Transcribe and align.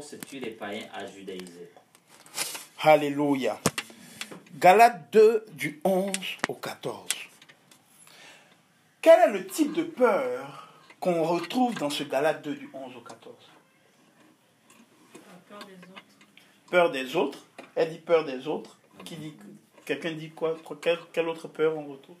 force 0.00 0.18
tue 0.26 0.38
les 0.40 0.50
païens 0.50 0.86
à 0.94 1.06
judaïser. 1.06 1.70
Alléluia. 2.80 3.60
Galates 4.56 5.12
2 5.12 5.46
du 5.52 5.80
11 5.84 6.10
au 6.48 6.54
14. 6.54 7.06
Quel 9.02 9.28
est 9.28 9.32
le 9.32 9.46
type 9.46 9.72
de 9.74 9.82
peur 9.82 10.68
qu'on 11.00 11.22
retrouve 11.22 11.74
dans 11.74 11.90
ce 11.90 12.02
Galate 12.02 12.42
2 12.42 12.54
du 12.54 12.70
11 12.72 12.96
au 12.96 13.00
14 13.00 13.34
La 15.14 15.20
peur 15.48 15.66
des 15.66 15.74
autres. 15.74 16.02
Peur 16.70 16.90
des 16.90 17.16
autres? 17.16 17.46
Elle 17.74 17.90
dit 17.90 17.98
peur 17.98 18.24
des 18.24 18.48
autres. 18.48 18.78
Qui 19.04 19.16
dit 19.16 19.34
Quelqu'un 19.84 20.12
dit 20.12 20.30
quoi, 20.30 20.56
quoi 20.64 20.78
quelle, 20.80 20.98
quelle 21.12 21.28
autre 21.28 21.48
peur 21.48 21.76
on 21.76 21.86
retrouve? 21.86 22.16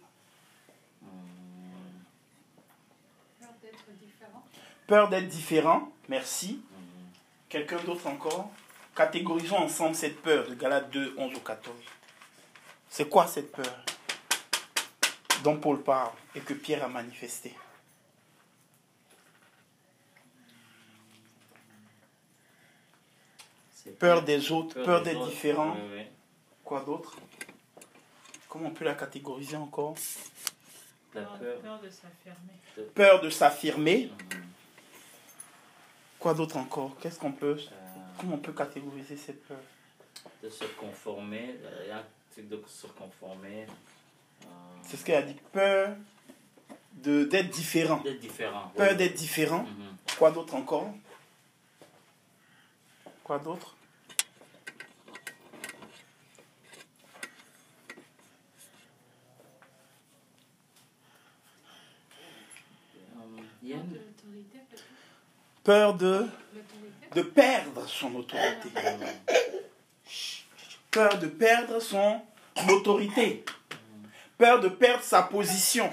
Peur 3.40 3.48
d'être 3.62 3.98
différent. 3.98 4.44
Peur 4.86 5.08
d'être 5.08 5.28
différent. 5.28 5.92
Merci. 6.08 6.62
Quelqu'un 7.50 7.82
d'autre 7.82 8.06
encore? 8.06 8.50
Catégorisons 8.94 9.56
ensemble 9.58 9.94
cette 9.96 10.22
peur 10.22 10.46
de 10.48 10.54
Galates 10.54 10.90
2, 10.90 11.14
11 11.18 11.34
au 11.36 11.40
14. 11.40 11.76
C'est 12.88 13.08
quoi 13.08 13.26
cette 13.26 13.50
peur 13.52 13.84
dont 15.42 15.56
Paul 15.58 15.82
parle 15.82 16.12
et 16.34 16.40
que 16.40 16.54
Pierre 16.54 16.84
a 16.84 16.88
manifesté? 16.88 17.54
C'est 23.72 23.98
Peur 23.98 24.22
des 24.22 24.52
autres, 24.52 24.82
peur, 24.84 25.02
des 25.02 25.10
d'être 25.10 25.20
autres. 25.22 25.30
différent. 25.30 25.74
Oui, 25.74 25.98
oui. 25.98 26.06
Quoi 26.64 26.80
d'autre? 26.84 27.16
Comment 28.48 28.68
on 28.68 28.72
peut 28.72 28.84
la 28.84 28.94
catégoriser 28.94 29.56
encore? 29.56 29.96
La 31.14 31.22
Peur, 31.22 31.80
de 31.80 31.90
s'affirmer. 31.90 32.86
Peur 32.94 33.20
de 33.20 33.30
s'affirmer. 33.30 34.06
Mhm. 34.06 34.40
Quoi 36.20 36.34
d'autre 36.34 36.56
encore? 36.58 36.96
Qu'est-ce 37.00 37.18
qu'on 37.18 37.32
peut 37.32 37.56
Euh, 37.58 37.76
Comment 38.18 38.34
on 38.34 38.38
peut 38.38 38.52
catégoriser 38.52 39.16
cette 39.16 39.42
peur 39.46 39.58
de 40.42 40.50
se 40.50 40.64
conformer. 40.78 41.56
Il 41.82 41.88
y 41.88 41.90
a 41.90 41.98
un 41.98 42.04
truc 42.30 42.48
de 42.48 42.62
se 42.66 42.86
conformer. 42.88 43.66
euh, 44.44 44.46
C'est 44.82 44.96
ce 44.98 45.04
qu'elle 45.04 45.16
a 45.16 45.26
dit. 45.26 45.36
Peur 45.52 45.96
de 46.92 47.24
d'être 47.24 47.48
différent. 47.50 48.00
D'être 48.00 48.20
différent. 48.20 48.70
Peur 48.76 48.88
oui. 48.90 48.96
d'être 48.96 49.14
différent. 49.14 49.62
Mhm. 49.62 49.96
Quoi 50.18 50.30
d'autre 50.30 50.54
encore? 50.54 50.92
Quoi 53.24 53.38
d'autre? 53.38 53.74
Il 63.62 63.68
y 63.68 63.72
a 63.72 63.76
une-. 63.76 63.98
Peur 65.64 65.94
de, 65.94 66.26
de 67.14 67.22
perdre 67.22 67.86
son 67.86 68.14
autorité. 68.14 68.68
Peur 70.90 71.18
de 71.18 71.26
perdre 71.26 71.80
son 71.80 72.20
autorité. 72.68 73.44
Peur 74.38 74.60
de 74.60 74.68
perdre 74.68 75.02
sa 75.02 75.22
position. 75.22 75.92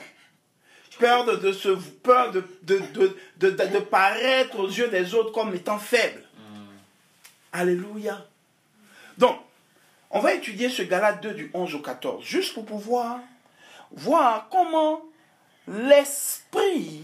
Peur 1.00 1.26
de, 1.26 1.36
de 1.36 1.52
se, 1.52 1.70
peur 1.70 2.32
de, 2.32 2.44
de, 2.64 2.82
de, 3.38 3.50
de, 3.50 3.80
paraître 3.80 4.60
aux 4.60 4.68
yeux 4.68 4.88
des 4.88 5.14
autres 5.14 5.32
comme 5.32 5.54
étant 5.54 5.78
faible. 5.78 6.24
Mhm. 6.38 6.68
Alléluia. 7.52 8.26
Donc, 9.18 9.38
on 10.10 10.20
va 10.20 10.34
étudier 10.34 10.70
ce 10.70 10.82
Galate 10.82 11.22
2 11.22 11.34
du 11.34 11.52
11 11.54 11.76
au 11.76 11.80
14, 11.80 12.24
juste 12.24 12.54
pour 12.54 12.66
pouvoir 12.66 13.20
voir 13.92 14.48
comment 14.50 15.02
l'esprit, 15.68 17.04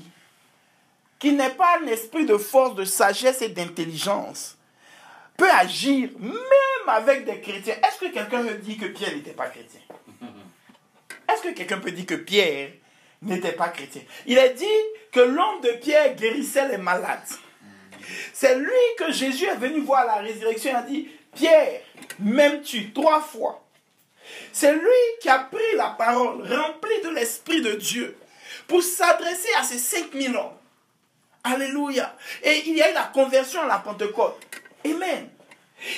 qui 1.23 1.31
n'est 1.31 1.51
pas 1.51 1.79
un 1.81 1.87
esprit 1.87 2.25
de 2.25 2.35
force, 2.35 2.75
de 2.75 2.83
sagesse 2.83 3.41
et 3.41 3.47
d'intelligence, 3.47 4.57
peut 5.37 5.49
agir 5.49 6.09
même 6.19 6.33
avec 6.85 7.23
des 7.23 7.39
chrétiens. 7.39 7.75
Est-ce 7.75 7.97
que 7.97 8.13
quelqu'un 8.13 8.43
peut 8.43 8.55
dire 8.55 8.77
que 8.77 8.87
Pierre 8.87 9.15
n'était 9.15 9.31
pas 9.31 9.47
chrétien? 9.47 9.79
Est-ce 11.31 11.43
que 11.43 11.53
quelqu'un 11.53 11.77
peut 11.77 11.91
dire 11.91 12.05
que 12.05 12.15
Pierre 12.15 12.71
n'était 13.21 13.53
pas 13.53 13.69
chrétien? 13.69 14.01
Il 14.25 14.37
est 14.37 14.49
dit 14.49 14.65
que 15.13 15.21
l'homme 15.21 15.61
de 15.61 15.69
Pierre 15.81 16.13
guérissait 16.13 16.67
les 16.67 16.77
malades. 16.77 17.21
C'est 18.33 18.57
lui 18.57 18.67
que 18.97 19.09
Jésus 19.13 19.45
est 19.45 19.55
venu 19.55 19.79
voir 19.79 20.01
à 20.01 20.17
la 20.17 20.27
résurrection 20.27 20.71
et 20.71 20.75
a 20.75 20.81
dit, 20.81 21.07
Pierre, 21.33 21.79
m'aimes-tu 22.19 22.91
trois 22.91 23.21
fois? 23.21 23.63
C'est 24.51 24.73
lui 24.73 25.01
qui 25.21 25.29
a 25.29 25.39
pris 25.39 25.77
la 25.77 25.91
parole 25.91 26.41
remplie 26.41 27.01
de 27.01 27.11
l'Esprit 27.11 27.61
de 27.61 27.75
Dieu 27.75 28.17
pour 28.67 28.83
s'adresser 28.83 29.53
à 29.57 29.63
ces 29.63 29.77
5000 29.77 30.35
hommes. 30.35 30.57
Alléluia. 31.43 32.15
Et 32.41 32.63
il 32.67 32.77
y 32.77 32.81
a 32.81 32.91
eu 32.91 32.93
la 32.93 33.05
conversion 33.05 33.61
à 33.61 33.67
la 33.67 33.79
Pentecôte. 33.79 34.39
Amen. 34.85 35.29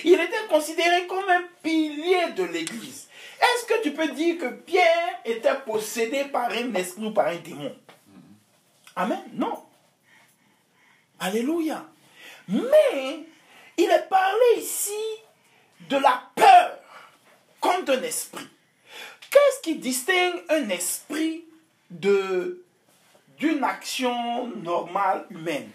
Il 0.03 0.13
était 0.13 0.47
considéré 0.49 1.05
comme 1.07 1.29
un 1.29 1.43
pilier 1.61 2.31
de 2.35 2.43
l'Église. 2.43 3.07
Est-ce 3.39 3.65
que 3.65 3.83
tu 3.83 3.91
peux 3.91 4.07
dire 4.09 4.37
que 4.39 4.49
Pierre 4.49 5.19
était 5.23 5.55
possédé 5.65 6.25
par 6.25 6.49
un 6.49 6.73
esprit 6.73 7.05
ou 7.05 7.11
par 7.11 7.27
un 7.27 7.35
démon? 7.35 7.75
Amen. 8.95 9.21
Non. 9.33 9.63
Alléluia. 11.19 11.85
Mais 12.47 13.25
il 13.77 13.89
est 13.89 14.09
parlé 14.09 14.57
ici 14.57 14.91
de 15.89 15.97
la 15.97 16.23
peur 16.35 16.79
comme 17.59 17.85
d'un 17.85 18.01
esprit. 18.01 18.47
Qu'est-ce 19.29 19.61
qui 19.61 19.75
distingue 19.75 20.43
un 20.49 20.69
esprit 20.69 21.45
de 21.89 22.64
d'une 23.37 23.63
action 23.63 24.47
normale 24.57 25.25
humaine 25.29 25.71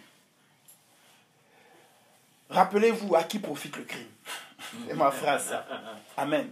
Rappelez-vous 2.50 3.14
à 3.14 3.22
qui 3.22 3.38
profite 3.38 3.76
le 3.76 3.84
crime. 3.84 4.10
C'est 4.88 4.94
ma 4.94 5.10
phrase. 5.10 5.56
Amen. 6.16 6.50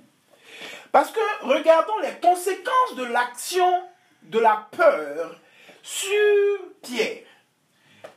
Parce 0.92 1.10
que 1.10 1.20
regardons 1.42 1.98
les 1.98 2.14
conséquences 2.22 2.94
de 2.96 3.04
l'action 3.04 3.82
de 4.22 4.38
la 4.38 4.68
peur 4.70 5.40
sur 5.82 6.60
Pierre. 6.82 7.24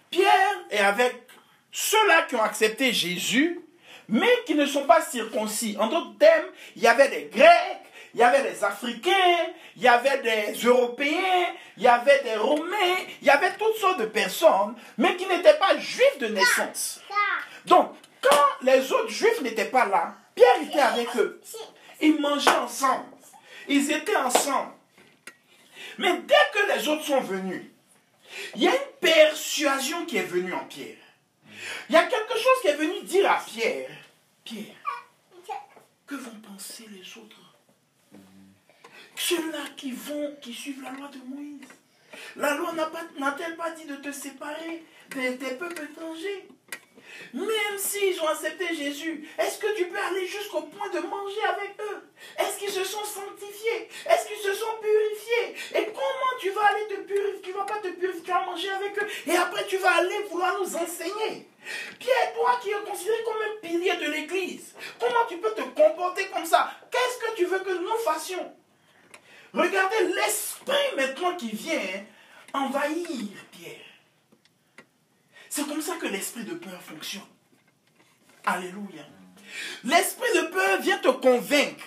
Pierre 0.10 0.58
est 0.70 0.80
avec 0.80 1.16
ceux-là 1.72 2.24
qui 2.24 2.36
ont 2.36 2.44
accepté 2.44 2.94
Jésus, 2.94 3.60
mais 4.08 4.32
qui 4.46 4.56
ne 4.56 4.66
sont 4.66 4.86
pas 4.86 5.02
circoncis. 5.02 5.76
En 5.80 5.88
d'autres 5.88 6.18
termes, 6.20 6.48
il 6.76 6.84
y 6.84 6.88
avait 6.88 7.10
des 7.10 7.30
Grecs, 7.36 7.81
il 8.14 8.20
y 8.20 8.24
avait 8.24 8.52
des 8.52 8.64
Africains, 8.64 9.48
il 9.76 9.84
y 9.84 9.88
avait 9.88 10.22
des 10.22 10.60
Européens, 10.60 11.48
il 11.78 11.84
y 11.84 11.88
avait 11.88 12.22
des 12.24 12.36
Romains, 12.36 12.98
il 13.22 13.28
y 13.28 13.30
avait 13.30 13.54
toutes 13.58 13.78
sortes 13.78 14.00
de 14.00 14.06
personnes, 14.06 14.76
mais 14.98 15.16
qui 15.16 15.26
n'étaient 15.28 15.58
pas 15.58 15.78
juifs 15.78 16.18
de 16.20 16.28
naissance. 16.28 17.02
Donc, 17.66 17.94
quand 18.22 18.48
les 18.64 18.92
autres 18.92 19.10
juifs 19.10 19.42
n'étaient 19.42 19.66
pas 19.66 19.86
là, 19.86 20.16
Pierre 20.36 20.62
était 20.62 20.80
avec 20.80 21.16
eux. 21.18 21.42
Ils 22.02 22.20
mangeaient 22.20 22.50
ensemble. 22.52 23.06
Ils 23.68 23.92
étaient 23.92 24.16
ensemble. 24.16 24.74
Mais 25.98 26.14
dès 26.22 26.36
que 26.54 26.78
les 26.78 26.88
autres 26.88 27.06
sont 27.06 27.22
venus, 27.22 27.64
il 28.56 28.64
y 28.64 28.68
a 28.68 28.72
une 28.72 28.92
persuasion 29.00 30.06
qui 30.06 30.18
est 30.18 30.24
venue 30.24 30.54
en 30.54 30.66
Pierre. 30.66 30.98
Il 31.90 31.94
y 31.94 31.98
a 31.98 32.04
quelque 32.04 32.34
chose 32.34 32.62
qui 32.62 32.68
est 32.68 32.76
venu 32.76 33.02
dire 33.04 33.30
à 33.32 33.40
Pierre, 33.46 33.92
Pierre, 34.44 34.66
que 36.08 36.16
vont 36.16 36.42
penser 36.48 36.86
les 36.92 37.22
autres 37.22 37.41
Ceux-là 39.16 39.64
qui 39.78 39.92
vont, 39.92 40.36
qui 40.42 40.54
suivent 40.54 40.82
la 40.84 40.92
loi 40.92 41.10
de 41.10 41.20
Moïse. 41.34 41.68
La 42.36 42.56
loi 42.56 42.74
n'a-t-elle 42.74 43.56
pas 43.56 43.72
dit 43.72 43.86
de 43.86 43.96
te 43.96 44.12
séparer 44.12 44.84
des, 45.10 45.32
des 45.32 45.52
peuples 45.52 45.84
étrangers? 45.84 46.48
Même 47.34 47.78
s'ils 47.78 48.20
ont 48.22 48.28
accepté 48.28 48.74
Jésus, 48.76 49.28
est-ce 49.38 49.60
que 49.60 49.76
tu 49.76 49.86
peux 49.86 49.98
aller 49.98 50.26
jusqu'au 50.26 50.62
point 50.62 50.90
de 50.90 51.00
manger 51.00 51.44
avec 51.44 51.76
eux? 51.80 52.10
Est-ce 52.40 52.58
qu'ils 52.58 52.72
se 52.72 52.84
sont 52.84 53.04
sanctifiés? 53.04 53.90
Est-ce 54.10 54.28
qu'ils 54.28 54.38
se 54.38 54.54
sont 54.54 54.78
purifiés? 54.82 55.56
Et 55.76 55.86
comment 55.88 56.40
tu 56.40 56.50
vas 56.52 56.66
aller 56.68 56.88
te 56.88 57.02
purifier? 57.02 57.42
Tu 57.42 57.52
vas 57.52 57.64
pas 57.64 57.80
te 57.80 57.90
purifier, 57.90 58.24
tu 58.24 58.32
vas 58.32 58.46
manger 58.46 58.70
avec 58.70 58.98
eux. 58.98 59.08
Et 59.28 59.36
après, 59.36 59.66
tu 59.68 59.78
vas 59.78 59.96
aller 59.98 60.24
vouloir 60.30 60.60
nous 60.60 60.76
enseigner. 60.76 61.48
Pierre, 62.00 62.34
toi 62.34 62.60
qui 62.62 62.72
es 62.72 62.90
considéré 62.90 63.24
comme 63.24 63.42
un 63.42 63.60
pilier 63.62 63.96
de 63.98 64.12
l'Église, 64.12 64.74
comment 65.00 65.26
tu 65.30 65.38
peux 65.38 65.54
te 65.54 65.62
comporter 65.62 66.28
comme 66.34 66.46
ça? 66.46 66.72
Qu'est-ce 66.90 67.20
que 67.20 67.36
tu 67.36 67.46
veux 67.46 67.60
que 67.60 67.72
nous 67.72 67.98
fassions? 68.04 68.52
Regardez 69.54 70.14
l'esprit 70.16 70.96
maintenant 70.96 71.36
qui 71.36 71.50
vient 71.50 72.06
envahir 72.54 73.28
Pierre. 73.52 73.76
C'est 75.50 75.68
comme 75.68 75.82
ça 75.82 75.96
que 75.98 76.08
l'esprit 76.08 76.46
de 76.46 76.54
peur 76.54 76.82
fonctionne. 76.82 77.24
Alléluia. 78.46 79.04
L'esprit 79.84 80.30
de 80.36 80.48
peur 80.48 80.82
vient 80.82 80.98
te 81.00 81.10
convaincre 81.10 81.86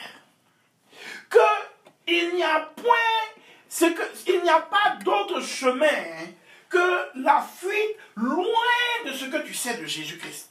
qu'il 1.31 2.35
n'y 2.35 2.43
a 2.43 2.61
point, 2.77 3.43
c'est 3.69 3.95
que 3.95 4.03
il 4.27 4.43
n'y 4.43 4.51
a 4.51 4.61
pas 4.61 4.99
d'autre 5.03 5.41
chemin 5.41 6.27
que 6.69 7.19
la 7.23 7.41
fuite 7.43 7.97
loin 8.17 9.07
de 9.07 9.13
ce 9.13 9.25
que 9.27 9.47
tu 9.47 9.55
sais 9.55 9.79
de 9.79 9.87
Jésus-Christ. 9.87 10.51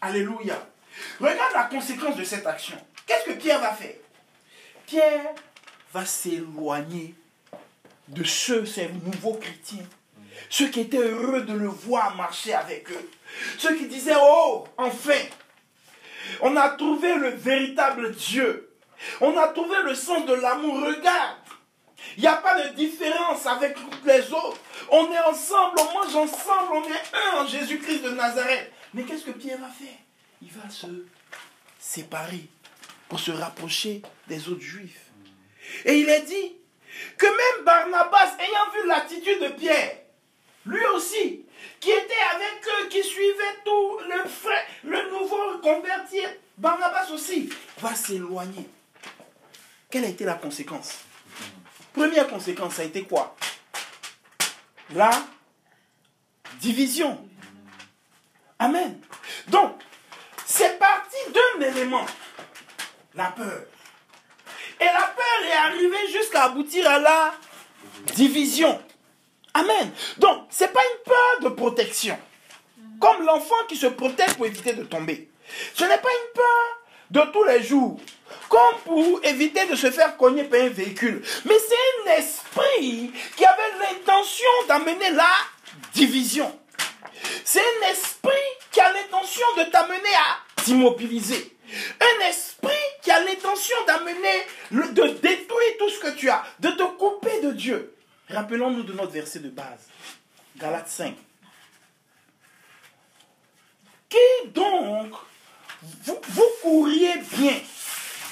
Alléluia. 0.00 0.68
Regarde 1.18 1.52
la 1.54 1.64
conséquence 1.64 2.16
de 2.16 2.24
cette 2.24 2.46
action. 2.46 2.76
Qu'est-ce 3.06 3.24
que 3.24 3.38
Pierre 3.38 3.60
va 3.60 3.72
faire? 3.72 3.96
Pierre 4.94 5.34
va 5.92 6.06
s'éloigner 6.06 7.16
de 8.06 8.22
ceux, 8.22 8.64
ces 8.64 8.88
nouveaux 9.04 9.34
chrétiens, 9.34 9.88
Ceux 10.48 10.68
qui 10.68 10.82
étaient 10.82 10.98
heureux 10.98 11.40
de 11.40 11.52
le 11.52 11.66
voir 11.66 12.14
marcher 12.14 12.54
avec 12.54 12.88
eux. 12.92 13.10
Ceux 13.58 13.74
qui 13.74 13.88
disaient, 13.88 14.14
oh, 14.16 14.68
enfin, 14.76 15.18
on 16.42 16.54
a 16.54 16.68
trouvé 16.70 17.12
le 17.16 17.30
véritable 17.30 18.14
Dieu. 18.14 18.72
On 19.20 19.36
a 19.36 19.48
trouvé 19.48 19.74
le 19.82 19.96
sens 19.96 20.26
de 20.26 20.34
l'amour. 20.34 20.76
Regarde, 20.76 21.38
il 22.16 22.20
n'y 22.20 22.28
a 22.28 22.36
pas 22.36 22.62
de 22.62 22.74
différence 22.74 23.46
avec 23.46 23.76
les 24.04 24.32
autres. 24.32 24.60
On 24.90 25.10
est 25.10 25.24
ensemble, 25.26 25.76
on 25.80 25.92
mange 25.92 26.14
ensemble, 26.14 26.72
on 26.72 26.84
est 26.84 27.16
un 27.16 27.42
en 27.42 27.46
Jésus-Christ 27.48 28.04
de 28.04 28.10
Nazareth. 28.10 28.70
Mais 28.92 29.02
qu'est-ce 29.02 29.24
que 29.24 29.32
Pierre 29.32 29.58
va 29.58 29.70
faire? 29.70 29.98
Il 30.40 30.52
va 30.52 30.70
se 30.70 30.86
séparer 31.80 32.48
pour 33.08 33.20
se 33.20 33.30
rapprocher 33.30 34.02
des 34.28 34.48
autres 34.48 34.62
juifs. 34.62 35.10
Et 35.84 35.98
il 35.98 36.08
est 36.08 36.22
dit 36.22 36.56
que 37.18 37.26
même 37.26 37.64
Barnabas, 37.64 38.36
ayant 38.38 38.70
vu 38.72 38.86
l'attitude 38.86 39.40
de 39.40 39.48
Pierre, 39.48 39.98
lui 40.66 40.84
aussi, 40.94 41.44
qui 41.80 41.90
était 41.90 42.14
avec 42.34 42.66
eux, 42.66 42.88
qui 42.88 43.02
suivait 43.02 43.58
tout 43.64 43.98
le 44.08 44.28
frère, 44.28 44.64
le 44.84 45.10
nouveau 45.10 45.58
converti, 45.58 46.20
Barnabas 46.56 47.10
aussi, 47.12 47.50
va 47.78 47.94
s'éloigner. 47.94 48.68
Quelle 49.90 50.04
a 50.04 50.08
été 50.08 50.24
la 50.24 50.34
conséquence? 50.34 50.98
Première 51.92 52.26
conséquence, 52.26 52.74
ça 52.74 52.82
a 52.82 52.86
été 52.86 53.04
quoi? 53.04 53.36
La 54.90 55.10
division. 56.60 57.28
Amen. 58.58 59.00
Donc, 59.48 59.80
c'est 60.46 60.78
parti 60.78 61.16
d'un 61.32 61.66
élément, 61.66 62.06
la 63.14 63.26
peur. 63.26 63.62
Et 64.80 64.84
la 64.84 65.12
peur 65.16 65.48
est 65.48 65.56
arrivée 65.56 66.12
jusqu'à 66.12 66.44
aboutir 66.44 66.88
à 66.88 66.98
la 66.98 67.34
division. 68.14 68.80
Amen. 69.54 69.90
Donc, 70.18 70.46
ce 70.50 70.64
n'est 70.64 70.70
pas 70.70 70.82
une 70.82 71.02
peur 71.04 71.50
de 71.50 71.54
protection. 71.54 72.18
Comme 73.00 73.24
l'enfant 73.24 73.54
qui 73.68 73.76
se 73.76 73.86
protège 73.86 74.34
pour 74.34 74.46
éviter 74.46 74.72
de 74.72 74.84
tomber. 74.84 75.28
Ce 75.74 75.84
n'est 75.84 75.98
pas 75.98 76.08
une 76.08 76.32
peur 76.34 76.80
de 77.10 77.32
tous 77.32 77.44
les 77.44 77.62
jours. 77.62 78.00
Comme 78.48 78.78
pour 78.84 79.24
éviter 79.24 79.66
de 79.66 79.76
se 79.76 79.90
faire 79.90 80.16
cogner 80.16 80.44
par 80.44 80.60
un 80.60 80.68
véhicule. 80.68 81.22
Mais 81.44 81.54
c'est 81.58 82.10
un 82.10 82.16
esprit 82.16 83.12
qui 83.36 83.44
avait 83.44 83.78
l'intention 83.80 84.50
d'amener 84.68 85.10
la 85.10 85.30
division. 85.92 86.58
C'est 87.44 87.60
un 87.60 87.90
esprit 87.90 88.32
qui 88.70 88.80
a 88.80 88.92
l'intention 88.92 89.46
de 89.58 89.64
t'amener 89.64 90.14
à 90.16 90.62
t'immobiliser. 90.62 91.56
Un 92.00 92.26
esprit 92.26 92.72
qui 93.04 93.10
a 93.10 93.22
l'intention 93.22 93.76
d'amener, 93.86 94.46
de 94.70 95.08
détruire 95.20 95.76
tout 95.78 95.90
ce 95.90 96.00
que 96.00 96.16
tu 96.16 96.30
as, 96.30 96.42
de 96.58 96.70
te 96.70 96.82
couper 96.82 97.42
de 97.42 97.52
Dieu. 97.52 97.94
Rappelons-nous 98.30 98.82
de 98.82 98.94
notre 98.94 99.12
verset 99.12 99.40
de 99.40 99.50
base. 99.50 99.88
Galates 100.56 100.88
5. 100.88 101.14
Qui 104.08 104.48
donc 104.48 105.12
vous, 105.82 106.18
vous 106.22 106.48
courriez 106.62 107.16
bien? 107.36 107.60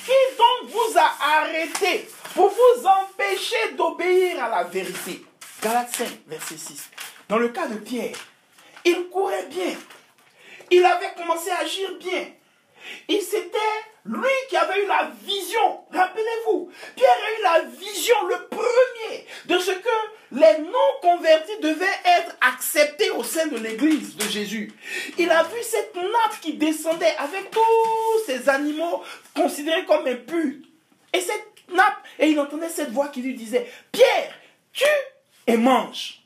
Qui 0.06 0.36
donc 0.38 0.70
vous 0.70 0.98
a 0.98 1.38
arrêté 1.38 2.08
pour 2.34 2.48
vous 2.48 2.86
empêcher 2.86 3.72
d'obéir 3.76 4.42
à 4.42 4.48
la 4.48 4.64
vérité? 4.64 5.22
Galates 5.62 5.94
5, 5.94 6.08
verset 6.26 6.56
6. 6.56 6.90
Dans 7.28 7.38
le 7.38 7.50
cas 7.50 7.66
de 7.66 7.76
Pierre, 7.76 8.16
il 8.86 9.08
courait 9.10 9.46
bien. 9.46 9.76
Il 10.70 10.82
avait 10.82 11.12
commencé 11.14 11.50
à 11.50 11.58
agir 11.58 11.94
bien. 11.98 12.28
Et 13.08 13.20
c'était 13.20 13.58
lui 14.04 14.28
qui 14.48 14.56
avait 14.56 14.82
eu 14.82 14.86
la 14.86 15.10
vision. 15.22 15.84
Rappelez-vous, 15.92 16.70
Pierre 16.96 17.10
a 17.10 17.38
eu 17.38 17.42
la 17.42 17.70
vision, 17.70 18.26
le 18.28 18.48
premier, 18.48 19.26
de 19.46 19.58
ce 19.58 19.70
que 19.70 20.32
les 20.32 20.58
non-convertis 20.58 21.60
devaient 21.60 22.00
être 22.04 22.34
acceptés 22.40 23.10
au 23.10 23.22
sein 23.22 23.46
de 23.46 23.58
l'église 23.58 24.16
de 24.16 24.28
Jésus. 24.28 24.72
Il 25.18 25.30
a 25.30 25.44
vu 25.44 25.62
cette 25.62 25.94
nappe 25.94 26.40
qui 26.40 26.54
descendait 26.54 27.14
avec 27.18 27.50
tous 27.50 28.24
ces 28.26 28.48
animaux 28.48 29.02
considérés 29.34 29.84
comme 29.84 30.06
impurs. 30.06 30.54
Et 31.12 31.20
cette 31.20 31.46
nappe, 31.72 32.02
et 32.18 32.28
il 32.28 32.40
entendait 32.40 32.70
cette 32.70 32.90
voix 32.90 33.08
qui 33.08 33.20
lui 33.20 33.34
disait, 33.34 33.70
Pierre, 33.92 34.34
tue 34.72 34.84
et 35.46 35.56
mange. 35.56 36.21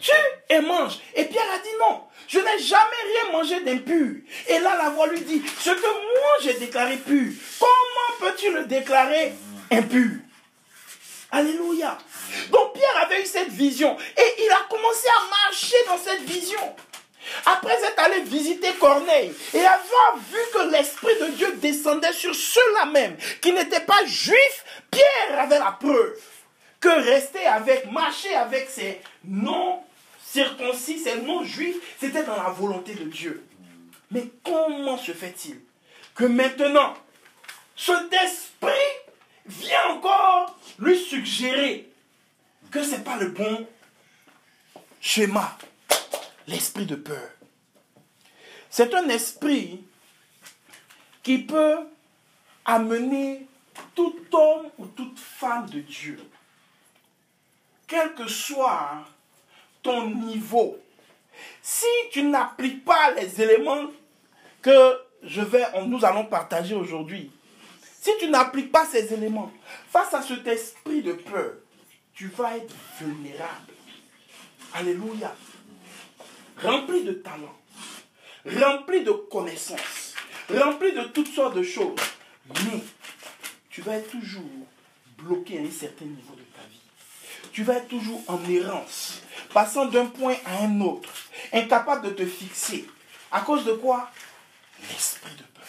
Tue 0.00 0.12
et 0.48 0.60
mange. 0.60 0.98
Et 1.14 1.24
Pierre 1.24 1.50
a 1.54 1.58
dit 1.58 1.68
non. 1.80 2.02
Je 2.28 2.38
n'ai 2.38 2.58
jamais 2.58 2.80
rien 2.80 3.32
mangé 3.32 3.60
d'impur. 3.60 4.16
Et 4.48 4.58
là, 4.58 4.76
la 4.76 4.90
voix 4.90 5.06
lui 5.06 5.20
dit, 5.20 5.42
ce 5.60 5.70
que 5.70 5.80
moi 5.80 6.32
j'ai 6.42 6.54
déclaré 6.54 6.96
pur, 6.96 7.32
comment 7.60 8.18
peux-tu 8.18 8.52
le 8.52 8.64
déclarer 8.64 9.32
impur? 9.70 10.10
Alléluia. 11.30 11.98
Donc 12.50 12.74
Pierre 12.74 13.02
avait 13.02 13.22
eu 13.22 13.26
cette 13.26 13.50
vision 13.50 13.96
et 14.16 14.42
il 14.42 14.50
a 14.50 14.66
commencé 14.68 15.06
à 15.08 15.46
marcher 15.46 15.76
dans 15.86 15.98
cette 15.98 16.22
vision. 16.22 16.76
Après 17.44 17.74
être 17.74 17.98
allé 17.98 18.20
visiter 18.20 18.72
Corneille 18.74 19.32
et 19.52 19.60
avoir 19.60 20.16
vu 20.30 20.38
que 20.54 20.70
l'Esprit 20.70 21.14
de 21.20 21.26
Dieu 21.32 21.52
descendait 21.56 22.12
sur 22.12 22.34
ceux-là 22.34 22.86
même 22.86 23.16
qui 23.40 23.52
n'étaient 23.52 23.80
pas 23.80 24.04
juifs, 24.04 24.64
Pierre 24.90 25.40
avait 25.40 25.58
la 25.58 25.76
preuve 25.78 26.18
que 26.80 26.88
rester 26.88 27.44
avec, 27.46 27.90
marcher 27.90 28.34
avec 28.34 28.68
ces 28.70 29.00
non 29.24 29.82
circoncis, 30.36 30.98
ces 30.98 31.22
non-juifs, 31.22 31.96
c'était 31.98 32.22
dans 32.22 32.36
la 32.36 32.50
volonté 32.50 32.94
de 32.94 33.04
Dieu. 33.04 33.42
Mais 34.10 34.24
comment 34.44 34.98
se 34.98 35.12
fait-il 35.12 35.60
que 36.14 36.24
maintenant, 36.24 36.94
cet 37.74 38.12
esprit 38.12 38.92
vient 39.46 39.92
encore 39.92 40.58
lui 40.78 40.98
suggérer 40.98 41.90
que 42.70 42.82
ce 42.82 42.92
n'est 42.92 43.04
pas 43.04 43.16
le 43.16 43.28
bon 43.28 43.66
schéma, 45.00 45.56
l'esprit 46.46 46.84
de 46.84 46.96
peur? 46.96 47.30
C'est 48.68 48.92
un 48.94 49.08
esprit 49.08 49.82
qui 51.22 51.38
peut 51.38 51.78
amener 52.66 53.46
tout 53.94 54.16
homme 54.32 54.68
ou 54.76 54.86
toute 54.86 55.18
femme 55.18 55.70
de 55.70 55.80
Dieu, 55.80 56.20
quel 57.86 58.14
que 58.14 58.28
soit 58.28 59.06
niveau, 60.06 60.78
si 61.62 61.86
tu 62.10 62.22
n'appliques 62.22 62.84
pas 62.84 63.12
les 63.12 63.40
éléments 63.42 63.86
que 64.62 64.98
je 65.22 65.40
vais, 65.40 65.64
nous 65.86 66.04
allons 66.04 66.24
partager 66.26 66.74
aujourd'hui, 66.74 67.30
si 68.00 68.10
tu 68.20 68.28
n'appliques 68.28 68.70
pas 68.70 68.86
ces 68.86 69.12
éléments, 69.12 69.52
face 69.90 70.14
à 70.14 70.22
cet 70.22 70.46
esprit 70.46 71.02
de 71.02 71.12
peur, 71.12 71.54
tu 72.14 72.28
vas 72.28 72.56
être 72.56 72.74
vulnérable. 73.00 73.72
Alléluia. 74.74 75.34
Rempli 76.62 77.04
de 77.04 77.12
talent, 77.12 77.54
rempli 78.46 79.02
de 79.04 79.10
connaissances, 79.10 80.14
rempli 80.48 80.92
de 80.92 81.02
toutes 81.08 81.28
sortes 81.28 81.56
de 81.56 81.62
choses. 81.62 81.98
Mais 82.64 82.80
tu 83.68 83.82
vas 83.82 83.96
être 83.96 84.10
toujours 84.10 84.42
bloqué 85.18 85.58
à 85.58 85.62
un 85.62 85.70
certain 85.70 86.06
niveau 86.06 86.34
de. 86.34 86.45
Tu 87.56 87.62
vas 87.62 87.78
être 87.78 87.88
toujours 87.88 88.22
en 88.28 88.38
errance, 88.50 89.22
passant 89.54 89.86
d'un 89.86 90.04
point 90.04 90.36
à 90.44 90.64
un 90.64 90.78
autre, 90.82 91.08
incapable 91.54 92.08
de 92.08 92.10
te 92.10 92.26
fixer. 92.26 92.86
À 93.32 93.40
cause 93.40 93.64
de 93.64 93.72
quoi? 93.72 94.10
L'esprit 94.82 95.34
de 95.36 95.42
peur. 95.42 95.64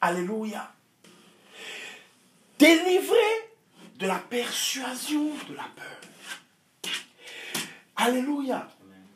Alléluia. 0.00 0.72
Délivré 2.60 3.16
de 3.96 4.06
la 4.06 4.20
persuasion 4.20 5.32
de 5.48 5.56
la 5.56 5.66
peur. 5.74 6.92
Alléluia. 7.96 8.68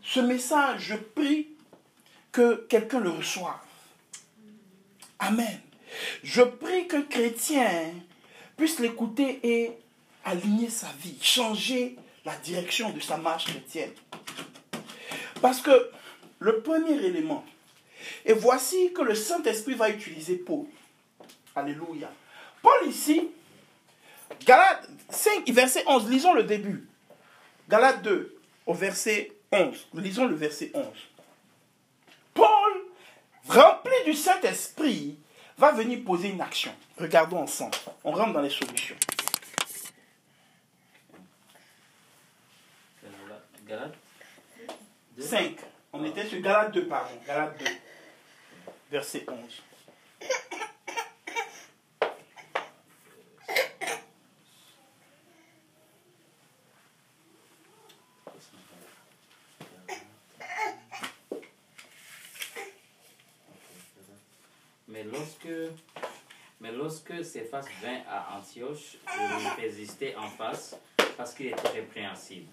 Ce 0.03 0.19
message, 0.19 0.81
je 0.81 0.97
prie 0.97 1.47
que 2.33 2.67
quelqu'un 2.69 2.99
le 2.99 3.11
reçoive. 3.11 3.55
Amen. 5.21 5.61
Je 6.25 6.43
prie 6.43 6.89
qu'un 6.89 7.03
chrétien 7.03 7.93
puisse 8.57 8.81
l'écouter 8.81 9.39
et 9.45 9.79
aligner 10.25 10.71
sa 10.71 10.89
vie, 11.01 11.17
changer 11.21 11.97
la 12.25 12.37
direction 12.37 12.91
de 12.91 13.01
sa 13.01 13.17
marche 13.17 13.47
chrétienne. 13.47 13.93
Parce 15.41 15.61
que 15.61 15.91
le 16.39 16.61
premier 16.61 16.93
élément, 16.93 17.45
et 18.25 18.33
voici 18.33 18.93
que 18.93 19.03
le 19.03 19.15
Saint-Esprit 19.15 19.75
va 19.75 19.91
utiliser 19.91 20.37
Paul. 20.37 20.67
Alléluia. 21.55 22.11
Paul 22.63 22.89
ici, 22.89 23.29
Galates 24.47 24.89
5, 25.11 25.49
verset 25.51 25.85
11, 25.87 26.09
lisons 26.09 26.35
le 26.35 26.45
début. 26.45 26.89
Galates 27.69 28.03
2, 28.03 28.37
au 28.67 28.75
verset 28.75 29.33
11. 29.51 29.89
Lisons 29.95 30.27
le 30.27 30.35
verset 30.35 30.71
11. 30.75 30.85
Paul, 32.35 32.73
rempli 33.49 33.93
du 34.07 34.15
Saint-Esprit, 34.15 35.19
va 35.59 35.73
venir 35.73 36.03
poser 36.05 36.29
une 36.29 36.41
action. 36.41 36.73
Regardons 36.99 37.39
ensemble. 37.39 37.77
On 38.05 38.13
rentre 38.13 38.33
dans 38.33 38.41
les 38.41 38.51
solutions. 38.51 38.97
5. 45.19 45.57
On 45.93 46.03
ah. 46.03 46.07
était 46.07 46.27
sur 46.27 46.41
Galate 46.41 46.73
2, 46.73 46.87
pardon. 46.87 47.15
Galate 47.27 47.59
2, 47.59 47.65
verset 48.91 49.25
11. 49.29 49.63
Mais 64.89 65.05
lorsque, 65.05 65.49
mais 66.61 66.73
lorsque 66.73 67.25
Céphas 67.25 67.65
vint 67.83 68.03
à 68.09 68.37
Antioche, 68.37 68.99
il 69.09 69.63
résistait 69.63 70.15
en 70.17 70.29
face 70.29 70.77
parce 71.17 71.35
qu'il 71.35 71.47
était 71.47 71.69
répréhensible. 71.69 72.49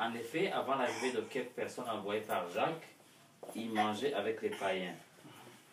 En 0.00 0.14
effet, 0.14 0.50
avant 0.52 0.76
l'arrivée 0.76 1.12
de 1.12 1.20
quelques 1.22 1.50
personnes 1.50 1.88
envoyées 1.90 2.20
par 2.20 2.48
Jacques, 2.50 2.86
il 3.54 3.70
mangeait 3.72 4.14
avec 4.14 4.40
les 4.42 4.50
païens. 4.50 4.94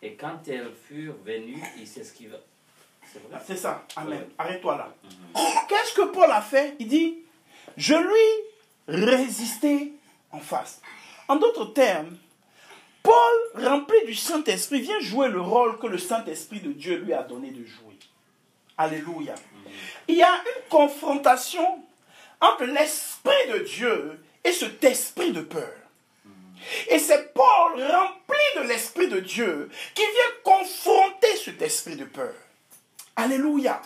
Et 0.02 0.14
quand 0.14 0.46
elles 0.48 0.72
furent 0.88 1.16
venues, 1.24 1.62
il 1.78 1.86
s'esquiva. 1.86 2.36
C'est 3.46 3.56
ça. 3.56 3.84
Amen. 3.94 4.26
Arrête-toi 4.36 4.76
là. 4.76 4.92
Mhm. 5.04 5.42
Qu'est-ce 5.68 5.94
que 5.94 6.12
Paul 6.12 6.30
a 6.30 6.42
fait? 6.42 6.74
Il 6.80 6.88
dit, 6.88 7.18
je 7.76 7.94
lui 7.94 9.04
résistais 9.06 9.92
en 10.32 10.40
face. 10.40 10.80
En 11.28 11.36
d'autres 11.36 11.66
termes, 11.66 12.16
Paul, 13.02 13.64
rempli 13.64 13.96
du 14.06 14.14
Saint-Esprit, 14.14 14.80
vient 14.80 15.00
jouer 15.00 15.28
le 15.28 15.40
rôle 15.40 15.78
que 15.78 15.86
le 15.86 15.98
Saint-Esprit 15.98 16.60
de 16.60 16.72
Dieu 16.72 16.98
lui 16.98 17.12
a 17.12 17.22
donné 17.22 17.50
de 17.50 17.64
jouer. 17.64 17.96
Alléluia. 18.76 19.34
Il 20.08 20.16
y 20.16 20.22
a 20.22 20.34
une 20.34 20.68
confrontation 20.68 21.82
entre 22.40 22.64
l'Esprit 22.64 23.48
de 23.52 23.58
Dieu 23.58 24.20
et 24.44 24.52
cet 24.52 24.82
esprit 24.84 25.32
de 25.32 25.40
peur. 25.40 25.72
Et 26.88 26.98
c'est 26.98 27.32
Paul, 27.32 27.82
rempli 27.82 28.38
de 28.56 28.62
l'Esprit 28.62 29.08
de 29.08 29.20
Dieu, 29.20 29.70
qui 29.94 30.02
vient 30.02 30.42
confronter 30.42 31.36
cet 31.36 31.62
esprit 31.62 31.96
de 31.96 32.04
peur. 32.04 32.34
Alléluia. 33.14 33.80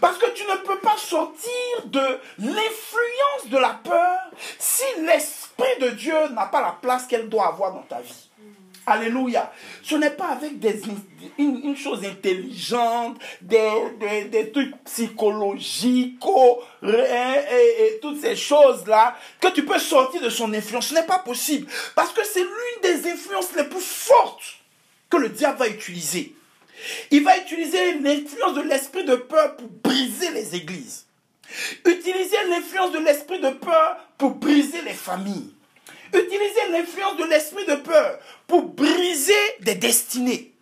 Parce 0.00 0.18
que 0.18 0.30
tu 0.30 0.44
ne 0.44 0.56
peux 0.56 0.78
pas 0.78 0.96
sortir 0.96 1.84
de 1.86 2.20
l'influence 2.38 3.46
de 3.46 3.58
la 3.58 3.80
peur 3.82 4.18
si 4.58 4.84
l'Esprit 5.00 5.80
de 5.80 5.90
Dieu 5.90 6.28
n'a 6.28 6.46
pas 6.46 6.60
la 6.60 6.76
place 6.80 7.06
qu'elle 7.06 7.28
doit 7.28 7.48
avoir 7.48 7.72
dans 7.72 7.82
ta 7.82 8.00
vie. 8.00 8.27
Alléluia. 8.90 9.52
Ce 9.82 9.94
n'est 9.96 10.10
pas 10.10 10.28
avec 10.28 10.58
des, 10.58 10.80
une, 11.38 11.60
une 11.64 11.76
chose 11.76 12.04
intelligente, 12.04 13.18
des, 13.40 14.24
des, 14.30 14.50
trucs 14.50 14.74
psychologiques 14.84 16.18
et- 16.82 17.84
et 17.84 17.98
toutes 18.00 18.20
ces 18.20 18.36
choses-là 18.36 19.16
que 19.40 19.48
tu 19.48 19.64
peux 19.64 19.78
sortir 19.78 20.20
de 20.22 20.30
son 20.30 20.52
influence. 20.54 20.88
Ce 20.88 20.94
n'est 20.94 21.06
pas 21.06 21.18
possible. 21.18 21.66
Parce 21.94 22.12
que 22.12 22.24
c'est 22.24 22.40
l'une 22.42 22.82
des 22.82 23.10
influences 23.10 23.54
les 23.56 23.64
plus 23.64 23.80
fortes 23.80 24.56
que 25.10 25.16
le 25.16 25.28
diable 25.28 25.58
va 25.58 25.68
utiliser. 25.68 26.34
Il 27.10 27.24
va 27.24 27.36
utiliser 27.38 27.94
l'influence 27.94 28.54
de 28.54 28.62
l'esprit 28.62 29.04
de 29.04 29.16
peur 29.16 29.56
pour 29.56 29.68
briser 29.82 30.30
les 30.30 30.54
églises. 30.54 31.06
Utiliser 31.84 32.36
l'influence 32.50 32.92
de 32.92 32.98
l'esprit 32.98 33.40
de 33.40 33.50
peur 33.50 33.96
pour 34.18 34.30
briser 34.32 34.82
les 34.82 34.92
familles. 34.94 35.52
Utiliser 36.12 36.68
l'influence 36.70 37.16
de 37.16 37.24
l'esprit 37.24 37.66
de 37.66 37.76
peur 37.76 38.18
pour 38.46 38.62
briser 38.62 39.32
des 39.60 39.74
destinées. 39.74 40.52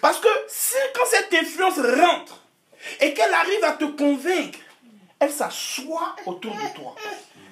Parce 0.00 0.18
que 0.18 0.28
si, 0.48 0.76
quand 0.94 1.06
cette 1.06 1.32
influence 1.34 1.78
rentre 1.78 2.42
et 3.00 3.12
qu'elle 3.12 3.34
arrive 3.34 3.64
à 3.64 3.72
te 3.72 3.84
convaincre, 3.84 4.58
elle 5.18 5.32
s'assoit 5.32 6.14
autour 6.26 6.54
de 6.54 6.74
toi. 6.74 6.94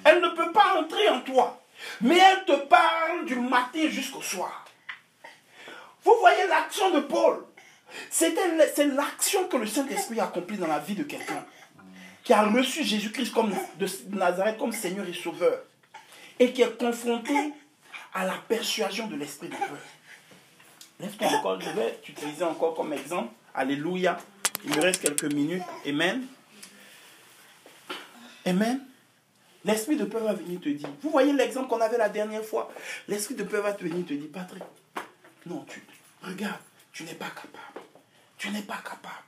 Elle 0.03 0.21
ne 0.21 0.29
peut 0.29 0.51
pas 0.51 0.79
entrer 0.79 1.09
en 1.09 1.21
toi, 1.21 1.61
mais 2.01 2.17
elle 2.17 2.45
te 2.45 2.55
parle 2.65 3.25
du 3.25 3.35
matin 3.35 3.87
jusqu'au 3.89 4.21
soir. 4.21 4.65
Vous 6.03 6.15
voyez 6.19 6.47
l'action 6.47 6.91
de 6.91 7.01
Paul. 7.01 7.45
C'est 8.09 8.33
l'action 8.85 9.47
que 9.47 9.57
le 9.57 9.67
Saint-Esprit 9.67 10.19
a 10.19 10.25
accomplie 10.25 10.57
dans 10.57 10.67
la 10.67 10.79
vie 10.79 10.95
de 10.95 11.03
quelqu'un 11.03 11.45
qui 12.23 12.33
a 12.33 12.43
reçu 12.43 12.83
Jésus-Christ 12.83 13.33
de 13.77 13.87
Nazareth 14.17 14.57
comme 14.57 14.73
Seigneur 14.73 15.07
et 15.07 15.13
Sauveur 15.13 15.59
et 16.39 16.53
qui 16.53 16.61
est 16.61 16.77
confronté 16.77 17.33
à 18.13 18.25
la 18.25 18.35
persuasion 18.47 19.07
de 19.07 19.15
l'esprit 19.15 19.47
de 19.47 19.55
peur. 19.55 19.77
Lève-toi 20.99 21.27
encore, 21.27 21.61
je 21.61 21.69
vais 21.69 21.99
t'utiliser 22.03 22.43
encore 22.43 22.75
comme 22.75 22.93
exemple. 22.93 23.31
Alléluia. 23.53 24.17
Il 24.63 24.75
me 24.75 24.81
reste 24.81 25.01
quelques 25.01 25.31
minutes. 25.33 25.63
Amen. 25.85 26.25
Amen. 28.45 28.81
L'esprit 29.65 29.97
de 29.97 30.05
peur 30.05 30.23
va 30.23 30.33
venir 30.33 30.59
te 30.59 30.69
dire. 30.69 30.89
Vous 31.01 31.09
voyez 31.09 31.33
l'exemple 31.33 31.67
qu'on 31.67 31.81
avait 31.81 31.97
la 31.97 32.09
dernière 32.09 32.43
fois. 32.43 32.71
L'esprit 33.07 33.35
de 33.35 33.43
peur 33.43 33.63
va 33.63 33.73
te 33.73 33.83
venir 33.83 34.05
te 34.05 34.13
dire, 34.13 34.29
Patrick, 34.31 34.63
non, 35.45 35.65
tu 35.67 35.83
regarde, 36.23 36.61
tu 36.93 37.03
n'es 37.03 37.13
pas 37.13 37.29
capable. 37.29 37.85
Tu 38.37 38.49
n'es 38.49 38.61
pas 38.61 38.77
capable. 38.77 39.23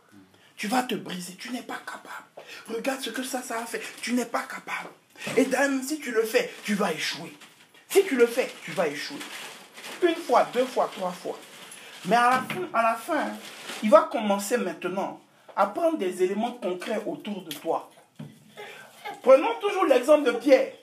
Tu 0.56 0.68
vas 0.68 0.84
te 0.84 0.96
briser, 0.96 1.36
tu 1.36 1.52
n'es 1.52 1.62
pas 1.62 1.80
capable. 1.86 2.48
Regarde 2.68 3.02
ce 3.02 3.10
que 3.10 3.24
ça, 3.24 3.42
ça 3.42 3.60
a 3.60 3.66
fait. 3.66 3.82
Tu 4.02 4.14
n'es 4.14 4.26
pas 4.26 4.44
capable. 4.44 4.90
Et 5.38 5.46
même 5.46 5.82
si 5.84 6.00
tu 6.00 6.12
le 6.12 6.24
fais, 6.24 6.52
tu 6.64 6.76
vas 6.76 6.92
échouer. 6.92 7.34
Si 7.90 8.04
tu 8.06 8.16
le 8.16 8.28
fais, 8.28 8.50
tu 8.64 8.72
vas 8.72 8.88
échouer. 8.88 9.20
Une 10.04 10.16
fois, 10.16 10.48
deux 10.54 10.66
fois, 10.66 10.90
trois 10.96 11.12
fois. 11.12 11.38
Mais 12.06 12.16
à 12.16 12.44
la 12.74 12.96
fin, 12.96 13.32
il 13.84 13.90
va 13.90 14.08
commencer 14.12 14.58
maintenant 14.58 15.20
à 15.56 15.68
prendre 15.68 15.98
des 15.98 16.24
éléments 16.24 16.54
concrets 16.54 17.02
autour 17.06 17.44
de 17.44 17.54
toi. 17.54 17.90
Prenons 19.22 19.56
toujours 19.60 19.86
l'exemple 19.86 20.32
de 20.32 20.38
Pierre. 20.38 20.74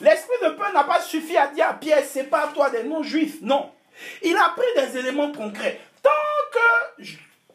L'esprit 0.00 0.36
de 0.42 0.48
peur 0.50 0.72
n'a 0.72 0.84
pas 0.84 1.00
suffi 1.00 1.36
à 1.36 1.48
dire 1.48 1.68
à 1.68 1.74
Pierre, 1.74 2.04
sépare-toi 2.04 2.70
des 2.70 2.84
non-juifs. 2.84 3.40
Non. 3.42 3.70
Il 4.22 4.36
a 4.36 4.54
pris 4.56 4.66
des 4.76 4.98
éléments 4.98 5.30
concrets. 5.30 5.78
Tant 6.02 6.10
que 6.52 7.04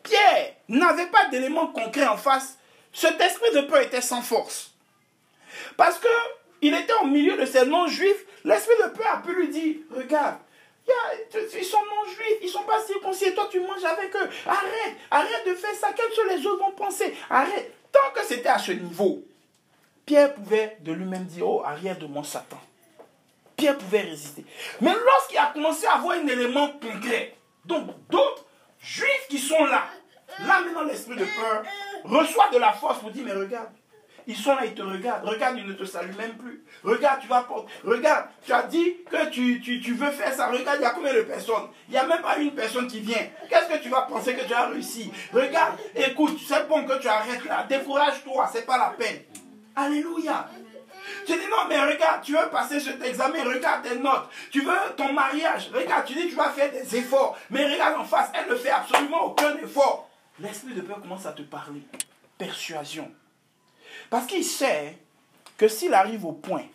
Pierre 0.04 0.54
n'avait 0.70 1.08
pas 1.08 1.26
d'éléments 1.30 1.68
concrets 1.68 2.08
en 2.08 2.18
face, 2.18 2.58
cet 2.94 3.20
esprit 3.20 3.52
de 3.56 3.62
peur 3.62 3.82
était 3.82 4.02
sans 4.02 4.22
force. 4.22 4.75
Parce 5.78 6.00
que 6.00 6.08
il 6.62 6.74
était 6.74 6.94
au 7.02 7.06
milieu 7.06 7.38
de 7.38 7.46
ces 7.46 7.66
non-juifs, 7.66 8.26
l'esprit 8.44 8.76
de 8.84 8.90
peur 8.90 9.08
a 9.14 9.22
pu 9.22 9.36
lui 9.36 9.50
dire, 9.50 9.76
regarde, 9.96 10.38
ils 10.88 11.64
sont 11.64 11.78
non-juifs, 11.78 12.38
ils 12.42 12.50
sont 12.50 12.64
pas 12.64 12.82
circoncis, 12.82 13.26
et 13.26 13.34
toi 13.34 13.48
tu 13.52 13.60
manges 13.60 13.84
avec 13.84 14.16
eux. 14.16 14.30
Arrête, 14.46 14.96
arrête 15.12 15.48
de 15.48 15.54
faire 15.54 15.76
ça, 15.76 15.90
quels 15.96 16.12
sont 16.14 16.24
les 16.30 16.46
autres 16.46 16.64
vont 16.64 16.72
penser? 16.72 17.14
Arrête. 17.30 17.74
Tant 17.92 18.12
que 18.14 18.26
c'était 18.26 18.50
à 18.50 18.58
ce 18.58 18.72
niveau, 18.72 19.24
Pierre 20.06 20.34
pouvait 20.34 20.78
de 20.82 20.92
lui-même 20.92 21.26
dire, 21.26 21.48
oh, 21.48 21.64
arrière 21.64 21.98
de 21.98 22.06
mon 22.06 22.24
Satan. 22.24 22.60
Pierre 23.56 23.78
pouvait 23.78 24.02
résister. 24.02 24.46
Mais 24.82 24.94
lorsqu'il 24.94 25.38
a 25.38 25.48
commencé 25.54 25.86
à 25.88 25.94
avoir 25.94 26.18
un 26.18 26.28
élément 26.28 26.70
concret, 26.80 27.36
donc 27.64 27.88
d'autres 28.10 28.46
juifs 28.80 29.28
qui 29.30 29.40
sont 29.40 29.66
là, 29.66 29.86
là 30.46 30.62
maintenant 30.62 30.84
l'esprit 30.84 31.16
de 31.16 31.26
peur 31.26 31.64
reçoit 32.04 32.50
de 32.50 32.58
la 32.58 32.74
force 32.74 33.00
pour 33.00 33.12
dire, 33.12 33.24
mais 33.26 33.34
regarde, 33.34 33.70
ils 34.28 34.36
sont 34.36 34.56
là, 34.56 34.66
ils 34.66 34.74
te 34.74 34.82
regardent. 34.82 35.28
Regarde, 35.28 35.58
ils 35.58 35.68
ne 35.68 35.74
te 35.74 35.86
saluent 35.86 36.16
même 36.16 36.36
plus. 36.38 36.64
Regarde, 36.84 37.22
tu 37.22 37.28
vas 37.28 37.44
porter. 37.44 37.72
Regarde, 37.84 38.26
tu 38.44 38.54
as 38.54 38.64
dit 38.64 38.96
que 39.10 39.30
tu, 39.30 39.94
veux 39.94 40.12
faire 40.12 40.34
ça. 40.34 40.48
Regarde, 40.48 40.80
il 40.80 40.84
y 40.84 40.86
a 40.86 40.90
combien 40.92 41.14
de 41.14 41.22
personnes? 41.22 41.70
Il 41.88 41.92
n'y 41.92 41.98
a 41.98 42.06
même 42.06 42.22
pas 42.22 42.38
une 42.38 42.54
personne 42.54 42.88
qui 42.88 43.00
vient. 43.02 43.28
Qu'est-ce 43.50 43.68
que 43.68 43.84
tu 43.84 43.90
vas 43.90 44.04
penser 44.04 44.36
que 44.36 44.46
tu 44.46 44.54
as 44.54 44.68
réussi? 44.68 45.12
Regarde, 45.34 45.78
écoute, 45.96 46.40
c'est 46.48 46.68
bon 46.68 46.86
que 46.86 47.00
tu 47.00 47.08
arrêtes 47.08 47.46
là. 47.46 47.66
Décourage-toi, 47.70 48.50
c'est 48.52 48.66
pas 48.66 48.78
la 48.78 48.96
peine. 48.98 49.22
Alléluia. 49.76 50.50
Tu 51.26 51.34
dis 51.34 51.48
non, 51.50 51.68
mais 51.70 51.80
regarde, 51.80 52.24
tu 52.24 52.34
veux 52.34 52.50
passer 52.50 52.80
cet 52.80 53.04
examen, 53.04 53.44
regarde 53.44 53.84
tes 53.84 53.98
notes. 54.00 54.30
Tu 54.52 54.62
veux 54.62 54.74
ton 54.98 55.14
mariage, 55.14 55.70
regarde, 55.74 56.06
tu 56.06 56.14
dis 56.14 56.30
tu 56.30 56.36
vas 56.36 56.50
faire 56.50 56.72
des 56.72 56.96
efforts. 56.96 57.38
Mais 57.52 57.72
regarde 57.72 58.00
en 58.00 58.04
face, 58.04 58.32
elle 58.34 58.50
ne 58.50 58.56
fait 58.56 58.72
absolument 58.72 59.26
aucun 59.26 59.56
effort. 59.58 60.10
L'esprit 60.40 60.74
de 60.74 60.82
peur 60.82 61.02
commence 61.02 61.26
à 61.26 61.32
te 61.32 61.44
parler. 61.44 61.82
Persuasion. 62.38 63.12
Parce 64.10 64.28
qu'il 64.28 64.44
sait 64.44 64.98
que 65.58 65.68
s'il 65.68 65.94
arrive 65.94 66.26
au 66.26 66.34
point 66.34 66.66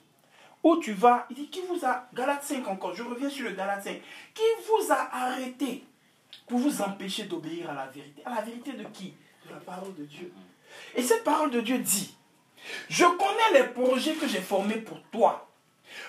où 0.62 0.76
tu 0.78 0.92
vas, 0.92 1.26
il 1.30 1.36
dit 1.36 1.48
qui 1.48 1.62
vous 1.68 1.84
a, 1.84 2.06
Galate 2.12 2.44
5 2.44 2.66
encore, 2.68 2.94
je 2.94 3.02
reviens 3.02 3.30
sur 3.30 3.48
le 3.48 3.54
Galate 3.54 3.84
5, 3.84 4.00
qui 4.34 4.42
vous 4.66 4.92
a 4.92 5.08
arrêté 5.12 5.84
pour 6.46 6.58
vous 6.58 6.82
empêcher 6.82 7.24
d'obéir 7.24 7.70
à 7.70 7.74
la 7.74 7.86
vérité? 7.86 8.22
À 8.24 8.34
la 8.34 8.42
vérité 8.42 8.72
de 8.72 8.84
qui? 8.84 9.14
De 9.46 9.54
la 9.54 9.60
parole 9.60 9.94
de 9.94 10.04
Dieu. 10.04 10.32
Et 10.94 11.02
cette 11.02 11.24
parole 11.24 11.50
de 11.50 11.60
Dieu 11.60 11.78
dit, 11.78 12.14
je 12.88 13.04
connais 13.04 13.60
les 13.60 13.68
projets 13.68 14.14
que 14.14 14.28
j'ai 14.28 14.40
formés 14.40 14.76
pour 14.76 15.00
toi. 15.10 15.48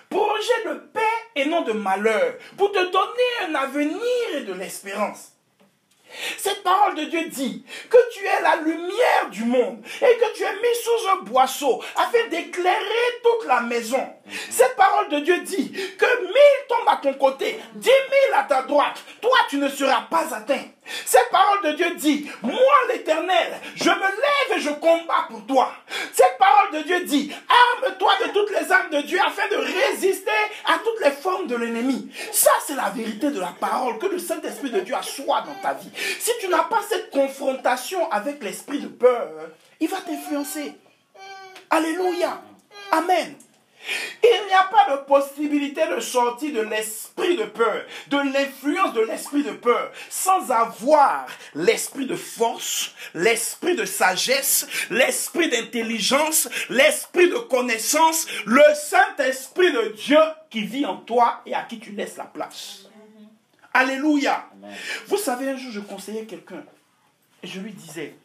Projets 0.10 0.64
de 0.66 0.74
paix 0.94 1.02
et 1.36 1.46
non 1.46 1.62
de 1.62 1.72
malheur, 1.72 2.36
pour 2.58 2.72
te 2.72 2.92
donner 2.92 3.50
un 3.50 3.56
avenir 3.56 4.36
et 4.36 4.44
de 4.44 4.54
l'espérance. 4.54 5.32
Cette 6.38 6.64
parole 6.64 6.96
de 6.96 7.06
Dieu 7.06 7.30
dit 7.30 7.66
que 7.90 7.98
tu 8.14 8.26
es 8.26 8.42
la 8.42 8.58
lumière 8.58 9.30
du 9.32 9.44
monde 9.44 9.84
et 10.02 10.18
que 10.18 10.36
tu 10.36 10.44
es 10.44 10.54
mis 10.54 10.76
sous 10.84 11.10
un 11.10 11.24
boisseau 11.24 11.82
afin 11.96 12.28
d'éclairer 12.30 13.22
toute 13.24 13.48
la 13.48 13.62
maison. 13.62 14.08
Cette 14.50 14.76
parole 14.76 15.10
de 15.10 15.20
Dieu 15.20 15.40
dit 15.42 15.72
que 15.72 16.22
mille 16.22 16.68
tombent 16.68 16.88
à 16.88 16.98
ton 16.98 17.14
côté, 17.14 17.60
dix 17.76 17.90
mille 17.90 18.34
à 18.36 18.44
ta 18.44 18.62
droite, 18.64 19.02
toi 19.22 19.38
tu 19.50 19.58
ne 19.58 19.70
seras 19.70 20.02
pas 20.10 20.34
atteint. 20.34 20.64
Cette 21.06 21.30
parole 21.30 21.64
de 21.64 21.72
Dieu 21.74 21.96
dit, 21.96 22.30
moi 22.42 22.56
l'Éternel, 22.90 23.60
je 23.76 23.90
me 23.90 23.96
lève 23.96 24.58
et 24.58 24.60
je 24.60 24.70
combats 24.72 25.28
pour 25.30 25.46
toi. 25.46 25.72
Cette 26.14 26.38
parole 26.38 26.72
de 26.74 26.88
Dieu 26.88 27.06
dit, 27.06 27.32
arme-toi 27.48 28.12
de 28.26 28.32
toutes 28.34 28.50
les 28.52 28.72
armes 28.72 28.90
de 28.90 29.02
Dieu 29.02 29.20
afin 29.26 29.48
de 29.48 29.58
résister 29.58 30.32
à 30.66 30.80
toutes 30.80 31.00
les 31.04 31.12
formes 31.12 31.48
de 31.48 31.56
l'ennemi. 31.56 32.12
Ça, 32.32 32.52
c'est 32.66 32.76
la 32.76 32.90
vérité 32.90 33.30
de 33.30 33.40
la 33.40 33.54
parole 33.60 34.00
que 34.00 34.08
le 34.08 34.20
Saint-Esprit 34.20 34.72
de 34.72 34.82
Dieu 34.82 34.96
assoit 34.96 35.42
dans 35.42 35.56
ta 35.62 35.74
vie. 35.74 35.92
Si 36.20 36.32
tu 36.40 36.48
n'as 36.48 36.64
pas 36.64 36.82
cette 36.88 37.12
confrontation 37.12 38.10
avec 38.12 38.44
l'esprit 38.44 38.80
de 38.80 38.88
peur, 38.88 39.30
il 39.80 39.88
va 39.88 39.98
t'influencer. 39.98 40.74
Alléluia. 41.70 42.42
Amen. 42.92 43.36
Il 44.24 44.48
n'y 44.48 44.54
a 44.54 44.64
pas 44.64 44.96
de 44.96 45.02
possibilité 45.06 45.82
de 45.88 46.00
sortir 46.00 46.54
de 46.54 46.62
l'esprit 46.62 47.36
de 47.36 47.46
peur, 47.46 47.84
de 48.10 48.18
l'influence 48.18 48.94
de 48.94 49.02
l'esprit 49.02 49.44
de 49.44 49.52
peur, 49.52 49.92
sans 50.10 50.52
avoir 50.52 51.26
l'esprit 51.56 52.06
de 52.06 52.16
force, 52.16 52.94
l'esprit 53.14 53.76
de 53.76 53.86
sagesse, 53.86 54.68
l'esprit 54.90 55.50
d'intelligence, 55.50 56.48
l'esprit 56.70 57.30
de 57.30 57.38
connaissance, 57.38 58.28
le 58.46 58.64
Saint-Esprit 58.76 59.72
de 59.72 59.96
Dieu 59.96 60.20
qui 60.50 60.64
vit 60.64 60.86
en 60.86 60.98
toi 60.98 61.42
et 61.46 61.56
à 61.56 61.64
qui 61.64 61.80
tu 61.80 61.92
laisses 61.92 62.18
la 62.18 62.26
place. 62.26 62.88
Alléluia. 63.74 64.46
Amen. 64.54 64.76
Vous 65.08 65.18
savez, 65.18 65.50
un 65.50 65.58
jour, 65.58 65.72
je 65.72 65.80
conseillais 65.80 66.26
quelqu'un 66.26 66.64
et 67.42 67.48
je 67.48 67.60
lui 67.60 67.72
disais, 67.72 68.16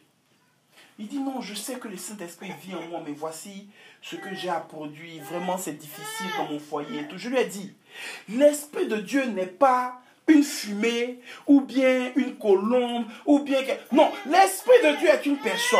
il 0.99 1.07
dit 1.07 1.19
non, 1.19 1.41
je 1.41 1.53
sais 1.53 1.75
que 1.75 1.87
le 1.87 1.97
Saint-Esprit 1.97 2.51
vit 2.63 2.75
en 2.75 2.81
moi, 2.89 3.01
mais 3.05 3.13
voici 3.15 3.67
ce 4.01 4.15
que 4.15 4.33
j'ai 4.33 4.49
à 4.49 4.59
produire. 4.59 5.23
Vraiment, 5.25 5.57
c'est 5.57 5.77
difficile 5.77 6.27
dans 6.37 6.45
mon 6.51 6.59
foyer 6.59 7.01
et 7.01 7.07
tout. 7.07 7.17
Je 7.17 7.29
lui 7.29 7.37
ai 7.37 7.45
dit, 7.45 7.73
l'Esprit 8.29 8.87
de 8.87 8.97
Dieu 8.97 9.25
n'est 9.25 9.45
pas 9.45 10.01
une 10.27 10.43
fumée 10.43 11.19
ou 11.45 11.61
bien 11.61 12.11
une 12.15 12.35
colombe 12.37 13.05
ou 13.25 13.39
bien... 13.39 13.59
Non, 13.91 14.11
l'Esprit 14.25 14.77
de 14.83 14.97
Dieu 14.97 15.09
est 15.09 15.25
une 15.25 15.37
personne. 15.37 15.79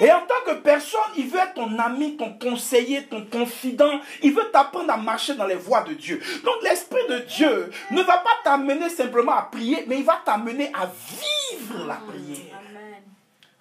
Et 0.00 0.10
en 0.10 0.20
tant 0.20 0.34
que 0.46 0.54
personne, 0.60 1.00
il 1.16 1.28
veut 1.28 1.38
être 1.38 1.54
ton 1.54 1.78
ami, 1.78 2.16
ton 2.16 2.32
conseiller, 2.38 3.04
ton 3.04 3.24
confident. 3.26 4.00
Il 4.22 4.32
veut 4.32 4.50
t'apprendre 4.52 4.92
à 4.92 4.96
marcher 4.96 5.34
dans 5.34 5.46
les 5.46 5.54
voies 5.54 5.82
de 5.82 5.94
Dieu. 5.94 6.20
Donc 6.44 6.56
l'Esprit 6.62 7.06
de 7.08 7.18
Dieu 7.18 7.70
ne 7.90 8.02
va 8.02 8.18
pas 8.18 8.38
t'amener 8.42 8.88
simplement 8.88 9.32
à 9.32 9.42
prier, 9.42 9.84
mais 9.86 9.98
il 9.98 10.04
va 10.04 10.20
t'amener 10.24 10.72
à 10.74 10.86
vivre 10.86 11.86
la 11.86 11.96
prière. 11.96 12.63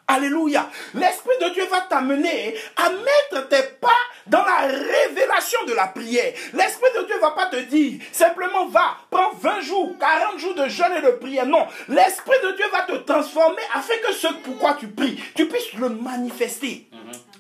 Alléluia. 0.07 0.69
L'Esprit 0.93 1.38
de 1.41 1.50
Dieu 1.53 1.65
va 1.67 1.81
t'amener 1.81 2.55
à 2.75 2.89
mettre 2.89 3.48
tes 3.48 3.63
pas 3.79 3.89
dans 4.27 4.43
la 4.43 4.67
révélation 4.67 5.63
de 5.65 5.74
la 5.74 5.88
prière. 5.88 6.33
L'Esprit 6.53 6.89
de 6.98 7.05
Dieu 7.05 7.17
va 7.19 7.31
pas 7.31 7.48
te 7.48 7.57
dire 7.57 8.01
simplement 8.12 8.67
va, 8.67 8.98
prends 9.10 9.31
20 9.33 9.62
jours, 9.62 9.95
40 10.00 10.39
jours 10.39 10.55
de 10.55 10.67
jeûne 10.67 10.93
et 10.98 11.01
de 11.01 11.12
prière. 11.12 11.45
Non. 11.45 11.65
L'Esprit 11.88 12.38
de 12.43 12.51
Dieu 12.55 12.65
va 12.72 12.81
te 12.81 12.98
transformer 13.03 13.62
afin 13.74 13.95
que 14.05 14.13
ce 14.13 14.27
pourquoi 14.43 14.74
tu 14.74 14.88
pries, 14.88 15.22
tu 15.36 15.48
puisses 15.48 15.74
le 15.74 15.89
manifester. 15.89 16.89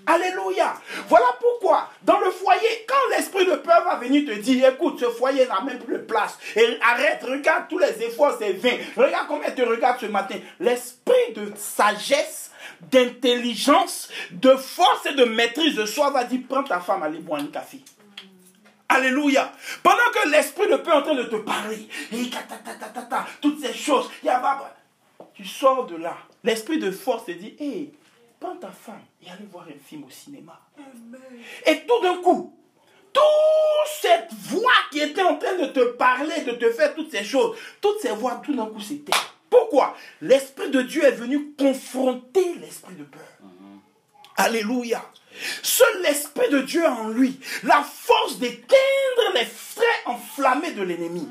Alléluia. 0.05 0.73
Voilà 1.07 1.27
pourquoi, 1.39 1.89
dans 2.03 2.19
le 2.19 2.29
foyer, 2.29 2.85
quand 2.87 3.15
l'esprit 3.15 3.45
de 3.45 3.55
peur 3.55 3.85
va 3.85 3.95
venir 3.95 4.25
te 4.25 4.37
dire, 4.37 4.67
écoute, 4.67 4.99
ce 4.99 5.05
foyer 5.05 5.47
n'a 5.47 5.61
même 5.61 5.79
plus 5.79 5.93
de 5.93 6.03
place. 6.03 6.37
Et 6.57 6.77
arrête, 6.81 7.23
regarde 7.23 7.65
tous 7.69 7.77
les 7.77 8.03
efforts, 8.03 8.35
c'est 8.37 8.51
vain. 8.53 8.77
Regarde 8.97 9.27
comment 9.27 9.41
elle 9.45 9.55
te 9.55 9.61
regarde 9.61 9.99
ce 10.01 10.07
matin. 10.07 10.35
L'esprit 10.59 11.33
de 11.35 11.53
sagesse, 11.55 12.51
d'intelligence, 12.91 14.09
de 14.31 14.55
force 14.55 15.05
et 15.05 15.13
de 15.13 15.25
maîtrise 15.25 15.75
de 15.75 15.85
soi 15.85 16.09
va 16.11 16.23
dire, 16.23 16.41
prends 16.47 16.63
ta 16.63 16.79
femme, 16.79 17.03
allez 17.03 17.19
boire 17.19 17.41
un 17.41 17.47
café. 17.47 17.79
Alléluia. 18.89 19.51
Pendant 19.81 19.97
que 20.13 20.29
l'esprit 20.29 20.67
de 20.67 20.75
peur 20.75 20.95
est 20.95 20.97
en 20.97 21.01
train 21.01 21.15
de 21.15 21.23
te 21.23 21.35
parler, 21.37 21.87
et 22.11 22.29
ta, 22.29 22.39
ta, 22.39 22.57
ta, 22.57 22.73
ta, 22.73 22.89
ta, 22.89 23.01
ta, 23.01 23.25
toutes 23.41 23.59
ces 23.59 23.73
choses, 23.73 24.09
tu 25.33 25.45
sors 25.45 25.87
de 25.87 25.95
là. 25.95 26.15
L'esprit 26.43 26.77
de 26.77 26.91
force 26.91 27.25
te 27.25 27.31
dit, 27.31 27.55
hé, 27.59 27.91
prends 28.39 28.55
ta 28.55 28.71
femme 28.71 29.01
et 29.25 29.29
allez 29.31 29.45
voir 29.51 29.65
un 29.67 29.79
film 29.83 30.03
au 30.03 30.09
cinéma. 30.09 30.59
Et 31.65 31.85
tout 31.87 32.01
d'un 32.01 32.17
coup, 32.17 32.53
toute 33.13 33.23
cette 34.01 34.33
voix 34.33 34.71
qui 34.91 34.99
était 34.99 35.23
en 35.23 35.37
train 35.37 35.55
de 35.55 35.67
te 35.67 35.93
parler, 35.93 36.41
de 36.41 36.51
te 36.51 36.71
faire 36.71 36.93
toutes 36.93 37.11
ces 37.11 37.23
choses, 37.23 37.57
toutes 37.81 37.99
ces 37.99 38.11
voix, 38.11 38.41
tout 38.43 38.53
d'un 38.53 38.65
coup, 38.67 38.81
c'était. 38.81 39.13
Pourquoi 39.53 39.95
L'Esprit 40.21 40.71
de 40.71 40.81
Dieu 40.81 41.03
est 41.05 41.11
venu 41.11 41.53
confronter 41.53 42.55
l'esprit 42.55 42.95
de 42.95 43.03
peur. 43.03 43.21
Alléluia. 44.35 45.05
Seul 45.61 46.01
l'Esprit 46.01 46.49
de 46.49 46.61
Dieu 46.61 46.83
a 46.83 46.91
en 46.91 47.09
lui 47.09 47.39
la 47.61 47.83
force 47.83 48.39
d'éteindre 48.39 49.33
les 49.35 49.45
frais 49.45 49.85
enflammés 50.07 50.71
de 50.71 50.81
l'ennemi. 50.81 51.29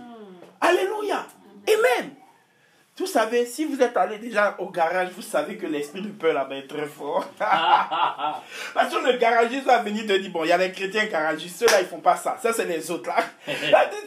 Alléluia. 0.61 1.27
Amen. 1.67 2.15
Vous 3.03 3.09
savez, 3.09 3.47
si 3.47 3.65
vous 3.65 3.83
êtes 3.83 3.97
allé 3.97 4.19
déjà 4.19 4.55
au 4.61 4.71
garage, 4.71 5.09
vous 5.17 5.23
savez 5.23 5.57
que 5.57 5.67
l'esprit 5.67 6.03
de 6.03 6.09
peur 6.11 6.33
là-bas 6.35 6.55
est 6.55 6.69
très 6.69 6.87
fort. 6.87 7.27
Parce 7.37 8.95
que 8.95 9.05
le 9.13 9.19
garagiste 9.19 9.65
va 9.65 9.79
venir 9.79 10.07
te 10.07 10.13
dire, 10.13 10.31
bon, 10.31 10.45
il 10.45 10.51
y 10.51 10.53
a 10.53 10.57
les 10.57 10.71
chrétiens 10.71 11.07
garagistes, 11.07 11.57
ceux-là, 11.59 11.81
ils 11.81 11.89
font 11.89 11.99
pas 11.99 12.15
ça. 12.15 12.37
Ça, 12.41 12.53
c'est 12.53 12.65
les 12.65 12.89
autres 12.93 13.09
là. 13.09 13.17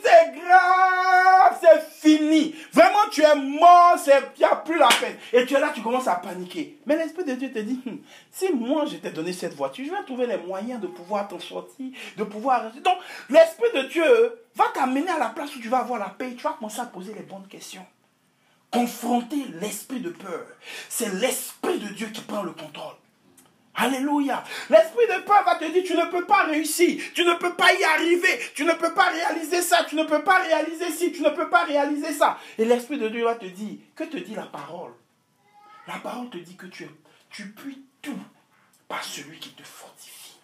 C'est 0.01 0.33
grave, 0.39 1.57
c'est 1.59 2.09
fini. 2.09 2.55
Vraiment, 2.71 2.99
tu 3.11 3.21
es 3.21 3.35
mort, 3.35 3.95
c'est- 3.97 4.13
il 4.37 4.39
n'y 4.39 4.45
a 4.45 4.55
plus 4.55 4.77
la 4.77 4.87
peine. 4.87 5.17
Et 5.33 5.45
tu 5.45 5.55
es 5.55 5.59
là, 5.59 5.71
tu 5.75 5.81
commences 5.81 6.07
à 6.07 6.15
paniquer. 6.15 6.79
Mais 6.85 6.95
l'Esprit 6.95 7.25
de 7.25 7.33
Dieu 7.33 7.51
te 7.51 7.59
dit, 7.59 7.81
Hum, 7.85 7.99
si 8.31 8.53
moi, 8.53 8.85
je 8.85 8.95
t'ai 8.95 9.09
donné 9.09 9.33
cette 9.33 9.55
voiture, 9.55 9.83
je 9.85 9.91
vais 9.91 10.03
trouver 10.05 10.25
les 10.27 10.37
moyens 10.37 10.79
de 10.79 10.87
pouvoir 10.87 11.27
t'en 11.27 11.39
sortir, 11.39 11.87
de 12.17 12.23
pouvoir... 12.23 12.71
Donc, 12.83 12.97
l'Esprit 13.29 13.71
de 13.75 13.87
Dieu 13.89 14.39
va 14.55 14.65
t'amener 14.73 15.09
à 15.09 15.19
la 15.19 15.29
place 15.29 15.53
où 15.55 15.59
tu 15.59 15.67
vas 15.67 15.79
avoir 15.79 15.99
la 15.99 16.09
paix. 16.17 16.33
Tu 16.37 16.43
vas 16.43 16.53
commencer 16.53 16.79
à 16.79 16.85
poser 16.85 17.13
les 17.13 17.23
bonnes 17.23 17.47
questions 17.47 17.85
confronter 18.75 19.45
l'esprit 19.61 20.01
de 20.01 20.09
peur. 20.09 20.45
C'est 20.89 21.13
l'esprit 21.15 21.79
de 21.79 21.87
Dieu 21.93 22.07
qui 22.07 22.21
prend 22.21 22.43
le 22.43 22.51
contrôle. 22.51 22.95
Alléluia. 23.75 24.43
L'esprit 24.69 25.05
de 25.07 25.21
peur 25.23 25.43
va 25.45 25.55
te 25.55 25.65
dire, 25.65 25.83
tu 25.85 25.95
ne 25.95 26.05
peux 26.05 26.25
pas 26.25 26.43
réussir, 26.43 27.01
tu 27.13 27.23
ne 27.25 27.33
peux 27.33 27.55
pas 27.55 27.73
y 27.73 27.83
arriver, 27.83 28.39
tu 28.53 28.63
ne 28.63 28.73
peux 28.73 28.93
pas 28.93 29.09
réaliser 29.09 29.61
ça, 29.61 29.83
tu 29.83 29.95
ne 29.95 30.03
peux 30.03 30.23
pas 30.23 30.39
réaliser 30.43 30.91
ci, 30.91 31.11
tu 31.11 31.21
ne 31.21 31.29
peux 31.29 31.49
pas 31.49 31.65
réaliser 31.65 32.13
ça. 32.13 32.37
Et 32.57 32.65
l'esprit 32.65 32.97
de 32.97 33.09
Dieu 33.09 33.25
va 33.25 33.35
te 33.35 33.45
dire, 33.45 33.77
que 33.95 34.05
te 34.05 34.17
dit 34.17 34.35
la 34.35 34.45
parole? 34.45 34.93
La 35.87 35.95
parole 35.95 36.29
te 36.29 36.37
dit 36.37 36.55
que 36.55 36.67
tu, 36.67 36.83
es, 36.83 36.89
tu 37.29 37.49
puis 37.51 37.83
tout 38.01 38.19
par 38.87 39.03
celui 39.03 39.39
qui 39.39 39.49
te 39.49 39.63
fortifie. 39.63 40.37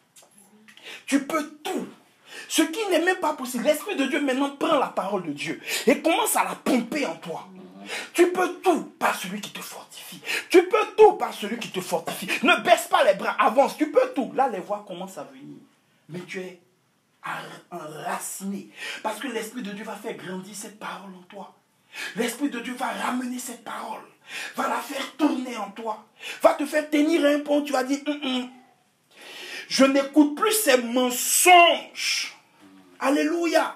Tu 1.06 1.26
peux 1.26 1.52
tout. 1.64 1.88
Ce 2.48 2.62
qui 2.62 2.86
n'est 2.90 3.02
même 3.02 3.18
pas 3.18 3.34
possible. 3.34 3.64
L'Esprit 3.64 3.96
de 3.96 4.06
Dieu 4.06 4.22
maintenant 4.22 4.50
prend 4.58 4.78
la 4.78 4.88
parole 4.88 5.24
de 5.24 5.32
Dieu 5.32 5.62
et 5.88 6.02
commence 6.02 6.36
à 6.36 6.44
la 6.44 6.56
pomper 6.56 7.06
en 7.06 7.16
toi. 7.16 7.48
Tu 8.14 8.32
peux 8.32 8.60
tout 8.62 8.84
par 9.00 9.16
celui 9.16 9.42
qui 9.42 9.52
te 9.52 9.62
fortifie. 9.62 10.22
Tu 10.50 10.64
peux 10.68 10.86
tout 10.98 11.14
par 11.14 11.34
celui 11.34 11.58
qui 11.60 11.70
te 11.70 11.82
fortifie. 11.82 12.28
Ne 12.44 12.62
baisse 12.64 12.88
pas 12.88 13.04
les 13.04 13.14
bras, 13.16 13.36
avance, 13.40 13.78
tu 13.78 13.92
peux 13.92 14.12
tout. 14.16 14.32
Là, 14.36 14.48
les 14.50 14.60
voix 14.60 14.84
commencent 14.88 15.18
à 15.18 15.24
venir. 15.24 15.58
Mais 16.10 16.20
tu 16.22 16.40
es 16.40 16.60
enraciné. 17.72 18.70
Parce 19.04 19.20
que 19.20 19.28
l'Esprit 19.28 19.62
de 19.62 19.72
Dieu 19.72 19.86
va 19.86 19.96
faire 19.96 20.16
grandir 20.16 20.56
cette 20.56 20.80
parole 20.80 21.12
en 21.18 21.24
toi. 21.24 21.54
L'Esprit 22.16 22.50
de 22.50 22.60
Dieu 22.60 22.74
va 22.76 22.88
ramener 22.88 23.40
cette 23.40 23.64
parole. 23.64 24.02
Va 24.56 24.68
la 24.70 24.78
faire 24.78 25.16
tourner 25.18 25.58
en 25.58 25.72
toi. 25.72 26.06
Va 26.42 26.54
te 26.54 26.66
faire 26.66 26.90
tenir 26.90 27.26
un 27.26 27.40
point. 27.42 27.62
Tu 27.62 27.74
vas 27.74 27.84
dire, 27.84 28.00
Hum, 28.08 28.20
hum. 28.24 28.50
je 29.68 29.86
n'écoute 29.86 30.36
plus 30.36 30.54
ces 30.54 30.78
mensonges. 30.82 32.34
Alléluia. 33.00 33.76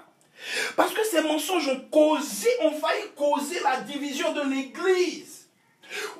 Parce 0.75 0.93
que 0.93 1.03
ces 1.03 1.21
mensonges 1.21 1.67
ont 1.69 1.81
causé, 1.91 2.49
ont 2.61 2.71
failli 2.71 3.03
causer 3.15 3.59
la 3.63 3.77
division 3.81 4.33
de 4.33 4.41
l'Église. 4.41 5.35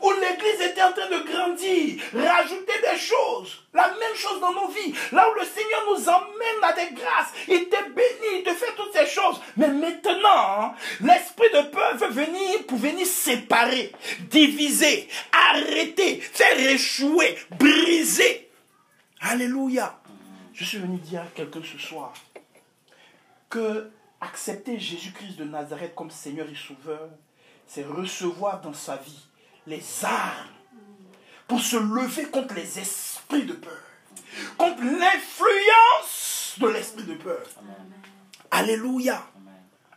Où 0.02 0.12
l'Église 0.12 0.62
était 0.62 0.84
en 0.84 0.94
train 0.94 1.10
de 1.10 1.24
grandir, 1.28 2.02
rajouter 2.14 2.74
des 2.82 2.98
choses. 2.98 3.64
La 3.74 3.88
même 3.88 4.16
chose 4.16 4.40
dans 4.40 4.54
nos 4.54 4.68
vies. 4.68 4.94
Là 5.12 5.28
où 5.30 5.40
le 5.40 5.46
Seigneur 5.46 5.86
nous 5.90 6.10
emmène 6.10 6.64
à 6.64 6.74
des 6.74 6.94
grâces. 6.94 7.34
Il 7.48 7.68
te 7.68 7.90
bénit, 7.90 8.38
il 8.38 8.44
te 8.44 8.54
fait 8.54 8.74
toutes 8.76 8.94
ces 8.94 9.08
choses. 9.08 9.42
Mais 9.58 9.68
maintenant, 9.68 10.76
l'esprit 11.02 11.50
de 11.54 11.62
peur 11.70 11.98
veut 11.98 12.10
venir 12.10 12.66
pour 12.68 12.78
venir 12.78 13.08
séparer, 13.08 13.92
diviser, 14.30 15.10
arrêter, 15.32 16.20
faire 16.22 16.60
échouer, 16.60 17.38
briser. 17.58 18.50
Alléluia. 19.20 20.00
Je 20.54 20.64
suis 20.64 20.78
venu 20.78 20.98
dire 20.98 21.22
à 21.22 21.28
quelqu'un 21.36 21.62
ce 21.64 21.78
soir 21.80 22.14
que 23.50 23.90
accepter 24.26 24.80
Jésus-Christ 24.80 25.38
de 25.38 25.44
Nazareth 25.44 25.96
comme 25.96 26.12
Seigneur 26.12 26.50
et 26.50 26.56
Sauveur, 26.56 27.10
c'est 27.68 27.86
recevoir 27.86 28.62
dans 28.62 28.74
sa 28.74 28.98
vie 28.98 29.26
les 29.68 29.84
armes 30.04 30.50
pour 31.48 31.60
se 31.60 31.78
lever 31.78 32.26
contre 32.26 32.56
les 32.56 32.80
esprits 32.80 33.46
de 33.46 33.54
peur, 33.54 33.84
contre 34.58 34.82
l'influence 34.82 36.56
de 36.60 36.68
l'esprit 36.68 37.04
de 37.04 37.16
peur. 37.16 37.44
Alléluia. 38.52 39.26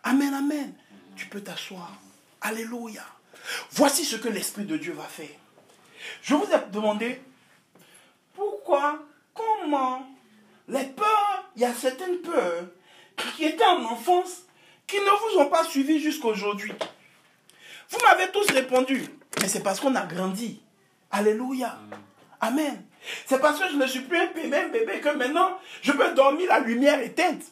Amen, 0.03 0.35
amen. 0.35 0.75
Tu 1.17 1.27
peux 1.27 1.41
t'asseoir. 1.41 1.93
Alléluia. 2.41 3.05
Voici 3.73 4.05
ce 4.05 4.17
que 4.17 4.29
l'Esprit 4.29 4.65
de 4.65 4.77
Dieu 4.77 4.93
va 4.93 5.05
faire. 5.05 5.29
Je 6.23 6.35
vous 6.35 6.45
ai 6.45 6.71
demandé 6.71 7.21
pourquoi, 8.35 9.03
comment, 9.35 10.07
les 10.69 10.85
peurs, 10.85 11.51
il 11.57 11.63
y 11.63 11.65
a 11.65 11.75
certaines 11.75 12.19
peurs 12.19 12.65
qui 13.37 13.45
étaient 13.45 13.65
en 13.65 13.85
enfance 13.85 14.43
qui 14.87 14.97
ne 14.97 15.35
vous 15.35 15.41
ont 15.41 15.51
pas 15.51 15.65
suivi 15.65 16.01
jusqu'aujourd'hui. 16.01 16.73
Vous 17.91 17.99
m'avez 18.03 18.31
tous 18.31 18.51
répondu, 18.51 19.05
mais 19.41 19.49
c'est 19.49 19.63
parce 19.63 19.81
qu'on 19.81 19.95
a 19.95 20.07
grandi. 20.07 20.63
Alléluia. 21.11 21.79
Amen. 22.41 22.85
C'est 23.27 23.41
parce 23.41 23.59
que 23.59 23.69
je 23.71 23.77
ne 23.77 23.87
suis 23.87 24.01
plus 24.01 24.19
un 24.19 24.33
bébé, 24.33 24.57
un 24.57 24.69
bébé 24.69 25.01
que 25.01 25.09
maintenant 25.11 25.59
je 25.83 25.93
peux 25.93 26.13
dormir 26.15 26.49
la 26.49 26.61
lumière 26.61 27.01
éteinte. 27.01 27.43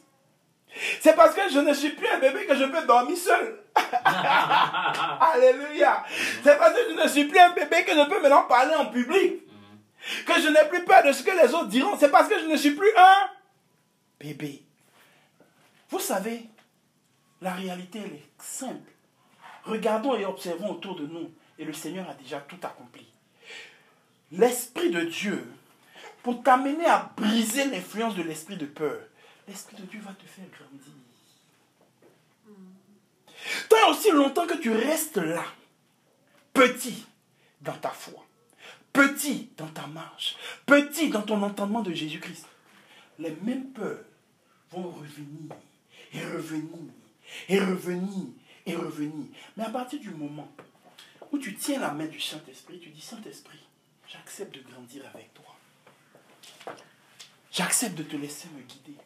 C'est 1.00 1.16
parce 1.16 1.35
que 1.35 1.48
je 1.50 1.59
ne 1.59 1.72
suis 1.72 1.90
plus 1.90 2.07
un 2.07 2.18
bébé 2.18 2.44
que 2.46 2.55
je 2.55 2.64
peux 2.64 2.87
dormir 2.87 3.16
seul. 3.16 3.61
Alléluia. 4.05 6.05
C'est 6.42 6.59
parce 6.59 6.74
que 6.74 6.81
je 6.90 7.02
ne 7.02 7.09
suis 7.09 7.24
plus 7.24 7.38
un 7.38 7.50
bébé 7.50 7.85
que 7.85 7.92
je 7.92 8.09
peux 8.09 8.20
maintenant 8.20 8.44
parler 8.44 8.74
en 8.74 8.87
public. 8.87 9.42
Que 10.26 10.35
je 10.35 10.48
n'ai 10.48 10.68
plus 10.68 10.85
peur 10.85 11.02
de 11.02 11.12
ce 11.12 11.22
que 11.22 11.31
les 11.31 11.52
autres 11.55 11.68
diront. 11.68 11.96
C'est 11.98 12.11
parce 12.11 12.29
que 12.29 12.38
je 12.38 12.44
ne 12.44 12.57
suis 12.57 12.72
plus 12.72 12.90
un 12.96 13.31
bébé. 14.20 14.65
Vous 15.90 16.01
savez, 16.01 16.49
la 17.40 17.55
réalité, 17.55 18.01
elle 18.05 18.14
est 18.14 18.29
simple. 18.38 18.90
Regardons 19.64 20.16
et 20.16 20.25
observons 20.25 20.70
autour 20.70 20.96
de 20.96 21.07
nous. 21.07 21.31
Et 21.59 21.64
le 21.64 21.72
Seigneur 21.72 22.09
a 22.09 22.14
déjà 22.14 22.40
tout 22.40 22.59
accompli. 22.62 23.07
L'Esprit 24.33 24.90
de 24.90 25.03
Dieu, 25.03 25.46
pour 26.22 26.42
t'amener 26.42 26.87
à 26.87 27.12
briser 27.16 27.64
l'influence 27.66 28.14
de 28.16 28.22
l'esprit 28.22 28.57
de 28.57 28.66
peur, 28.66 29.01
l'Esprit 29.46 29.77
de 29.77 29.87
Dieu 29.87 30.01
va 30.01 30.12
te 30.12 30.27
faire 30.27 30.44
grandir. 30.51 30.92
Tant 33.68 33.90
aussi 33.90 34.11
longtemps 34.11 34.46
que 34.46 34.59
tu 34.59 34.72
restes 34.72 35.18
là, 35.18 35.44
petit 36.53 37.07
dans 37.61 37.77
ta 37.77 37.90
foi, 37.90 38.27
petit 38.92 39.51
dans 39.57 39.68
ta 39.68 39.87
marche, 39.87 40.37
petit 40.66 41.11
dans 41.11 41.22
ton 41.22 41.42
entendement 41.42 41.83
de 41.83 41.92
Jésus-Christ, 41.92 42.46
les 43.18 43.37
mêmes 43.42 43.70
peurs 43.70 44.05
vont 44.70 44.90
revenir 44.90 45.55
et 46.12 46.21
revenir 46.21 46.92
et 47.49 47.59
revenir 47.59 48.27
et 48.64 48.75
revenir. 48.75 49.27
Mais 49.57 49.64
à 49.64 49.71
partir 49.71 50.01
du 50.01 50.11
moment 50.11 50.49
où 51.33 51.38
tu 51.38 51.55
tiens 51.55 51.81
la 51.81 51.92
main 51.92 52.07
du 52.07 52.21
Saint-Esprit, 52.21 52.81
tu 52.81 52.90
dis 52.90 53.01
Saint-Esprit, 53.01 53.61
j'accepte 54.09 54.55
de 54.55 54.62
grandir 54.71 55.05
avec 55.12 55.33
toi. 55.35 56.75
J'accepte 57.51 57.97
de 57.97 58.03
te 58.03 58.16
laisser 58.16 58.49
me 58.55 58.62
guider. 58.62 58.99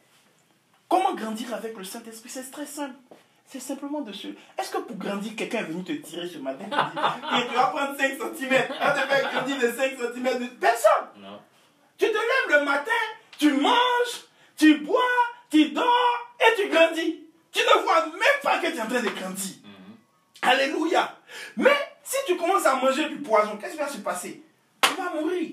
Comment 0.87 1.13
grandir 1.15 1.53
avec 1.53 1.77
le 1.77 1.83
Saint-Esprit? 1.83 2.29
C'est 2.29 2.51
très 2.51 2.65
simple. 2.65 2.95
C'est 3.45 3.59
simplement 3.59 4.01
de 4.01 4.13
se. 4.13 4.27
Est-ce 4.27 4.71
que 4.71 4.77
pour 4.77 4.95
grandir, 4.95 5.35
quelqu'un 5.35 5.59
est 5.59 5.63
venu 5.63 5.83
te 5.83 5.91
tirer 5.91 6.27
ce 6.27 6.37
matin 6.37 6.65
et 6.65 6.69
tu 7.49 7.55
vas 7.55 7.67
prendre 7.67 7.97
5 7.97 8.17
cm 8.17 8.49
Va 8.79 8.91
te 8.91 9.07
faire 9.07 9.31
grandir 9.31 9.57
de 9.57 9.71
5 9.71 9.97
cm 9.97 10.39
de... 10.39 10.45
Personne 10.55 11.07
Non. 11.17 11.39
Tu 11.97 12.07
te 12.07 12.13
lèves 12.13 12.59
le 12.59 12.65
matin, 12.65 12.91
tu 13.37 13.51
manges, 13.53 14.23
tu 14.57 14.79
bois, 14.79 15.01
tu 15.49 15.69
dors 15.71 16.20
et 16.41 16.55
tu 16.55 16.69
grandis. 16.69 17.19
Tu 17.51 17.59
ne 17.59 17.83
vois 17.83 18.05
même 18.05 18.41
pas 18.41 18.59
que 18.59 18.67
tu 18.67 18.77
es 18.77 18.81
en 18.81 18.87
train 18.87 19.01
de 19.01 19.09
grandir. 19.09 19.55
Mhm. 19.63 19.95
Alléluia. 20.41 21.17
Mais 21.57 21.75
si 22.03 22.17
tu 22.25 22.37
commences 22.37 22.65
à 22.65 22.75
manger 22.75 23.09
du 23.09 23.17
poison, 23.17 23.57
qu'est-ce 23.57 23.73
qui 23.73 23.79
va 23.79 23.87
se 23.87 23.97
passer? 23.97 24.41
Tu 24.81 24.93
vas 24.95 25.09
mourir. 25.13 25.49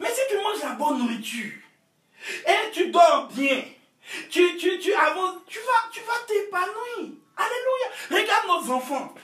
Mais 0.00 0.08
si 0.08 0.20
tu 0.28 0.36
manges 0.36 0.62
la 0.62 0.70
bonne 0.70 0.98
nourriture 0.98 1.52
et 2.46 2.70
tu 2.72 2.90
dors 2.90 3.28
bien, 3.28 3.62
tu, 4.30 4.56
tu, 4.56 4.78
tu, 4.78 4.94
avances, 4.94 5.36
tu 5.46 5.58
vas, 5.58 5.90
tu 5.92 6.00
vas 6.00 6.26
t'épanouir. 6.26 7.16
Alléluia. 7.36 8.22
Regarde 8.22 8.46
nos 8.46 8.72
enfants. 8.74 9.14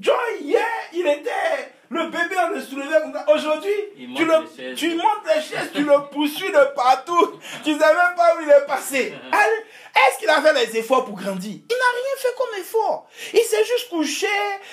Joy, 0.00 0.40
hier, 0.40 0.66
il 0.92 1.06
était 1.06 1.72
le 1.94 2.04
bébé, 2.08 2.36
on 2.46 2.54
le 2.54 2.60
soulevait 2.60 3.00
comme 3.00 3.12
ça. 3.12 3.24
Aujourd'hui, 3.32 3.70
tu, 4.16 4.24
le- 4.24 4.96
montes 4.96 5.24
les 5.26 5.40
chaises, 5.42 5.70
tu 5.74 5.82
le 5.82 5.92
poursuis 6.12 6.50
de 6.50 6.74
partout. 6.74 7.38
Tu 7.64 7.72
ne 7.74 7.78
sais 7.78 7.86
même 7.86 8.14
pas 8.16 8.34
où 8.36 8.40
il 8.42 8.48
est 8.50 8.66
passé. 8.66 9.14
Est-ce 9.96 10.18
qu'il 10.18 10.28
a 10.28 10.42
fait 10.42 10.52
les 10.54 10.76
efforts 10.78 11.04
pour 11.04 11.14
grandir? 11.14 11.52
Il 11.52 11.76
n'a 11.76 11.90
rien 11.92 12.16
fait 12.18 12.34
comme 12.36 12.60
effort. 12.60 13.06
Il 13.32 13.40
s'est 13.40 13.64
juste 13.64 13.88
couché, 13.90 14.26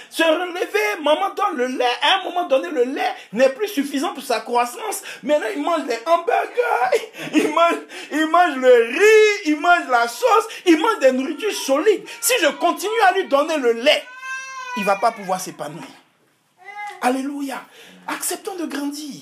se 0.09 0.23
relever, 0.23 1.01
maman 1.03 1.29
donne 1.35 1.57
le 1.57 1.67
lait. 1.67 1.85
À 2.01 2.19
un 2.19 2.23
moment 2.23 2.47
donné, 2.47 2.69
le 2.69 2.83
lait 2.85 3.13
n'est 3.31 3.49
plus 3.49 3.67
suffisant 3.67 4.13
pour 4.15 4.23
sa 4.23 4.39
croissance. 4.39 5.03
Maintenant, 5.21 5.47
il 5.55 5.61
mange 5.61 5.85
les 5.87 5.99
hamburgers, 6.07 7.09
il 7.35 7.49
mange, 7.53 7.75
il 8.11 8.27
mange 8.27 8.55
le 8.55 8.73
riz, 8.73 9.41
il 9.51 9.59
mange 9.59 9.87
la 9.89 10.07
sauce, 10.07 10.47
il 10.65 10.79
mange 10.79 10.99
des 10.99 11.11
nourritures 11.11 11.53
solides. 11.53 12.03
Si 12.19 12.33
je 12.41 12.47
continue 12.47 13.01
à 13.07 13.13
lui 13.13 13.25
donner 13.25 13.57
le 13.57 13.73
lait, 13.73 14.03
il 14.77 14.81
ne 14.81 14.85
va 14.87 14.95
pas 14.95 15.11
pouvoir 15.11 15.39
s'épanouir. 15.39 15.83
Alléluia. 17.01 17.65
Acceptons 18.07 18.55
de 18.55 18.65
grandir. 18.65 19.21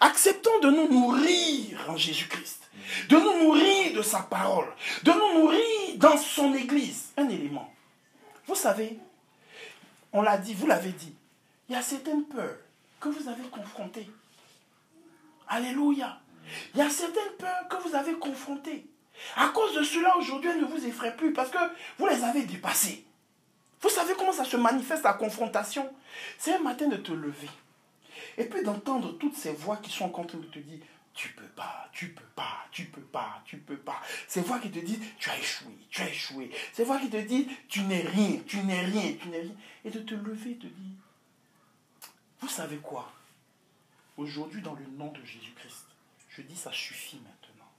Acceptons 0.00 0.60
de 0.60 0.70
nous 0.70 0.88
nourrir 0.88 1.84
en 1.88 1.96
Jésus-Christ. 1.96 2.68
De 3.08 3.16
nous 3.16 3.44
nourrir 3.44 3.92
de 3.94 4.02
sa 4.02 4.20
parole. 4.20 4.68
De 5.02 5.12
nous 5.12 5.40
nourrir 5.40 5.96
dans 5.96 6.16
son 6.16 6.54
église. 6.54 7.08
Un 7.16 7.28
élément. 7.28 7.72
Vous 8.46 8.54
savez, 8.54 8.98
on 10.12 10.22
l'a 10.22 10.38
dit, 10.38 10.54
vous 10.54 10.66
l'avez 10.66 10.90
dit, 10.90 11.14
il 11.68 11.74
y 11.74 11.78
a 11.78 11.82
certaines 11.82 12.24
peurs 12.24 12.56
que 13.00 13.08
vous 13.08 13.28
avez 13.28 13.42
confrontées. 13.48 14.10
Alléluia. 15.48 16.20
Il 16.74 16.80
y 16.80 16.82
a 16.82 16.90
certaines 16.90 17.32
peurs 17.38 17.68
que 17.68 17.76
vous 17.88 17.94
avez 17.94 18.14
confrontées. 18.14 18.86
À 19.36 19.48
cause 19.48 19.74
de 19.74 19.82
cela, 19.82 20.16
aujourd'hui, 20.16 20.50
elles 20.50 20.60
ne 20.60 20.66
vous 20.66 20.86
effraient 20.86 21.16
plus 21.16 21.32
parce 21.32 21.50
que 21.50 21.58
vous 21.98 22.06
les 22.06 22.24
avez 22.24 22.42
dépassées. 22.42 23.04
Vous 23.82 23.88
savez 23.88 24.14
comment 24.14 24.32
ça 24.32 24.44
se 24.44 24.56
manifeste 24.56 25.04
la 25.04 25.14
confrontation? 25.14 25.88
C'est 26.38 26.54
un 26.54 26.60
matin 26.60 26.88
de 26.88 26.96
te 26.96 27.12
lever. 27.12 27.50
Et 28.36 28.44
puis 28.44 28.62
d'entendre 28.62 29.16
toutes 29.18 29.36
ces 29.36 29.52
voix 29.52 29.76
qui 29.78 29.90
sont 29.90 30.08
contre 30.08 30.36
de 30.36 30.46
te 30.46 30.58
dire 30.58 30.78
tu 31.12 31.30
peux 31.30 31.48
pas, 31.48 31.88
tu 31.92 32.10
peux 32.10 32.24
pas, 32.36 32.66
tu 32.70 32.84
peux 32.84 33.00
pas, 33.00 33.42
tu 33.44 33.58
peux 33.58 33.76
pas. 33.76 34.00
Ces 34.28 34.42
voix 34.42 34.58
qui 34.58 34.70
te 34.70 34.78
disent 34.78 35.00
tu 35.18 35.30
as 35.30 35.38
échoué, 35.38 35.72
tu 35.90 36.02
as 36.02 36.08
échoué. 36.08 36.50
Ces 36.72 36.84
voix 36.84 36.98
qui 36.98 37.10
te 37.10 37.16
disent 37.16 37.46
tu 37.68 37.82
n'es 37.82 38.02
rien, 38.02 38.40
tu 38.46 38.58
n'es 38.58 38.80
rien, 38.80 39.14
tu 39.20 39.28
n'es 39.28 39.40
rien. 39.40 39.54
Et 39.84 39.90
de 39.90 40.00
te 40.00 40.14
lever 40.14 40.52
et 40.52 40.58
te 40.58 40.66
dire 40.66 40.96
vous 42.40 42.48
savez 42.48 42.78
quoi? 42.78 43.12
Aujourd'hui, 44.16 44.62
dans 44.62 44.74
le 44.74 44.86
nom 44.86 45.12
de 45.12 45.24
Jésus-Christ, 45.24 45.84
je 46.30 46.42
dis 46.42 46.56
ça 46.56 46.72
suffit 46.72 47.18
maintenant. 47.18 47.70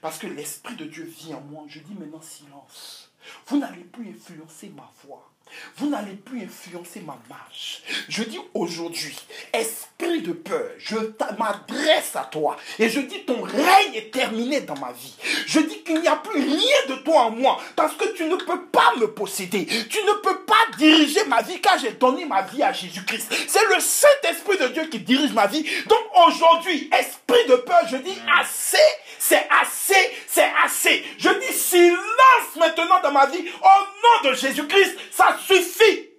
Parce 0.00 0.18
que 0.18 0.26
l'Esprit 0.26 0.76
de 0.76 0.86
Dieu 0.86 1.04
vit 1.04 1.34
en 1.34 1.40
moi. 1.42 1.64
Je 1.68 1.80
dis 1.80 1.94
maintenant 1.94 2.22
silence. 2.22 3.12
Vous 3.46 3.58
n'allez 3.58 3.84
plus 3.84 4.10
influencer 4.10 4.70
ma 4.70 4.90
voix. 5.02 5.30
Vous 5.76 5.88
n'allez 5.88 6.14
plus 6.14 6.42
influencer 6.42 7.00
ma 7.00 7.18
marche. 7.28 7.82
Je 8.08 8.22
dis 8.24 8.40
aujourd'hui, 8.54 9.16
esprit 9.52 10.22
de 10.22 10.32
peur, 10.32 10.70
je 10.78 10.96
m'adresse 11.38 12.16
à 12.16 12.24
toi 12.24 12.56
et 12.78 12.88
je 12.88 13.00
dis 13.00 13.24
ton 13.24 13.42
règne 13.42 13.94
est 13.94 14.12
terminé 14.12 14.60
dans 14.60 14.78
ma 14.78 14.92
vie. 14.92 15.14
Je 15.46 15.60
dis 15.60 15.82
qu'il 15.82 16.00
n'y 16.00 16.08
a 16.08 16.16
plus 16.16 16.40
rien 16.40 16.76
de 16.88 16.94
toi 17.02 17.22
en 17.22 17.30
moi 17.30 17.60
parce 17.76 17.94
que 17.94 18.08
tu 18.14 18.24
ne 18.24 18.36
peux 18.36 18.66
pas 18.66 18.94
me 18.98 19.06
posséder. 19.06 19.66
Tu 19.66 19.98
ne 19.98 20.20
peux 20.22 20.40
pas 20.44 20.76
diriger 20.78 21.24
ma 21.26 21.42
vie 21.42 21.60
car 21.60 21.78
j'ai 21.78 21.92
donné 21.92 22.24
ma 22.24 22.42
vie 22.42 22.62
à 22.62 22.72
Jésus-Christ. 22.72 23.32
C'est 23.48 23.66
le 23.66 23.80
Saint-Esprit 23.80 24.58
de 24.58 24.68
Dieu 24.68 24.86
qui 24.86 25.00
dirige 25.00 25.32
ma 25.32 25.46
vie. 25.46 25.64
Donc 25.88 26.26
aujourd'hui, 26.26 26.90
esprit 26.98 27.46
de 27.48 27.56
peur, 27.56 27.82
je 27.90 27.96
dis 27.96 28.16
assez, 28.40 28.78
c'est 29.26 29.48
assez, 29.48 30.12
c'est 30.26 30.52
assez. 30.62 31.02
Je 31.16 31.30
dis 31.30 31.56
silence 31.56 32.56
maintenant 32.58 33.00
dans 33.02 33.10
ma 33.10 33.24
vie 33.24 33.38
au 33.40 34.22
nom 34.26 34.30
de 34.30 34.34
Jésus-Christ. 34.34 34.98
Ça 35.10 35.38
suffit. 35.40 36.10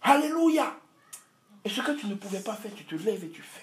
Alléluia. 0.00 0.76
Et 1.64 1.68
ce 1.68 1.80
que 1.80 1.90
tu 1.92 2.06
ne 2.06 2.14
pouvais 2.14 2.38
pas 2.40 2.54
faire, 2.54 2.70
tu 2.76 2.84
te 2.84 2.94
lèves 2.94 3.24
et 3.24 3.30
tu 3.30 3.42
fais. 3.42 3.60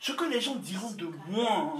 Ce 0.00 0.12
que 0.12 0.24
les 0.24 0.38
gens 0.38 0.56
diront 0.56 0.90
de 0.90 1.08
moi, 1.28 1.76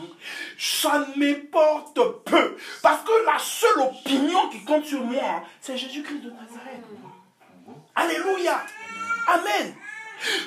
ça 0.58 1.06
m'importe 1.14 2.24
peu. 2.24 2.56
Parce 2.80 3.04
que 3.04 3.26
la 3.26 3.38
seule 3.38 3.80
opinion 3.80 4.48
qui 4.48 4.64
compte 4.64 4.86
sur 4.86 5.02
moi, 5.02 5.42
c'est 5.60 5.76
Jésus-Christ 5.76 6.20
de 6.20 6.30
Nazareth. 6.30 6.84
Alléluia. 7.94 8.64
Amen. 9.26 9.74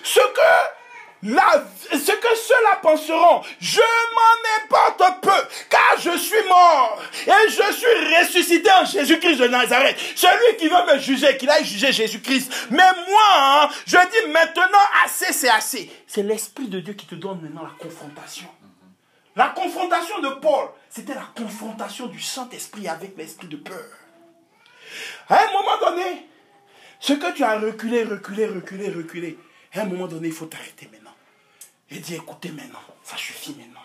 Ce 0.04 0.20
que, 0.20 0.77
ce 1.24 2.12
que 2.12 2.36
ceux-là 2.36 2.80
penseront, 2.82 3.42
je 3.60 3.82
m'en 3.82 4.64
importe 4.64 5.22
peu, 5.22 5.48
car 5.70 5.96
je 6.00 6.18
suis 6.18 6.44
mort 6.48 7.02
et 7.26 7.50
je 7.50 7.74
suis 7.74 8.18
ressuscité 8.18 8.72
en 8.72 8.86
Jésus-Christ 8.86 9.38
de 9.38 9.48
Nazareth. 9.48 9.98
Celui 10.16 10.58
qui 10.58 10.68
veut 10.68 10.94
me 10.94 11.00
juger, 11.00 11.38
qu'il 11.38 11.50
aille 11.50 11.66
juger 11.66 11.92
Jésus-Christ. 11.92 12.68
Mais 12.70 12.92
moi, 13.10 13.24
hein, 13.36 13.70
je 13.86 13.98
dis 13.98 14.32
maintenant 14.32 14.78
assez, 15.04 15.34
c'est 15.34 15.50
assez. 15.50 15.92
C'est 16.06 16.24
l'Esprit 16.24 16.68
de 16.68 16.80
Dieu 16.80 16.94
qui 16.94 17.08
te 17.08 17.16
donne 17.16 17.42
maintenant 17.42 17.64
la 17.64 17.84
confrontation. 17.84 18.48
La 19.36 19.50
confrontation 19.50 20.20
de 20.20 20.30
Paul, 20.30 20.70
c'était 20.90 21.14
la 21.14 21.28
confrontation 21.36 22.08
du 22.08 22.20
Saint-Esprit 22.20 22.88
avec 22.88 23.16
l'esprit 23.18 23.48
de 23.48 23.58
peur. 23.58 23.86
À 25.30 25.44
un 25.44 25.52
moment 25.52 25.78
donné, 25.86 26.28
ce 27.00 27.14
que 27.14 27.32
tu 27.34 27.44
as 27.44 27.60
reculé, 27.60 28.04
reculé, 28.04 28.48
reculé, 28.48 28.90
reculé, 28.90 29.38
à 29.74 29.82
un 29.82 29.86
moment 29.86 30.08
donné, 30.08 30.30
il 30.30 30.34
faut 30.34 30.48
t'arrêter 30.48 30.90
maintenant. 30.92 31.07
Et 31.90 32.00
dire, 32.00 32.22
écoutez 32.22 32.50
maintenant, 32.52 32.82
ça 33.04 33.16
suffit 33.18 33.56
maintenant. 33.56 33.82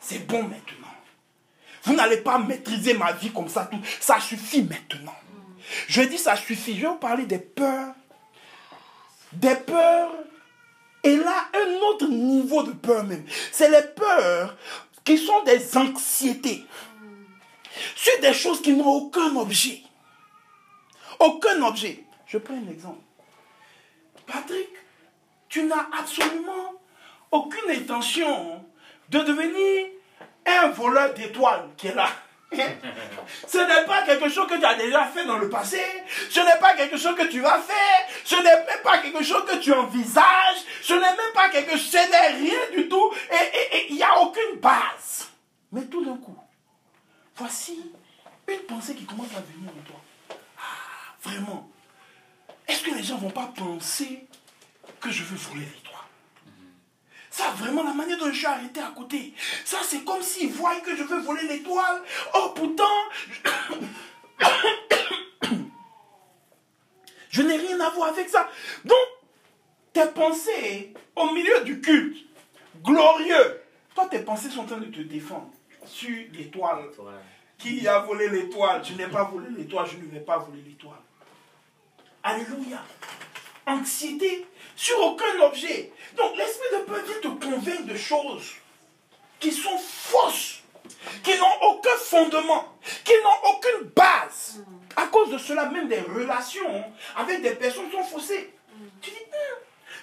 C'est 0.00 0.26
bon 0.26 0.42
maintenant. 0.42 0.94
Vous 1.84 1.94
n'allez 1.94 2.18
pas 2.18 2.38
maîtriser 2.38 2.94
ma 2.94 3.12
vie 3.12 3.32
comme 3.32 3.48
ça, 3.48 3.66
tout. 3.66 3.80
Ça 4.00 4.18
suffit 4.18 4.62
maintenant. 4.62 5.14
Je 5.88 6.02
dis, 6.02 6.18
ça 6.18 6.36
suffit. 6.36 6.76
Je 6.76 6.82
vais 6.82 6.88
vous 6.88 6.96
parler 6.96 7.26
des 7.26 7.38
peurs. 7.38 7.94
Des 9.32 9.54
peurs. 9.54 10.12
Et 11.04 11.16
là, 11.16 11.48
un 11.54 11.74
autre 11.88 12.08
niveau 12.08 12.64
de 12.64 12.72
peur 12.72 13.04
même. 13.04 13.24
C'est 13.52 13.70
les 13.70 13.86
peurs 13.94 14.56
qui 15.04 15.16
sont 15.16 15.44
des 15.44 15.76
anxiétés. 15.76 16.66
Sur 17.94 18.18
des 18.20 18.34
choses 18.34 18.60
qui 18.60 18.72
n'ont 18.72 18.86
aucun 18.86 19.36
objet. 19.36 19.82
Aucun 21.20 21.62
objet. 21.62 22.04
Je 22.26 22.38
prends 22.38 22.54
un 22.54 22.68
exemple. 22.68 23.02
Patrick, 24.26 24.68
tu 25.48 25.62
n'as 25.64 25.86
absolument 25.96 26.74
aucune 27.30 27.70
intention 27.70 28.64
de 29.08 29.20
devenir 29.20 29.86
un 30.46 30.68
voleur 30.68 31.14
d'étoiles 31.14 31.68
qui 31.76 31.88
est 31.88 31.94
là. 31.94 32.08
Ce 33.46 33.58
n'est 33.58 33.86
pas 33.86 34.02
quelque 34.02 34.28
chose 34.28 34.48
que 34.48 34.58
tu 34.58 34.64
as 34.64 34.74
déjà 34.74 35.04
fait 35.06 35.24
dans 35.24 35.38
le 35.38 35.48
passé. 35.48 35.80
Ce 36.30 36.40
n'est 36.40 36.58
pas 36.60 36.74
quelque 36.74 36.96
chose 36.96 37.16
que 37.16 37.26
tu 37.26 37.40
vas 37.40 37.58
faire. 37.58 38.08
Ce 38.24 38.36
n'est 38.36 38.42
même 38.42 38.82
pas 38.84 38.98
quelque 38.98 39.22
chose 39.22 39.44
que 39.44 39.56
tu 39.56 39.72
envisages. 39.72 40.64
Ce 40.82 40.92
n'est 40.92 41.00
même 41.00 41.32
pas 41.34 41.48
quelque 41.48 41.72
chose. 41.72 41.90
Ce 41.90 42.10
n'est 42.10 42.48
rien 42.48 42.70
du 42.76 42.88
tout. 42.88 43.12
Et 43.32 43.86
il 43.90 43.96
n'y 43.96 44.02
a 44.02 44.20
aucune 44.20 44.60
base. 44.60 45.28
Mais 45.72 45.84
tout 45.86 46.04
d'un 46.04 46.16
coup, 46.16 46.36
voici 47.34 47.92
une 48.48 48.60
pensée 48.60 48.94
qui 48.94 49.04
commence 49.04 49.34
à 49.36 49.40
venir 49.40 49.70
en 49.70 49.88
toi. 49.88 50.00
Ah, 50.58 51.28
vraiment. 51.28 51.68
Est-ce 52.68 52.82
que 52.82 52.94
les 52.94 53.02
gens 53.02 53.16
ne 53.16 53.22
vont 53.22 53.30
pas 53.30 53.52
penser 53.56 54.26
que 55.00 55.10
je 55.10 55.24
veux 55.24 55.36
voler 55.36 55.68
ça, 57.36 57.50
vraiment, 57.50 57.82
la 57.82 57.92
manière 57.92 58.16
dont 58.16 58.30
je 58.32 58.38
suis 58.38 58.46
arrêté 58.46 58.80
à 58.80 58.92
côté, 58.96 59.34
ça, 59.62 59.76
c'est 59.82 60.04
comme 60.04 60.22
s'ils 60.22 60.50
voient 60.50 60.80
que 60.80 60.96
je 60.96 61.02
veux 61.02 61.20
voler 61.20 61.46
l'étoile. 61.46 62.00
Oh, 62.34 62.54
pourtant, 62.54 62.84
je 67.28 67.42
n'ai 67.42 67.58
rien 67.58 67.78
à 67.78 67.90
voir 67.90 68.08
avec 68.08 68.30
ça. 68.30 68.48
Donc, 68.86 68.96
tes 69.92 70.06
pensées 70.14 70.94
au 71.14 71.30
milieu 71.32 71.60
du 71.64 71.82
culte, 71.82 72.16
glorieux, 72.82 73.60
toi, 73.94 74.06
tes 74.10 74.20
pensées 74.20 74.48
sont 74.48 74.60
en 74.60 74.66
train 74.66 74.78
de 74.78 74.86
te 74.86 75.02
défendre 75.02 75.50
sur 75.84 76.16
l'étoile. 76.32 76.86
Étoile. 76.90 77.20
Qui 77.58 77.86
a 77.86 77.98
volé 77.98 78.30
l'étoile 78.30 78.82
Je 78.82 78.94
n'ai 78.94 79.08
pas 79.08 79.24
volé 79.24 79.48
l'étoile, 79.50 79.86
je 79.86 79.98
ne 79.98 80.10
vais 80.10 80.20
pas 80.20 80.38
voler 80.38 80.62
l'étoile. 80.62 81.02
Alléluia. 82.22 82.82
Anxiété 83.66 84.46
sur 84.76 85.00
aucun 85.00 85.40
objet. 85.40 85.92
Donc 86.16 86.36
l'Esprit 86.36 86.68
de 86.72 86.84
Dieu 86.84 87.02
vient 87.02 87.20
te 87.20 87.44
convaincre 87.44 87.86
de 87.86 87.96
choses 87.96 88.52
qui 89.40 89.50
sont 89.52 89.78
fausses, 89.78 90.60
qui 91.22 91.36
n'ont 91.38 91.62
aucun 91.62 91.96
fondement, 91.96 92.76
qui 93.04 93.12
n'ont 93.22 93.50
aucune 93.50 93.88
base. 93.90 94.62
À 94.94 95.06
cause 95.08 95.30
de 95.30 95.38
cela, 95.38 95.66
même 95.66 95.88
des 95.88 96.00
relations 96.00 96.84
avec 97.16 97.42
des 97.42 97.50
personnes 97.54 97.90
sont 97.90 98.04
faussées. 98.04 98.52
Tu 99.02 99.10
dis, 99.10 99.16
Hum, 99.16 99.58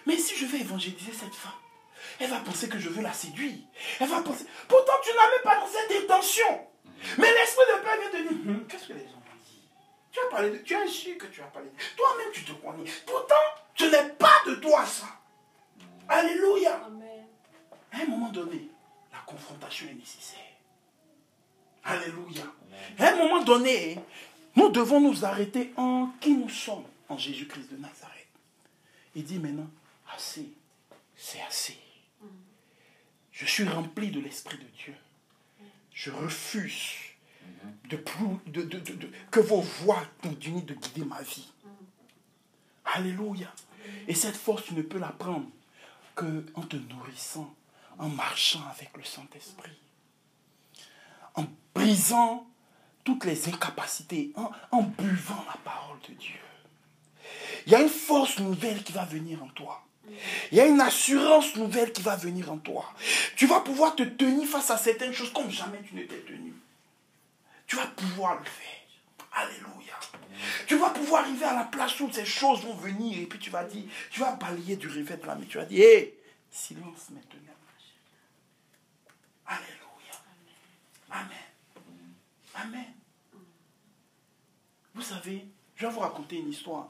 mais 0.06 0.18
si 0.18 0.36
je 0.36 0.46
vais 0.46 0.60
évangéliser 0.60 1.12
cette 1.14 1.34
femme, 1.34 1.52
elle 2.20 2.30
va 2.30 2.38
penser 2.38 2.70
que 2.70 2.78
je 2.78 2.90
veux 2.90 3.02
la 3.02 3.14
séduire. 3.14 3.56
Elle 4.00 4.08
va 4.08 4.22
penser. 4.22 4.46
Pourtant, 4.68 4.94
tu 5.04 5.10
n'as 5.16 5.30
même 5.32 5.42
pas 5.44 5.60
dans 5.60 5.68
cette 5.68 6.04
intention. 6.04 6.68
Mais 7.18 7.32
l'Esprit 7.34 7.66
de 7.74 7.84
Père 7.84 7.98
vient 8.00 8.10
te 8.12 8.18
dire, 8.18 8.32
Hum, 8.48 8.68
qu'est-ce 8.70 8.88
que 8.88 8.94
les 8.94 9.00
gens 9.00 9.16
vont 9.16 9.44
dire 9.46 9.64
Tu 10.12 10.20
as 10.20 10.30
parlé 10.30 10.50
de. 10.52 10.58
Tu 10.58 10.76
as 10.76 10.88
su 10.88 11.18
que 11.18 11.26
tu 11.28 11.42
as 11.42 11.46
parlé 11.46 11.70
de. 11.70 11.76
Toi-même, 11.98 12.32
tu 12.32 12.44
te 12.44 12.52
connais. 12.52 12.90
Pourtant, 13.08 13.36
ce 13.76 13.86
n'est 13.86 14.10
pas 14.14 14.36
de 14.48 14.56
toi 14.56 14.86
ça. 14.86 15.08
Alléluia. 16.08 16.84
Amen. 16.86 17.26
À 17.92 18.02
un 18.02 18.06
moment 18.06 18.30
donné, 18.32 18.68
la 19.12 19.20
confrontation 19.20 19.88
est 19.88 19.94
nécessaire. 19.94 20.40
Alléluia. 21.84 22.44
À 23.00 23.10
un 23.10 23.16
moment 23.18 23.44
donné, 23.44 24.00
nous 24.56 24.70
devons 24.70 25.00
nous 25.02 25.26
arrêter 25.26 25.74
en 25.78 26.08
qui 26.20 26.34
nous 26.36 26.50
sommes, 26.50 26.86
en 27.10 27.18
Jésus-Christ 27.18 27.72
de 27.72 27.78
Nazareth. 27.78 28.28
Il 29.16 29.24
dit 29.24 29.38
maintenant, 29.40 29.70
assez, 30.16 30.50
c'est 31.16 31.42
assez. 31.42 31.78
Je 33.32 33.46
suis 33.46 33.68
rempli 33.68 34.12
de 34.12 34.20
l'Esprit 34.20 34.58
de 34.58 34.68
Dieu. 34.84 34.96
Je 35.92 36.12
refuse 36.12 36.94
de, 37.90 37.98
de- 38.48 38.62
de- 38.64 38.80
de- 38.80 39.12
que 39.32 39.40
vos 39.40 39.62
voix 39.62 40.04
continuent 40.22 40.66
de 40.66 40.74
guider 40.74 41.06
ma 41.06 41.22
vie. 41.22 41.52
Alléluia. 42.94 43.52
Et 44.08 44.14
cette 44.14 44.38
force, 44.38 44.66
tu 44.66 44.76
ne 44.76 44.84
peux 44.84 45.00
la 45.00 45.08
prendre 45.08 45.48
qu'en 46.16 46.62
te 46.62 46.76
nourrissant, 46.76 47.54
en 47.98 48.08
marchant 48.08 48.64
avec 48.72 48.96
le 48.96 49.04
Saint-Esprit, 49.04 49.78
en 51.36 51.46
brisant 51.74 52.46
toutes 53.04 53.26
les 53.26 53.50
incapacités, 53.50 54.32
en, 54.72 54.82
buvant 54.84 55.44
la 55.48 55.58
parole 55.64 55.98
de 56.08 56.14
Dieu. 56.14 56.40
Il 57.66 57.72
y 57.72 57.76
a 57.76 57.82
une 57.82 57.90
force 57.90 58.40
nouvelle 58.40 58.84
qui 58.84 58.94
va 58.94 59.06
venir 59.06 59.44
en 59.44 59.48
toi. 59.50 59.84
Il 60.52 60.58
y 60.58 60.62
a 60.62 60.66
une 60.66 60.82
assurance 60.82 61.56
nouvelle 61.56 61.92
qui 61.92 62.02
va 62.02 62.16
venir 62.16 62.52
en 62.52 62.58
toi. 62.58 62.94
Tu 63.36 63.48
vas 63.48 63.62
pouvoir 63.62 63.96
te 63.96 64.04
tenir 64.04 64.48
face 64.48 64.70
à 64.70 64.78
certaines 64.78 65.14
choses 65.14 65.34
comme 65.34 65.50
jamais 65.50 65.82
tu 65.82 65.96
ne 65.96 66.04
t'es 66.04 66.20
tenu. 66.20 66.54
Tu 67.66 67.76
vas 67.76 67.88
pouvoir 67.88 68.36
le 68.36 68.46
faire. 68.46 68.84
Alléluia. 69.32 69.83
Tu 70.68 70.78
vas 70.78 70.90
pouvoir 70.90 71.24
arriver 71.24 71.46
à 71.46 71.56
la 71.56 71.64
place 71.66 72.00
où 72.00 72.12
ces 72.12 72.26
choses 72.26 72.62
vont 72.62 72.76
venir 72.76 73.20
et 73.20 73.26
puis 73.26 73.40
tu 73.40 73.50
vas 73.50 73.64
dire, 73.64 73.84
tu 74.12 74.20
vas 74.20 74.36
balayer 74.36 74.76
du 74.76 74.88
revers 74.88 75.18
de 75.18 75.26
la. 75.26 75.38
Tu 75.48 75.58
vas 75.58 75.66
dire, 75.66 75.84
hé, 75.84 76.20
silence 76.50 77.10
maintenant. 77.12 77.40
Alléluia. 79.46 79.78
Amen. 81.12 81.28
Amen. 82.56 82.94
Vous 84.96 85.02
savez, 85.02 85.46
je 85.76 85.86
vais 85.86 85.92
vous 85.92 86.00
raconter 86.00 86.38
une 86.38 86.50
histoire. 86.50 86.90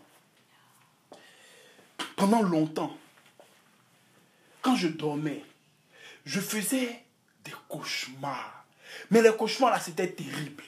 Pendant 2.16 2.42
longtemps, 2.42 2.96
quand 4.62 4.76
je 4.76 4.88
dormais, 4.88 5.44
je 6.26 6.40
faisais 6.40 7.04
des 7.44 7.54
cauchemars. 7.68 8.66
Mais 9.10 9.22
les 9.22 9.36
cauchemars 9.36 9.72
là, 9.72 9.80
c'était 9.80 10.12
terrible. 10.12 10.64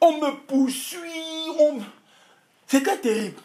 On 0.00 0.18
me 0.18 0.36
poursuit, 0.46 1.50
on... 1.58 1.80
C'était 2.66 2.98
terrible. 2.98 3.40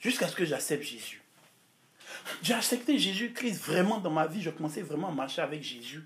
Jusqu'à 0.00 0.28
ce 0.28 0.36
que 0.36 0.44
j'accepte 0.44 0.82
Jésus. 0.82 1.22
J'ai 2.42 2.54
accepté 2.54 2.98
Jésus-Christ 2.98 3.58
vraiment 3.58 3.98
dans 3.98 4.10
ma 4.10 4.26
vie. 4.26 4.42
Je 4.42 4.50
commençais 4.50 4.82
vraiment 4.82 5.08
à 5.08 5.12
marcher 5.12 5.42
avec 5.42 5.62
Jésus. 5.62 6.04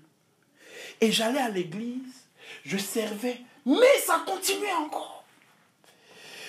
Et 1.01 1.11
j'allais 1.11 1.41
à 1.41 1.49
l'église, 1.49 2.27
je 2.65 2.77
servais, 2.77 3.41
mais 3.65 3.99
ça 4.05 4.23
continuait 4.25 4.73
encore. 4.73 5.23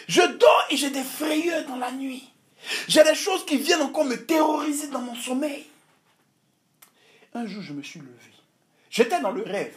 Je 0.07 0.22
dors 0.22 0.66
et 0.70 0.76
j'ai 0.76 0.90
des 0.90 1.02
frayeurs 1.02 1.66
dans 1.66 1.76
la 1.76 1.92
nuit. 1.92 2.30
J'ai 2.88 3.04
des 3.04 3.14
choses 3.14 3.44
qui 3.44 3.57
viennent 3.59 3.83
encore 3.83 4.04
me 4.04 4.16
terroriser 4.16 4.88
dans 4.88 5.00
mon 5.00 5.14
sommeil. 5.14 5.66
Un 7.35 7.46
jour, 7.46 7.62
je 7.62 7.72
me 7.72 7.83
suis 7.83 8.00
levé. 8.00 8.11
J'étais 8.90 9.20
dans 9.20 9.30
le 9.30 9.42
rêve. 9.42 9.76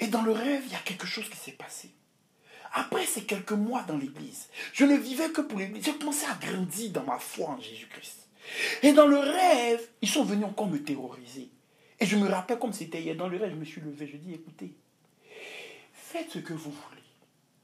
Et 0.00 0.08
dans 0.08 0.22
le 0.22 0.32
rêve, 0.32 0.62
il 0.66 0.72
y 0.72 0.76
a 0.76 0.80
quelque 0.80 1.06
chose 1.06 1.28
qui 1.28 1.36
s'est 1.36 1.52
passé. 1.52 1.90
Après 2.72 3.04
ces 3.04 3.24
quelques 3.24 3.52
mois 3.52 3.82
dans 3.82 3.98
l'église, 3.98 4.48
je 4.72 4.84
ne 4.84 4.96
vivais 4.96 5.30
que 5.30 5.40
pour 5.40 5.58
l'église. 5.58 5.84
J'ai 5.84 5.94
commencé 5.94 6.24
à 6.26 6.34
grandir 6.34 6.90
dans 6.90 7.04
ma 7.04 7.18
foi 7.18 7.50
en 7.50 7.60
Jésus-Christ. 7.60 8.28
Et 8.82 8.92
dans 8.92 9.06
le 9.06 9.18
rêve, 9.18 9.86
ils 10.00 10.08
sont 10.08 10.24
venus 10.24 10.46
encore 10.46 10.68
me 10.68 10.82
terroriser. 10.82 11.50
Et 11.98 12.06
je 12.06 12.16
me 12.16 12.28
rappelle 12.28 12.58
comme 12.58 12.72
c'était 12.72 13.02
hier. 13.02 13.16
Dans 13.16 13.28
le 13.28 13.36
rêve, 13.36 13.50
je 13.50 13.56
me 13.56 13.64
suis 13.64 13.80
levé. 13.80 14.06
Je 14.06 14.16
dis, 14.16 14.32
écoutez, 14.32 14.72
faites 15.92 16.30
ce 16.30 16.38
que 16.38 16.54
vous 16.54 16.70
voulez. 16.70 17.02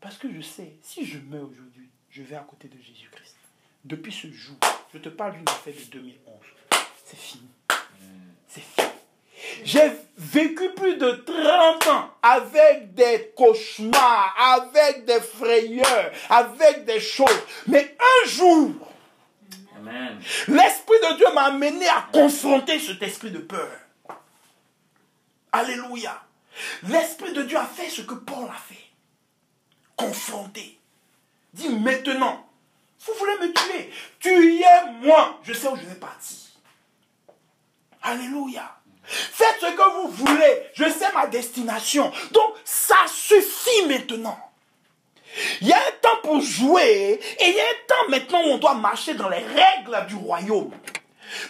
Parce 0.01 0.19
que 0.19 0.33
je 0.33 0.41
sais, 0.41 0.75
si 0.83 1.07
je 1.07 1.19
meurs 1.19 1.49
aujourd'hui, 1.49 1.89
je 2.11 2.23
vais 2.23 2.37
à 2.37 2.41
côté 2.41 2.69
de 2.69 2.79
Jésus-Christ. 2.79 3.37
Depuis 3.85 4.13
ce 4.13 4.31
jour, 4.31 4.57
je 4.93 4.99
te 4.99 5.09
parle 5.09 5.37
d'une 5.37 5.49
affaire 5.49 5.75
de 5.75 5.91
2011. 5.91 6.37
C'est 7.05 7.17
fini. 7.17 7.49
C'est 8.49 8.61
fini. 8.61 8.96
J'ai 9.65 9.93
vécu 10.17 10.71
plus 10.75 10.97
de 10.97 11.11
30 11.11 11.87
ans 11.89 12.11
avec 12.23 12.95
des 12.95 13.33
cauchemars, 13.37 14.35
avec 14.39 15.05
des 15.05 15.21
frayeurs, 15.21 16.13
avec 16.29 16.85
des 16.85 17.01
choses. 17.01 17.43
Mais 17.67 17.97
un 18.01 18.29
jour, 18.29 18.71
l'Esprit 20.49 20.99
de 21.11 21.17
Dieu 21.17 21.27
m'a 21.35 21.45
amené 21.45 21.89
à 21.89 22.09
confronter 22.13 22.79
cet 22.79 23.03
esprit 23.03 23.31
de 23.31 23.39
peur. 23.39 23.71
Alléluia. 25.53 26.23
L'Esprit 26.89 27.33
de 27.33 27.43
Dieu 27.43 27.57
a 27.57 27.67
fait 27.67 27.91
ce 27.91 28.03
que 28.03 28.15
Paul 28.15 28.49
a 28.49 28.59
fait. 28.59 28.75
Confronter. 29.97 30.79
Dit 31.53 31.71
maintenant, 31.71 32.47
vous 33.07 33.13
voulez 33.19 33.39
me 33.39 33.53
tuer? 33.53 33.91
Tuez 34.21 34.65
moi. 35.03 35.39
Je 35.43 35.53
sais 35.53 35.69
où 35.69 35.77
je 35.77 35.87
vais 35.87 35.95
partir. 35.95 36.39
Alléluia. 38.03 38.76
Faites 39.07 39.59
ce 39.61 39.67
que 39.67 39.93
vous 40.01 40.09
voulez. 40.09 40.63
Je 40.75 40.85
sais 40.85 41.13
ma 41.15 41.27
destination. 41.27 42.11
Donc, 42.33 42.55
ça 42.65 42.97
suffit 43.07 43.87
maintenant. 43.87 44.39
Il 45.61 45.69
y 45.69 45.73
a 45.73 45.77
un 45.77 45.93
temps 46.01 46.21
pour 46.23 46.41
jouer 46.41 47.21
et 47.39 47.49
il 47.49 47.55
y 47.55 47.61
a 47.61 47.63
un 47.63 47.87
temps 47.87 48.09
maintenant 48.09 48.43
où 48.47 48.53
on 48.55 48.59
doit 48.59 48.75
marcher 48.75 49.15
dans 49.15 49.29
les 49.29 49.45
règles 49.45 50.07
du 50.09 50.15
royaume. 50.15 50.71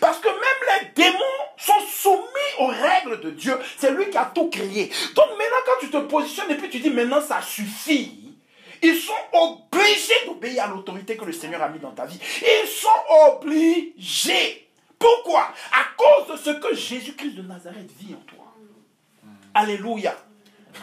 Parce 0.01 0.19
que 0.19 0.29
même 0.29 0.81
les 0.81 1.03
démons 1.03 1.19
sont 1.57 1.81
soumis 1.93 2.21
aux 2.59 2.67
règles 2.67 3.21
de 3.21 3.31
Dieu. 3.31 3.59
C'est 3.79 3.91
lui 3.91 4.11
qui 4.11 4.17
a 4.17 4.31
tout 4.35 4.49
créé. 4.49 4.91
Donc 5.15 5.27
maintenant, 5.39 5.57
quand 5.67 5.81
tu 5.81 5.91
te 5.91 5.99
positionnes 5.99 6.51
et 6.51 6.57
puis 6.57 6.71
tu 6.71 6.81
dis 6.81 6.91
maintenant 6.91 7.21
ça 7.21 7.41
suffit, 7.43 8.35
ils 8.83 8.99
sont 8.99 9.13
obligés 9.33 10.27
d'obéir 10.27 10.65
à 10.65 10.67
l'autorité 10.69 11.17
que 11.17 11.25
le 11.25 11.33
Seigneur 11.33 11.63
a 11.63 11.69
mis 11.69 11.79
dans 11.79 11.93
ta 11.93 12.07
vie. 12.07 12.19
Ils 12.43 12.69
sont 12.69 12.89
obligés. 13.31 14.66
Pourquoi? 14.99 15.53
À 15.73 15.85
cause 15.97 16.33
de 16.33 16.43
ce 16.43 16.51
que 16.51 16.75
Jésus-Christ 16.75 17.35
de 17.35 17.43
Nazareth 17.43 17.91
vit 17.99 18.15
en 18.15 18.21
toi. 18.21 18.55
Alléluia. 19.55 20.17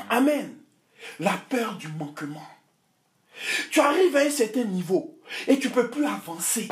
Amen. 0.09 0.55
La 1.19 1.33
peur 1.49 1.75
du 1.75 1.87
manquement. 1.89 2.47
Tu 3.71 3.79
arrives 3.79 4.15
à 4.15 4.21
un 4.21 4.29
certain 4.29 4.63
niveau 4.63 5.17
et 5.47 5.59
tu 5.59 5.67
ne 5.67 5.73
peux 5.73 5.89
plus 5.89 6.05
avancer. 6.05 6.67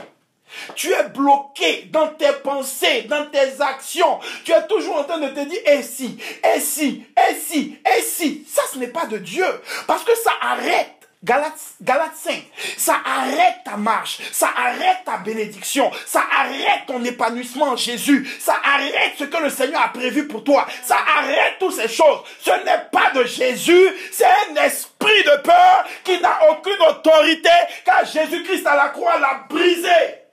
Tu 0.76 0.92
es 0.92 1.10
bloqué 1.10 1.84
dans 1.92 2.10
tes 2.10 2.34
pensées, 2.44 3.04
dans 3.04 3.26
tes 3.30 3.62
actions. 3.62 4.20
Tu 4.44 4.52
es 4.52 4.68
toujours 4.68 4.98
en 4.98 5.04
train 5.06 5.20
de 5.20 5.30
te 5.30 5.48
dire, 5.48 5.62
et 5.66 5.82
si, 5.82 6.18
et 6.44 6.60
si, 6.60 7.06
et 7.18 7.36
si, 7.36 7.78
et 7.86 8.02
si. 8.02 8.46
Ça, 8.48 8.62
ce 8.72 8.78
n'est 8.78 8.88
pas 8.88 9.06
de 9.06 9.18
Dieu. 9.18 9.46
Parce 9.88 10.04
que 10.04 10.16
ça 10.16 10.32
arrête 10.42 11.01
Galates 11.24 12.16
5, 12.16 12.44
ça 12.78 13.00
arrête 13.06 13.58
ta 13.64 13.78
marche, 13.78 14.18
ça 14.32 14.50
arrête 14.58 15.04
ta 15.06 15.18
bénédiction, 15.18 15.92
ça 16.08 16.24
arrête 16.36 16.88
ton 16.88 17.04
épanouissement 17.04 17.68
en 17.68 17.76
Jésus, 17.76 18.28
ça 18.40 18.56
arrête 18.64 19.14
ce 19.20 19.26
que 19.26 19.38
le 19.38 19.52
Seigneur 19.52 19.84
a 19.84 19.90
prévu 19.90 20.28
pour 20.28 20.44
toi, 20.44 20.66
ça 20.82 20.98
arrête 20.98 21.58
toutes 21.60 21.76
ces 21.76 21.88
choses. 21.88 22.24
Ce 22.40 22.50
n'est 22.50 22.90
pas 22.92 23.12
de 23.12 23.24
Jésus, 23.26 23.88
c'est 24.12 24.26
un 24.26 24.64
esprit 24.64 25.24
de 25.24 25.42
peur 25.44 25.86
qui 26.04 26.20
n'a 26.20 26.40
aucune 26.50 26.82
autorité 26.90 27.50
car 27.86 28.04
Jésus-Christ 28.04 28.66
à 28.66 28.76
la 28.76 28.90
croix 28.90 29.20
l'a 29.20 29.46
brisé. 29.48 29.90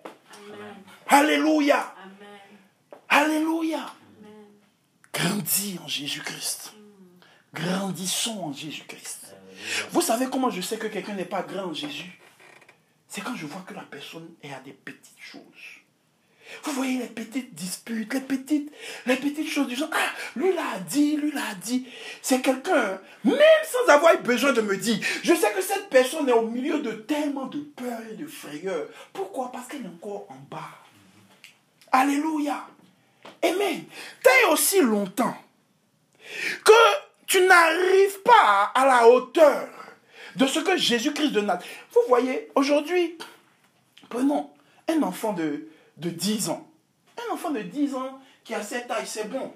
Amen. 0.07 0.75
Alléluia, 1.07 1.93
Amen. 2.03 3.27
Alléluia. 3.27 3.77
Amen. 3.77 4.47
Grandis 5.13 5.79
en 5.85 5.89
Jésus-Christ. 5.89 6.73
Grandissons 7.53 8.41
en 8.43 8.53
Jésus-Christ. 8.55 9.28
Vous 9.91 10.01
savez 10.01 10.27
comment 10.31 10.51
je 10.51 10.61
sais 10.61 10.79
que 10.79 10.87
quelqu'un 10.87 11.15
n'est 11.15 11.25
pas 11.25 11.43
grand 11.43 11.65
en 11.65 11.75
Jésus? 11.75 12.19
C'est 13.09 13.23
quand 13.23 13.37
je 13.37 13.47
vois 13.47 13.65
que 13.67 13.75
la 13.75 13.83
personne 13.83 14.29
est 14.43 14.53
à 14.53 14.61
des 14.61 14.73
petites 14.73 15.21
choses. 15.21 15.79
Vous 16.65 16.73
voyez 16.73 16.99
les 16.99 17.07
petites 17.07 17.55
disputes, 17.55 18.13
les 18.15 18.21
petites, 18.21 18.73
les 19.07 19.17
petites 19.17 19.49
choses 19.49 19.67
du 19.67 19.77
genre, 19.77 19.91
ah, 19.93 20.13
lui 20.35 20.53
l'a 20.55 20.79
dit, 20.89 21.17
lui 21.17 21.31
l'a 21.31 21.55
dit. 21.63 21.87
C'est 22.23 22.41
quelqu'un, 22.41 23.01
même 23.25 23.37
sans 23.65 23.93
avoir 23.93 24.15
eu 24.15 24.19
besoin 24.19 24.53
de 24.53 24.63
me 24.63 24.77
dire, 24.77 24.99
je 25.23 25.35
sais 25.35 25.53
que 25.53 25.61
cette 25.61 25.91
personne 25.91 26.29
est 26.29 26.33
au 26.33 26.47
milieu 26.47 26.81
de 26.81 26.93
tellement 26.93 27.47
de 27.47 27.59
peur 27.59 28.01
et 28.11 28.15
de 28.15 28.27
frayeur. 28.27 28.89
Pourquoi? 29.13 29.53
Parce 29.53 29.69
qu'elle 29.69 29.85
est 29.85 29.89
encore 29.89 30.27
en 30.31 30.39
bas. 30.51 30.71
Alléluia. 31.93 32.67
Amen. 33.43 33.85
Tant 34.23 34.53
aussi 34.53 34.81
longtemps 34.81 35.37
que 36.65 36.73
tu 37.29 37.43
n'arrives 37.43 38.23
pas 38.25 38.73
à 38.75 38.87
la 38.87 39.07
hauteur 39.07 39.69
de 40.35 40.47
ce 40.47 40.61
que 40.61 40.77
Jésus-Christ 40.77 41.31
de. 41.33 41.41
Vous 41.41 42.01
voyez, 42.09 42.49
aujourd'hui, 42.55 43.19
prenons 44.09 44.51
un 44.89 45.03
enfant 45.03 45.35
de, 45.35 45.69
de 45.99 46.11
10 46.11 46.49
ans. 46.49 46.67
Un 47.19 47.35
enfant 47.35 47.51
de 47.51 47.61
10 47.61 47.95
ans 47.95 48.19
qui 48.43 48.55
a 48.55 48.63
cette 48.63 48.89
taille, 48.89 49.07
c'est 49.07 49.29
bon. 49.29 49.53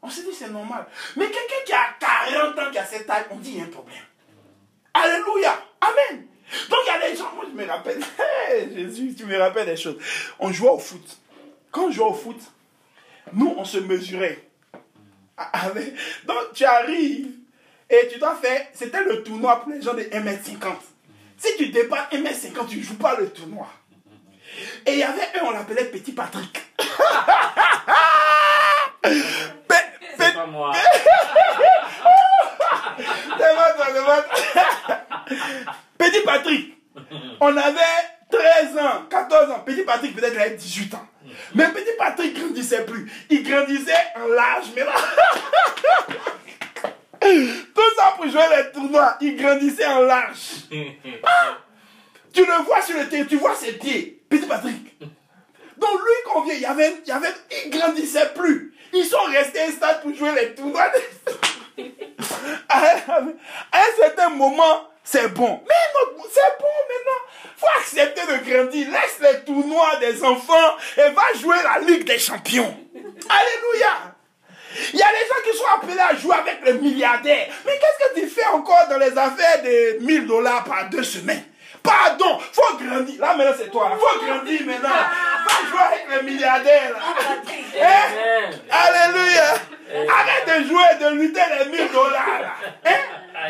On 0.00 0.08
se 0.08 0.22
dit 0.22 0.32
c'est 0.32 0.48
normal. 0.48 0.86
Mais 1.16 1.26
quelqu'un 1.26 1.64
qui 1.66 1.72
a 1.72 1.94
40 2.00 2.58
ans 2.58 2.70
qui 2.72 2.78
a 2.78 2.84
cette 2.86 3.06
taille, 3.06 3.26
on 3.30 3.36
dit 3.36 3.50
il 3.50 3.58
y 3.58 3.60
a 3.60 3.64
un 3.64 3.68
problème. 3.68 4.02
Alléluia. 4.94 5.62
Amen. 5.80 6.26
Donc 6.70 6.78
il 6.84 6.86
y 6.86 6.90
a 6.90 7.10
des 7.10 7.16
gens, 7.16 7.32
moi 7.34 7.44
je 7.48 7.54
me 7.54 7.66
rappelle, 7.66 8.00
Jésus, 8.74 9.14
tu 9.14 9.26
me 9.26 9.36
rappelles 9.36 9.66
des 9.66 9.76
choses. 9.76 9.98
On 10.38 10.50
jouait 10.50 10.70
au 10.70 10.78
foot. 10.78 11.18
Quand 11.70 11.84
on 11.84 11.90
jouait 11.90 12.06
au 12.06 12.14
foot, 12.14 12.40
nous 13.32 13.54
on 13.58 13.64
se 13.64 13.78
mesurait. 13.78 14.51
Avec- 15.52 15.94
Donc 16.26 16.52
tu 16.54 16.64
arrives 16.64 17.28
et 17.90 18.08
tu 18.12 18.18
dois 18.18 18.34
faire, 18.36 18.66
c'était 18.72 19.02
le 19.04 19.22
tournoi 19.22 19.60
pour 19.60 19.70
les 19.72 19.82
gens 19.82 19.94
de 19.94 20.02
1m50. 20.02 20.74
Si 21.36 21.56
tu 21.56 21.68
dépasses 21.68 22.08
1m50, 22.12 22.66
tu 22.68 22.78
ne 22.78 22.82
joues 22.82 22.94
pas 22.98 23.16
le 23.16 23.28
tournoi. 23.30 23.66
Et 24.86 24.92
il 24.92 24.98
y 24.98 25.02
avait 25.02 25.28
un, 25.40 25.44
on 25.44 25.50
l'appelait 25.50 25.84
Petit 25.86 26.12
Patrick. 26.12 26.62
C'est 30.18 30.34
pas 30.34 30.46
moi. 30.46 30.72
Petit 35.98 36.20
Patrick, 36.24 36.76
on 37.40 37.56
avait 37.56 37.80
13 38.30 38.78
ans, 38.78 39.02
14 39.10 39.50
ans. 39.50 39.60
Petit 39.60 39.82
Patrick 39.82 40.14
peut-être 40.16 40.34
il 40.34 40.40
avait 40.40 40.56
18 40.56 40.94
ans. 40.94 41.06
Mais 41.54 41.68
Petit 41.68 41.96
Patrick 41.98 42.38
grandissait 42.38 42.84
plus. 42.84 43.10
Il 43.30 43.42
grandissait 43.42 43.92
en 44.16 44.26
large, 44.28 44.66
mais 44.74 44.84
là... 44.84 44.92
Tout 47.20 47.82
ça 47.96 48.14
pour 48.16 48.28
jouer 48.28 48.42
les 48.56 48.72
tournois. 48.72 49.16
Il 49.20 49.36
grandissait 49.36 49.86
en 49.86 50.00
large. 50.00 50.38
Tu 52.34 52.40
le 52.46 52.64
vois 52.64 52.80
sur 52.80 52.96
le 52.98 53.06
terrain, 53.10 53.26
tu 53.26 53.36
vois 53.36 53.54
ses 53.54 53.72
pieds. 53.74 54.22
Petit 54.30 54.46
Patrick. 54.46 54.98
Donc 55.00 55.10
lui, 56.00 56.14
quand 56.24 56.44
il 56.46 56.60
y 56.60 56.64
avait, 56.64 56.94
il 57.04 57.08
y 57.08 57.12
avait, 57.12 57.28
il 57.66 57.70
grandissait 57.70 58.30
plus. 58.34 58.74
Ils 58.94 59.04
sont 59.04 59.20
restés 59.24 59.70
stade 59.72 60.00
pour 60.00 60.14
jouer 60.14 60.30
les 60.34 60.54
tournois. 60.54 60.86
un- 61.78 61.82
à 62.70 63.78
un 63.78 63.96
certain 63.98 64.30
moment, 64.30 64.88
c'est 65.04 65.28
bon. 65.28 65.60
Mais 65.68 65.74
non, 65.94 66.24
c'est 66.32 66.58
bon 66.60 66.66
maintenant. 66.88 67.22
faut 67.56 67.78
accepter 67.78 68.22
de 68.22 68.50
grandir. 68.50 68.88
Laisse 68.90 69.18
les 69.20 69.40
tournois 69.44 69.96
des 70.00 70.22
enfants 70.24 70.76
et 70.96 71.10
va 71.10 71.22
jouer 71.40 71.56
la 71.62 71.80
Ligue 71.80 72.04
des 72.06 72.18
Champions. 72.18 72.76
Alléluia. 73.28 74.14
Il 74.94 74.98
y 74.98 75.02
a 75.02 75.08
des 75.08 75.26
gens 75.28 75.50
qui 75.50 75.56
sont 75.58 75.66
appelés 75.74 76.00
à 76.00 76.14
jouer 76.16 76.34
avec 76.36 76.58
les 76.64 76.74
milliardaires. 76.74 77.48
Mais 77.66 77.72
qu'est-ce 77.72 78.14
que 78.14 78.20
tu 78.20 78.26
fais 78.26 78.46
encore 78.46 78.86
dans 78.88 78.98
les 78.98 79.16
affaires 79.18 79.62
de 79.62 79.98
1000 80.00 80.26
dollars 80.26 80.64
par 80.64 80.88
deux 80.88 81.02
semaines? 81.02 81.44
Pardon, 81.82 82.38
faut 82.52 82.76
grandir. 82.76 83.20
Là 83.20 83.34
maintenant 83.36 83.54
c'est 83.58 83.70
toi. 83.70 83.98
Faut 84.00 84.24
grandir 84.24 84.62
maintenant. 84.64 84.88
Va 84.88 85.68
jouer 85.68 85.80
avec 85.80 86.06
les 86.22 86.30
milliardaires. 86.30 86.92
là. 86.92 86.98
Hein? 87.18 87.42
Amen. 87.82 88.60
Alléluia. 88.70 89.54
Arrête 90.08 90.46
de 90.62 90.68
jouer, 90.68 90.84
de 91.00 91.16
lutter 91.16 91.40
les 91.58 91.70
1000 91.70 91.92
dollars. 91.92 92.40
là. 92.40 92.54
Hein? 92.86 92.96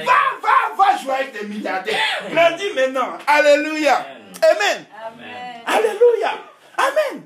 Va, 0.05 0.13
va, 0.41 0.72
va 0.93 1.03
jouer 1.03 1.15
avec 1.15 1.41
les 1.41 1.47
milliardaires. 1.49 1.97
Grandis 2.31 2.71
maintenant. 2.75 3.19
Alléluia. 3.27 4.07
Amen. 4.43 4.87
Amen. 5.07 5.63
Alléluia. 5.67 6.31
Amen. 6.77 7.23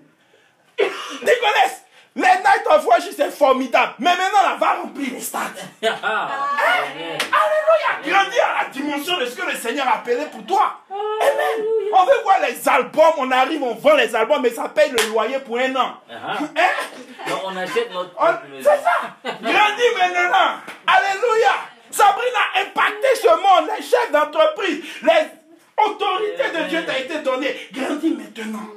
Nicolas, 1.23 1.73
les 2.15 2.23
Night 2.23 2.67
of 2.71 2.85
Worship, 2.87 3.13
c'est 3.17 3.31
formidable. 3.31 3.95
Mais 3.99 4.11
maintenant, 4.11 4.43
là, 4.43 4.57
va 4.59 4.75
remplir 4.83 5.09
les 5.13 5.21
stades. 5.21 5.43
Amen. 5.83 7.19
Alléluia. 7.21 8.03
Grandir 8.05 8.45
à 8.45 8.65
la 8.65 8.69
dimension 8.71 9.19
de 9.19 9.27
ce 9.27 9.37
que 9.37 9.47
le 9.51 9.57
Seigneur 9.57 9.87
a 9.89 9.97
appelé 9.97 10.27
pour 10.31 10.45
toi. 10.45 10.81
Amen. 10.91 11.67
On 11.93 12.05
veut 12.05 12.23
voir 12.23 12.41
les 12.41 12.69
albums. 12.69 13.13
On 13.19 13.31
arrive, 13.31 13.63
on 13.63 13.75
vend 13.75 13.95
les 13.97 14.15
albums, 14.15 14.43
mais 14.43 14.51
ça 14.51 14.69
paye 14.69 14.91
le 14.91 15.11
loyer 15.11 15.39
pour 15.41 15.59
un 15.59 15.75
an. 15.77 15.95
Ah. 16.11 16.37
Hein? 16.57 17.29
Donc 17.29 17.41
on 17.45 17.57
achète 17.57 17.93
notre 17.93 18.11
On- 18.19 18.35
C'est 18.61 18.65
ça. 18.65 19.15
Grandis 19.25 19.95
maintenant. 19.99 20.61
Alléluia. 20.87 21.53
Sabrine 21.97 22.37
a 22.37 22.61
impacté 22.61 23.07
ce 23.23 23.29
monde. 23.29 23.71
Les 23.77 23.83
chefs 23.83 24.13
d'entreprise, 24.13 24.85
les 25.03 25.85
autorités 25.85 26.59
de 26.59 26.69
Dieu 26.69 26.85
t'a 26.85 26.99
été 26.99 27.19
données. 27.21 27.57
Grandis 27.73 28.11
maintenant. 28.11 28.69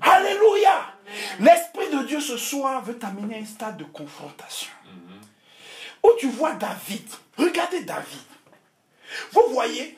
Alléluia. 0.00 0.94
L'Esprit 1.40 1.88
de 1.88 2.04
Dieu 2.04 2.20
ce 2.20 2.36
soir 2.36 2.82
veut 2.84 2.96
t'amener 2.96 3.36
à 3.36 3.38
un 3.38 3.44
stade 3.44 3.76
de 3.76 3.84
confrontation. 3.84 4.70
Où 6.02 6.10
tu 6.18 6.28
vois 6.28 6.52
David. 6.52 7.08
Regardez 7.36 7.80
David. 7.80 8.20
Vous 9.32 9.42
voyez, 9.50 9.96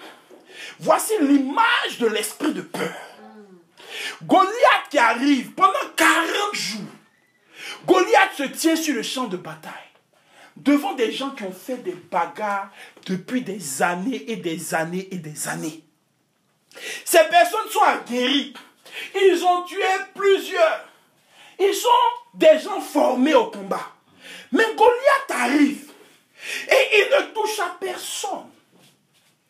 voici 0.80 1.12
l'image 1.20 1.98
de 2.00 2.06
l'esprit 2.06 2.54
de 2.54 2.62
peur. 2.62 2.94
Goliath 4.24 4.88
qui 4.90 4.98
arrive 4.98 5.52
pendant 5.52 5.72
40 5.96 6.54
jours. 6.54 6.80
Goliath 7.86 8.32
se 8.36 8.44
tient 8.44 8.76
sur 8.76 8.94
le 8.94 9.02
champ 9.02 9.26
de 9.26 9.36
bataille 9.36 9.91
devant 10.56 10.94
des 10.94 11.12
gens 11.12 11.30
qui 11.30 11.44
ont 11.44 11.52
fait 11.52 11.78
des 11.78 11.94
bagarres 12.10 12.70
depuis 13.06 13.42
des 13.42 13.82
années 13.82 14.30
et 14.30 14.36
des 14.36 14.74
années 14.74 15.08
et 15.10 15.18
des 15.18 15.48
années. 15.48 15.84
Ces 17.04 17.24
personnes 17.30 17.68
sont 17.70 17.82
aguerries. 17.82 18.54
Ils 19.14 19.44
ont 19.44 19.62
tué 19.64 19.84
plusieurs. 20.14 20.88
Ils 21.58 21.74
sont 21.74 21.88
des 22.34 22.58
gens 22.58 22.80
formés 22.80 23.34
au 23.34 23.46
combat. 23.46 23.92
Mais 24.52 24.64
Goliath 24.76 25.30
arrive 25.30 25.90
et 26.68 26.98
il 26.98 27.10
ne 27.10 27.32
touche 27.32 27.58
à 27.60 27.76
personne. 27.80 28.50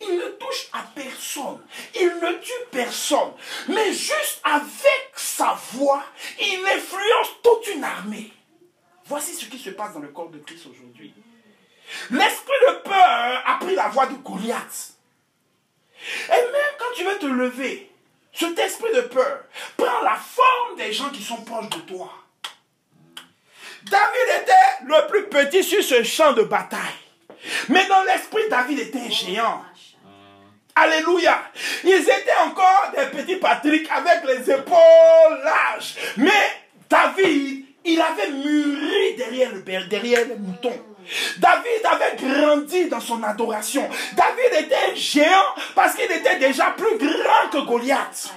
Il 0.00 0.16
ne 0.16 0.28
touche 0.30 0.68
à 0.72 0.84
personne. 0.94 1.60
Il 1.94 2.08
ne 2.08 2.32
tue 2.40 2.52
personne. 2.70 3.32
Mais 3.68 3.92
juste 3.92 4.40
avec 4.42 5.12
sa 5.14 5.56
voix, 5.72 6.04
il 6.40 6.64
influence 6.66 7.28
toute 7.42 7.74
une 7.74 7.84
armée. 7.84 8.32
Voici 9.06 9.34
ce 9.34 9.46
qui 9.46 9.51
se 9.62 9.70
passe 9.70 9.94
dans 9.94 10.00
le 10.00 10.08
corps 10.08 10.30
de 10.30 10.38
Christ 10.38 10.66
aujourd'hui. 10.70 11.14
L'esprit 12.10 12.52
de 12.68 12.74
peur 12.82 13.42
a 13.46 13.58
pris 13.60 13.74
la 13.74 13.88
voix 13.88 14.06
de 14.06 14.14
Goliath. 14.14 14.94
Et 16.28 16.30
même 16.30 16.72
quand 16.78 16.94
tu 16.96 17.04
veux 17.04 17.18
te 17.18 17.26
lever, 17.26 17.90
cet 18.32 18.58
esprit 18.58 18.92
de 18.94 19.02
peur 19.02 19.44
prend 19.76 20.02
la 20.02 20.16
forme 20.16 20.76
des 20.76 20.92
gens 20.92 21.10
qui 21.10 21.22
sont 21.22 21.42
proches 21.42 21.68
de 21.70 21.80
toi. 21.80 22.12
David 23.84 24.42
était 24.42 24.86
le 24.86 25.06
plus 25.08 25.28
petit 25.28 25.62
sur 25.62 25.82
ce 25.82 26.02
champ 26.02 26.32
de 26.32 26.42
bataille. 26.42 26.80
Mais 27.68 27.86
dans 27.88 28.02
l'esprit, 28.04 28.48
David 28.48 28.78
était 28.78 29.00
un 29.00 29.10
géant. 29.10 29.64
Alléluia. 30.74 31.42
Ils 31.84 32.00
étaient 32.00 32.38
encore 32.44 32.92
des 32.96 33.06
petits 33.06 33.36
Patrick 33.36 33.90
avec 33.90 34.24
les 34.24 34.50
épaules 34.50 35.42
larges. 35.44 35.96
Mais 36.16 36.62
David, 36.88 37.66
il 37.84 38.00
avait 38.00 38.30
mûri 38.30 39.14
derrière, 39.16 39.52
le, 39.52 39.62
derrière 39.88 40.26
les 40.26 40.36
moutons. 40.36 40.78
David 41.38 41.84
avait 41.84 42.16
grandi 42.16 42.88
dans 42.88 43.00
son 43.00 43.22
adoration. 43.22 43.88
David 44.14 44.64
était 44.64 44.92
un 44.92 44.94
géant 44.94 45.54
parce 45.74 45.94
qu'il 45.94 46.10
était 46.10 46.38
déjà 46.38 46.74
plus 46.76 46.96
grand 46.98 47.50
que 47.50 47.66
Goliath. 47.66 48.32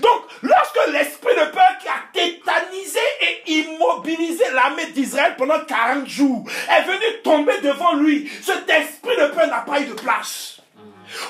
Donc, 0.00 0.22
lorsque 0.42 0.92
l'esprit 0.92 1.34
de 1.34 1.52
peur 1.52 1.78
qui 1.80 1.88
a 1.88 2.02
tétanisé 2.12 2.98
et 3.20 3.50
immobilisé 3.52 4.44
l'armée 4.52 4.86
d'Israël 4.86 5.36
pendant 5.36 5.60
40 5.60 6.08
jours 6.08 6.44
est 6.68 6.82
venu 6.82 7.22
tomber 7.22 7.58
devant 7.60 7.94
lui, 7.94 8.30
cet 8.42 8.68
esprit 8.68 9.16
de 9.16 9.26
peur 9.28 9.46
n'a 9.46 9.60
pas 9.60 9.80
eu 9.80 9.86
de 9.86 9.92
place. 9.92 10.60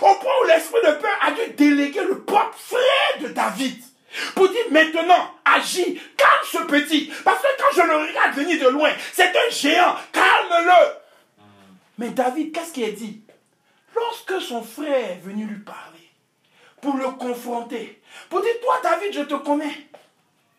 Au 0.00 0.14
point 0.14 0.32
où 0.42 0.46
l'esprit 0.46 0.80
de 0.86 0.92
peur 0.92 1.18
a 1.20 1.32
dû 1.32 1.52
déléguer 1.56 2.04
le 2.04 2.22
propre 2.22 2.56
frère 2.58 3.22
de 3.22 3.28
David. 3.28 3.76
Pour 4.34 4.48
dire 4.48 4.70
maintenant, 4.70 5.34
agis, 5.44 6.00
calme 6.16 6.44
ce 6.50 6.58
petit. 6.64 7.12
Parce 7.24 7.40
que 7.40 7.48
quand 7.58 7.82
je 7.82 7.86
le 7.86 7.96
regarde 7.96 8.34
venir 8.34 8.60
de 8.60 8.68
loin, 8.68 8.90
c'est 9.12 9.36
un 9.36 9.50
géant, 9.50 9.94
calme-le. 10.12 11.44
Mais 11.98 12.10
David, 12.10 12.52
qu'est-ce 12.52 12.72
qu'il 12.72 12.84
a 12.84 12.90
dit? 12.90 13.22
Lorsque 13.94 14.40
son 14.40 14.62
frère 14.62 15.10
est 15.10 15.20
venu 15.22 15.44
lui 15.44 15.60
parler, 15.60 16.10
pour 16.80 16.96
le 16.96 17.10
confronter, 17.10 18.02
pour 18.28 18.40
dire, 18.40 18.54
toi 18.62 18.80
David, 18.82 19.12
je 19.12 19.22
te 19.22 19.34
connais. 19.34 19.88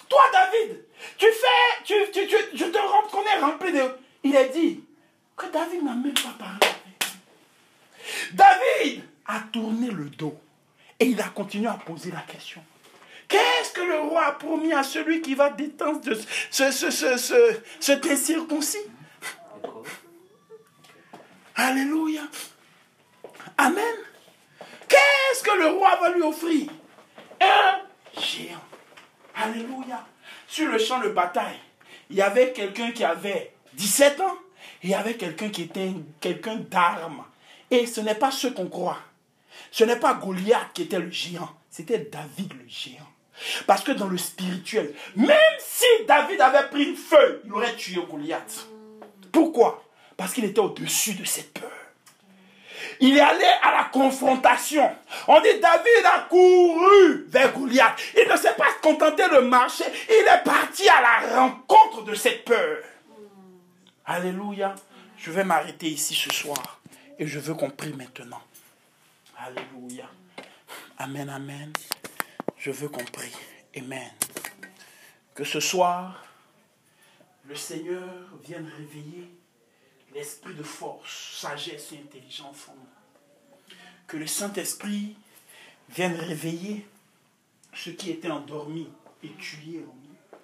Toi 0.08 0.22
David, 0.32 0.86
tu 1.18 1.26
fais, 1.26 1.84
tu, 1.84 1.94
tu, 2.12 2.28
tu, 2.28 2.36
je 2.54 2.66
te 2.66 2.78
reconnais 2.78 3.40
rempli 3.40 3.72
de... 3.72 3.82
Il 4.24 4.38
a 4.38 4.46
dit 4.46 4.84
que 5.36 5.48
David 5.48 5.84
n'a 5.84 5.94
même 5.94 6.14
pas 6.14 6.36
parlé. 6.38 6.68
David 8.34 9.04
a 9.26 9.40
tourné 9.52 9.90
le 9.90 10.06
dos 10.10 10.38
et 11.00 11.06
il 11.06 11.20
a 11.20 11.30
continué 11.30 11.68
à 11.68 11.74
poser 11.74 12.12
la 12.12 12.22
question. 12.22 12.64
Qu'est-ce 13.74 13.86
que 13.86 13.90
le 13.90 14.00
roi 14.02 14.26
a 14.26 14.32
promis 14.34 14.74
à 14.74 14.84
celui 14.84 15.22
qui 15.22 15.34
va 15.34 15.50
détendre 15.50 16.02
de 16.02 16.14
ce, 16.50 16.72
ce, 16.72 16.90
ce, 16.92 17.16
ce. 17.18 17.58
Alléluia. 21.56 22.22
Amen. 23.58 23.96
Qu'est-ce 24.88 25.44
que 25.44 25.58
le 25.58 25.68
roi 25.68 25.96
va 26.02 26.10
lui 26.12 26.22
offrir 26.22 26.70
Un 27.40 27.82
géant. 28.20 28.60
Alléluia. 29.36 30.06
Sur 30.48 30.70
le 30.70 30.78
champ 30.78 31.00
de 31.00 31.10
bataille, 31.10 31.60
il 32.10 32.18
y 32.18 32.22
avait 32.22 32.52
quelqu'un 32.52 32.92
qui 32.92 33.04
avait 33.06 33.54
17 33.74 34.20
ans. 34.22 34.38
Il 34.84 34.90
y 34.90 34.94
avait 34.96 35.16
quelqu'un 35.16 35.50
qui 35.50 35.64
était 35.64 35.88
un- 35.88 36.04
quelqu'un 36.20 36.56
d'armes. 36.58 37.24
Et 37.70 37.86
ce 37.86 38.02
n'est 38.02 38.16
pas 38.16 38.32
ce 38.32 38.48
qu'on 38.48 38.68
croit. 38.68 39.00
Ce 39.72 39.84
n'est 39.86 39.96
pas 40.00 40.14
Goliath 40.16 40.74
qui 40.74 40.84
était 40.84 41.00
le 41.00 41.10
géant. 41.12 41.50
C'était 41.70 42.00
David 42.00 42.52
le 42.54 42.68
géant. 42.68 43.08
Parce 43.66 43.84
que 43.84 43.92
dans 43.92 44.08
le 44.08 44.18
spirituel, 44.18 44.94
même 45.16 45.38
si 45.60 45.86
David 46.08 46.42
avait 46.42 46.68
pris 46.68 46.84
une 46.84 46.96
feuille, 46.96 47.40
il 47.46 47.54
aurait 47.54 47.76
tué 47.76 48.02
Goliath. 48.10 48.68
Pourquoi? 49.32 49.84
Parce 50.18 50.34
qu'il 50.34 50.46
était 50.46 50.60
au-dessus 50.60 51.14
de 51.14 51.26
cette 51.26 51.54
peur. 51.54 51.72
Il 53.00 53.18
est 53.18 53.22
allé 53.22 53.46
à 53.64 53.72
la 53.72 53.84
confrontation. 53.86 54.96
On 55.28 55.42
dit 55.42 55.60
David 55.60 56.06
a 56.06 56.20
couru 56.30 57.26
vers 57.28 57.52
Goliath. 57.54 58.00
Il 58.16 58.30
ne 58.30 58.38
s'est 58.38 58.54
pas 58.54 58.72
contenté 58.82 59.24
de 59.24 59.40
marcher. 59.40 59.86
Il 60.08 60.28
est 60.28 60.44
parti 60.44 60.88
à 60.88 61.02
la 61.02 61.40
rencontre 61.42 62.04
de 62.04 62.14
cette 62.14 62.46
peur. 62.46 62.78
Alléluia. 64.06 64.76
Je 65.18 65.32
vais 65.32 65.44
m'arrêter 65.44 65.88
ici 65.88 66.14
ce 66.14 66.32
soir. 66.32 66.80
Et 67.18 67.28
je 67.28 67.40
veux 67.40 67.54
qu'on 67.54 67.70
prie 67.70 67.94
maintenant. 67.94 68.42
Alléluia. 69.38 70.06
Amen, 70.98 71.30
amen. 71.30 71.74
Je 72.62 72.70
veux 72.70 72.90
qu'on 72.90 73.04
prie. 73.04 73.34
Amen. 73.76 74.12
Que 75.34 75.44
ce 75.44 75.60
soir, 75.60 76.24
le 77.48 77.56
Seigneur 77.56 78.08
vienne 78.44 78.72
réveiller 78.78 79.28
l'esprit 80.14 80.54
de 80.54 80.62
force, 80.62 81.40
sagesse 81.40 81.92
et 81.94 81.98
intelligence 81.98 82.68
en 82.68 82.76
nous. 82.76 83.76
Que 84.06 84.18
le 84.18 84.28
Saint-Esprit 84.28 85.16
vienne 85.90 86.14
réveiller 86.14 86.86
ce 87.74 87.90
qui 87.90 88.12
était 88.12 88.30
endormi 88.30 88.88
et 89.24 89.32
tué 89.40 89.80
en 89.80 89.96
nous. 89.96 90.38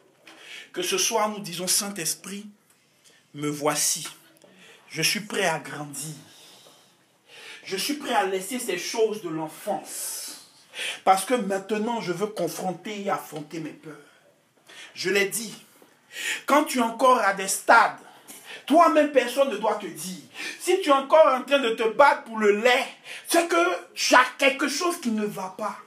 Que 0.73 0.81
ce 0.81 0.97
soir, 0.97 1.29
nous 1.29 1.39
disons, 1.39 1.67
Saint-Esprit, 1.67 2.47
me 3.35 3.47
voici. 3.47 4.07
Je 4.89 5.03
suis 5.03 5.19
prêt 5.19 5.45
à 5.45 5.59
grandir. 5.59 6.15
Je 7.63 7.77
suis 7.77 7.95
prêt 7.95 8.15
à 8.15 8.25
laisser 8.25 8.57
ces 8.57 8.79
choses 8.79 9.21
de 9.21 9.29
l'enfance. 9.29 10.26
Parce 11.07 11.23
que 11.23 11.35
maintenant, 11.35 12.01
je 12.01 12.11
veux 12.11 12.27
confronter 12.27 13.03
et 13.05 13.09
affronter 13.09 13.61
mes 13.61 13.69
peurs. 13.69 13.95
Je 14.93 15.09
l'ai 15.09 15.27
dit, 15.27 15.55
quand 16.45 16.65
tu 16.65 16.79
es 16.79 16.81
encore 16.81 17.19
à 17.19 17.33
des 17.33 17.47
stades, 17.47 17.95
toi-même 18.65 19.13
personne 19.13 19.49
ne 19.49 19.55
doit 19.55 19.75
te 19.75 19.85
dire. 19.85 20.19
Si 20.59 20.81
tu 20.81 20.89
es 20.89 20.91
encore 20.91 21.25
en 21.33 21.43
train 21.43 21.59
de 21.59 21.69
te 21.69 21.87
battre 21.87 22.25
pour 22.25 22.37
le 22.37 22.59
lait, 22.59 22.85
c'est 23.25 23.47
que 23.47 23.55
tu 23.93 24.15
quelque 24.37 24.67
chose 24.67 24.99
qui 24.99 25.11
ne 25.11 25.25
va 25.25 25.55
pas. 25.57 25.77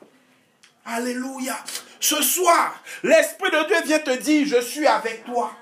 Alléluia. 0.87 1.59
Ce 2.01 2.23
soir, 2.23 2.83
l'Esprit 3.03 3.51
de 3.51 3.67
Dieu 3.67 3.77
vient 3.85 3.99
te 3.99 4.17
dire, 4.17 4.47
je 4.47 4.63
suis 4.63 4.87
avec 4.87 5.27
toi. 5.27 5.53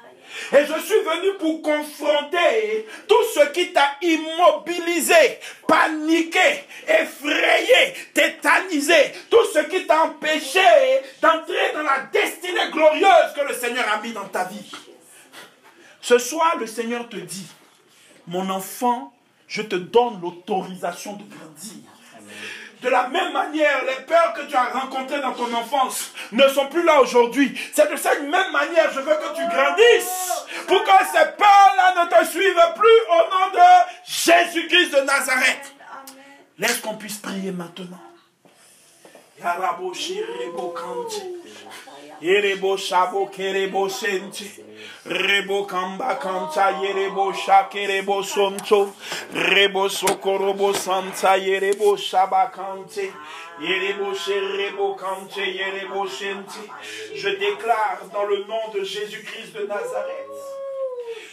Et 0.53 0.64
je 0.64 0.80
suis 0.80 1.01
venu 1.01 1.34
pour 1.39 1.62
confronter 1.62 2.86
tout 3.07 3.24
ce 3.34 3.49
qui 3.51 3.72
t'a 3.72 3.97
immobilisé, 4.03 5.39
paniqué, 5.66 6.64
effrayé, 6.86 7.95
tétanisé, 8.14 9.12
tout 9.30 9.45
ce 9.53 9.61
qui 9.61 9.86
t'a 9.86 10.05
empêché 10.05 10.61
d'entrer 11.20 11.72
dans 11.74 11.82
la 11.82 12.01
destinée 12.12 12.70
glorieuse 12.72 13.32
que 13.34 13.49
le 13.49 13.55
Seigneur 13.55 13.86
a 13.93 14.01
mis 14.01 14.12
dans 14.12 14.28
ta 14.28 14.45
vie. 14.45 14.70
Ce 16.01 16.18
soir, 16.18 16.57
le 16.59 16.66
Seigneur 16.66 17.09
te 17.09 17.16
dit, 17.16 17.47
mon 18.26 18.49
enfant, 18.51 19.12
je 19.47 19.62
te 19.62 19.76
donne 19.76 20.20
l'autorisation 20.20 21.14
de 21.14 21.24
grandir. 21.24 21.97
De 22.83 22.89
la 22.89 23.09
même 23.09 23.33
manière, 23.33 23.85
les 23.85 24.05
peurs 24.05 24.33
que 24.35 24.43
tu 24.43 24.55
as 24.55 24.66
rencontrées 24.66 25.20
dans 25.20 25.33
ton 25.33 25.53
enfance 25.53 26.12
ne 26.31 26.47
sont 26.49 26.66
plus 26.68 26.85
là 26.85 27.01
aujourd'hui. 27.01 27.59
C'est 27.72 27.91
de 27.91 27.97
cette 27.97 28.22
même 28.22 28.53
manière, 28.53 28.93
je 28.93 29.01
veux 29.01 29.16
que 29.16 29.35
tu 29.35 29.43
grandisses. 29.49 30.47
Pour 30.66 30.85
que 30.85 31.07
ces 31.12 31.24
peurs-là 31.37 32.05
ne 32.05 32.09
te 32.09 32.24
suivent 32.31 32.74
plus 32.76 33.01
au 33.11 33.31
nom 33.31 33.51
de 33.53 33.68
Jésus-Christ 34.07 34.91
de 34.95 35.01
Nazareth. 35.01 35.74
Laisse 36.59 36.79
qu'on 36.79 36.95
puisse 36.95 37.18
prier 37.18 37.51
maintenant. 37.51 37.99
Yerebo 42.20 42.76
shabo 42.76 43.30
kerebo 43.30 43.88
sente. 43.88 44.64
Rebo 45.04 45.66
kamba 45.66 46.16
kanta 46.16 46.70
yerebo 46.82 47.32
shakerebo 47.32 48.22
sonto. 48.22 48.92
Rebo 49.32 49.88
sokorobo 49.88 50.74
santa 50.74 51.36
yerebo 51.36 51.96
shabakante. 51.96 53.12
Yerebo 53.60 54.14
sherebo 54.14 54.96
kante 54.96 55.44
yerebo. 55.46 56.06
Je 57.14 57.28
déclare 57.28 58.00
dans 58.12 58.24
le 58.24 58.44
nom 58.44 58.72
de 58.74 58.82
Jésus-Christ 58.82 59.52
de 59.54 59.66
Nazareth 59.66 60.58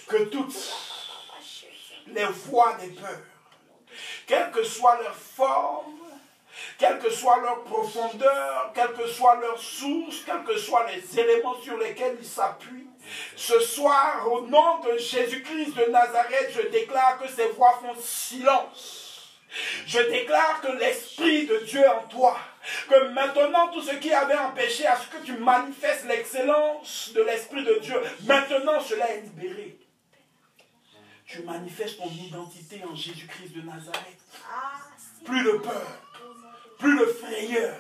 que 0.08 0.24
toutes 0.26 0.74
les 2.08 2.26
voies 2.26 2.78
des 2.82 2.90
peurs, 2.90 3.24
quelle 4.28 4.52
que 4.52 4.64
soit 4.64 5.02
leur 5.02 5.16
forme, 5.16 5.94
quelle 6.78 7.00
que 7.00 7.10
soit 7.10 7.42
leur 7.42 7.64
profondeur, 7.64 8.72
quelle 8.74 8.94
que 8.94 9.08
soit 9.08 9.36
leur 9.36 9.60
source, 9.60 10.22
quels 10.26 10.44
que 10.44 10.58
soient 10.58 10.88
les 10.92 11.20
éléments 11.20 11.60
sur 11.62 11.78
lesquels 11.78 12.18
ils 12.20 12.28
s'appuient. 12.28 12.88
Ce 13.36 13.60
soir, 13.60 14.28
au 14.32 14.42
nom 14.48 14.80
de 14.80 14.98
Jésus-Christ 14.98 15.76
de 15.76 15.92
Nazareth, 15.92 16.52
je 16.56 16.68
déclare 16.70 17.20
que 17.20 17.28
ces 17.28 17.48
voix 17.50 17.80
font 17.82 18.00
silence. 18.00 19.06
Je 19.86 20.00
déclare 20.00 20.60
que 20.62 20.72
l'Esprit 20.74 21.46
de 21.46 21.58
Dieu 21.60 21.88
en 21.88 22.08
toi, 22.08 22.38
que 22.90 23.08
maintenant 23.10 23.70
tout 23.70 23.82
ce 23.82 23.96
qui 23.96 24.12
avait 24.12 24.38
empêché 24.38 24.86
à 24.86 24.98
ce 24.98 25.08
que 25.08 25.24
tu 25.24 25.34
manifestes 25.38 26.06
l'excellence 26.06 27.12
de 27.14 27.22
l'Esprit 27.22 27.64
de 27.64 27.76
Dieu, 27.76 28.02
maintenant 28.26 28.82
cela 28.82 29.10
est 29.12 29.22
libéré. 29.22 29.78
Tu 31.26 31.42
manifestes 31.44 31.98
ton 31.98 32.10
identité 32.10 32.84
en 32.84 32.96
Jésus-Christ 32.96 33.56
de 33.56 33.62
Nazareth. 33.62 34.20
Plus 35.24 35.44
de 35.44 35.52
peur, 35.58 36.05
plus 36.86 37.00
de 37.00 37.06
frayeur. 37.06 37.76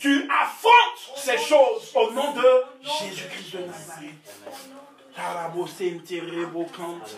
Tu 0.00 0.28
affrontes 0.28 1.16
ces 1.16 1.38
choses 1.38 1.92
au 1.94 2.10
nom 2.12 2.32
de 2.32 2.64
Jésus-Christ 2.82 3.56
de 3.56 3.66
Nazareth. 3.66 4.12
Tarabo 5.18 5.66
sente 5.66 6.20
rebo 6.20 6.64
kante. 6.66 7.16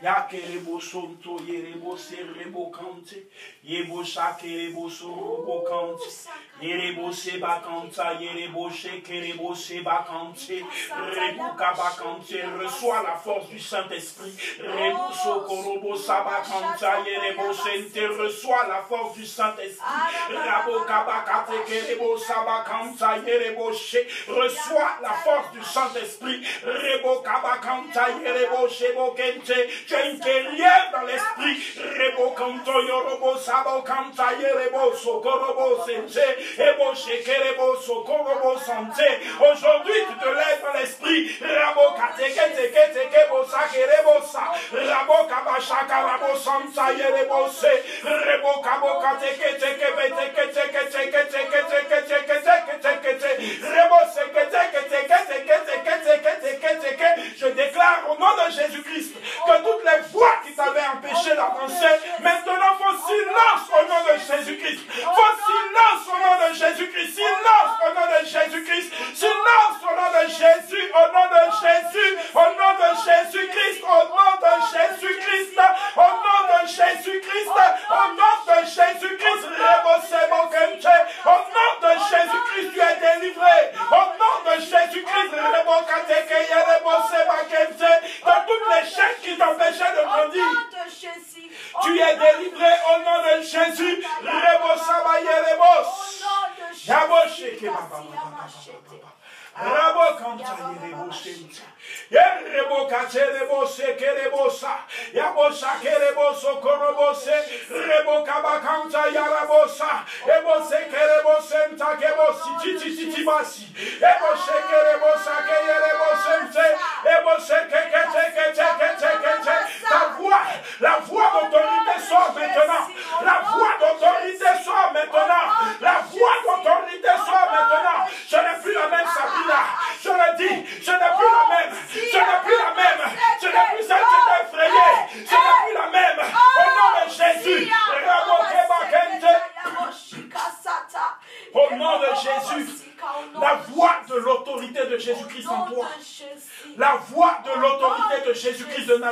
Yake 0.00 0.38
rebo 0.38 0.80
sonto 0.80 1.36
yerebo 1.44 1.98
se 1.98 2.22
rebo 2.22 2.70
kante. 2.70 3.26
Yebo 3.64 4.04
shake 4.04 4.46
rebo 4.46 4.88
so 4.88 5.08
rebo 5.08 5.64
kante. 5.66 6.28
Yerebo 6.62 7.12
se 7.12 7.40
bakanta 7.40 8.12
yerebo 8.20 8.70
sheke 8.70 9.20
rebo 9.20 9.52
se 9.56 9.80
bakante. 9.82 10.62
Rebo 11.16 11.56
kabakante. 11.56 12.40
Reçois 12.56 13.02
la 13.02 13.16
force 13.16 13.48
du 13.48 13.58
Saint-Esprit. 13.58 14.32
Rebo 14.60 15.12
so 15.12 15.40
korobo 15.40 15.96
sabakanta 15.96 17.02
yerebo 17.04 17.52
sente. 17.52 18.06
Reçois 18.06 18.68
la 18.68 18.82
force 18.82 19.16
du 19.16 19.26
Saint-Esprit. 19.26 19.82
Rabo 20.30 20.84
kabakate 20.86 21.64
kerebo 21.66 22.16
sabakanta 22.16 23.18
yerebo 23.26 23.72
she. 23.72 24.06
Reçois 24.28 25.00
la 25.02 25.14
force 25.24 25.50
du 25.52 25.64
Saint-Esprit. 25.64 26.46
Rebo. 26.62 27.24
Tu 29.86 29.94
es 29.94 30.10
une 30.10 30.18
guerrière 30.18 30.90
dans 30.92 31.02
l'esprit. 31.02 31.56
Aujourd'hui, 39.40 40.00
tu 40.08 40.14
te 40.18 40.28
lèves 40.28 40.62
dans 40.62 40.78
l'esprit. 40.78 41.30
Rabo 41.40 41.96
sa. 44.26 44.52
Rabo 44.72 45.28
kaba 45.28 45.60
shaka 45.60 46.02
rabo 46.02 46.34
yerebo 46.92 47.48
se. 47.48 47.72
Rebo 48.04 48.62
kabo 48.62 49.00
kate 49.00 49.30
ke 49.38 49.58
te 49.60 49.70
ke 49.78 49.88
be 49.96 50.06
te 50.10 50.26
ke 50.34 50.44
te 50.52 50.64
ke 50.72 50.82
te 50.90 51.02
ke 51.10 51.22
te 51.30 51.40
ke 51.44 53.12
te 53.18 53.30
au 58.08 58.18
nom 58.18 58.32
de 58.36 58.50
Jésus-Christ 58.52 59.14
que 59.46 59.56
toutes 59.62 59.84
les 59.84 60.00
voix 60.12 60.34
qui 60.44 60.52
t'avaient 60.54 60.86
empêché 60.94 61.34
d'avancer, 61.34 61.94
maintenant 62.20 62.74
font 62.78 62.96
silence 63.06 63.64
au 63.72 63.82
nom 63.88 64.00
de 64.08 64.14
Jésus-Christ. 64.20 64.80
Font 65.02 65.34
silence 65.46 66.04
au 66.08 66.18
nom 66.24 66.48
de 66.48 66.54
Jésus-Christ. 66.54 67.14
Silence 67.14 67.59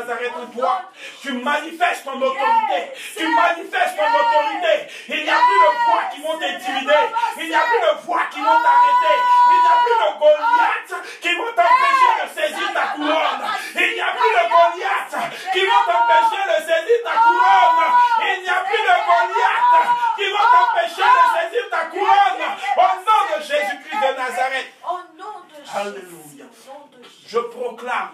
Nazareth 0.08 0.32
en 0.36 0.46
toi. 0.46 0.80
Tu 1.20 1.32
manifestes 1.32 2.04
ton 2.04 2.16
autorité. 2.16 2.80
Tu 3.16 3.28
manifestes 3.28 3.96
ton 3.96 4.08
autorité. 4.08 4.88
Il 5.08 5.24
n'y 5.24 5.30
a 5.30 5.36
plus 5.36 5.60
de 5.60 5.70
voix 5.84 6.04
qui 6.10 6.20
vont 6.22 6.38
t'intimider. 6.38 7.04
Il 7.36 7.48
n'y 7.48 7.54
a 7.54 7.60
plus 7.60 7.80
de 7.80 8.06
voix 8.06 8.24
qui 8.32 8.40
vont 8.40 8.56
t'arrêter. 8.64 9.16
Il 9.52 9.58
n'y 9.60 9.68
a 9.68 9.76
plus 9.84 9.98
de 10.00 10.08
Goliath 10.18 10.92
qui 11.20 11.32
vont 11.36 11.52
t'empêcher 11.52 12.12
de 12.24 12.26
saisir 12.40 12.72
ta 12.72 12.86
couronne. 12.96 13.44
Il 13.76 13.92
n'y 13.94 14.00
a 14.00 14.12
plus 14.16 14.32
de 14.32 14.44
Goliath 14.48 15.14
qui 15.52 15.60
vont 15.68 15.84
t'empêcher 15.84 16.42
de 16.48 16.56
saisir 16.64 16.98
ta 17.04 17.14
couronne. 17.28 17.84
Il 18.32 18.42
n'y 18.42 18.48
a 18.48 18.60
plus 18.64 18.82
de 18.88 18.96
Goliath 19.08 19.76
qui 20.16 20.26
vont 20.32 20.48
t'empêcher 20.56 21.04
de 21.04 21.24
saisir 21.36 21.64
ta 21.68 21.82
couronne. 21.92 22.44
Au 22.80 22.90
nom 23.04 23.20
de 23.28 23.42
Jésus-Christ 23.44 24.00
de 24.00 24.10
Nazareth. 24.16 24.72
Au 24.88 25.00
nom 25.20 25.36
de 25.44 25.56
Jésus. 25.60 25.76
Alléluia. 25.76 26.46
Au 26.48 26.72
nom 26.72 26.86
de 26.96 27.04
Jésus. 27.04 27.28
Je 27.28 27.38
proclame 27.38 28.08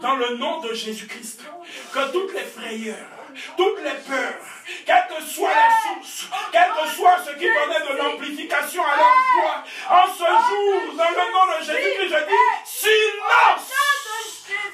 dans 0.00 0.15
nom 0.34 0.60
de 0.60 0.74
Jésus-Christ 0.74 1.42
que 1.92 2.12
toutes 2.12 2.32
les 2.34 2.44
frayeurs, 2.44 3.08
toutes 3.56 3.80
les 3.82 3.94
peurs, 4.06 4.40
quelle 4.84 5.06
que 5.08 5.22
soit 5.22 5.50
la 5.54 5.70
source, 5.82 6.28
quel 6.52 6.68
que 6.70 6.88
soit 6.96 7.18
ce 7.24 7.30
qui 7.32 7.46
donnait 7.46 7.92
de 7.92 7.96
l'amplification 7.98 8.82
à 8.84 8.96
leur 8.96 9.14
foi, 9.32 9.64
en 9.90 10.06
ce 10.12 10.24
jour, 10.24 10.94
dans 10.96 11.10
le 11.10 11.32
nom 11.32 11.58
de 11.58 11.64
Jésus-Christ, 11.64 12.10
je 12.10 12.24
dis 12.26 12.46
silence, 12.64 13.72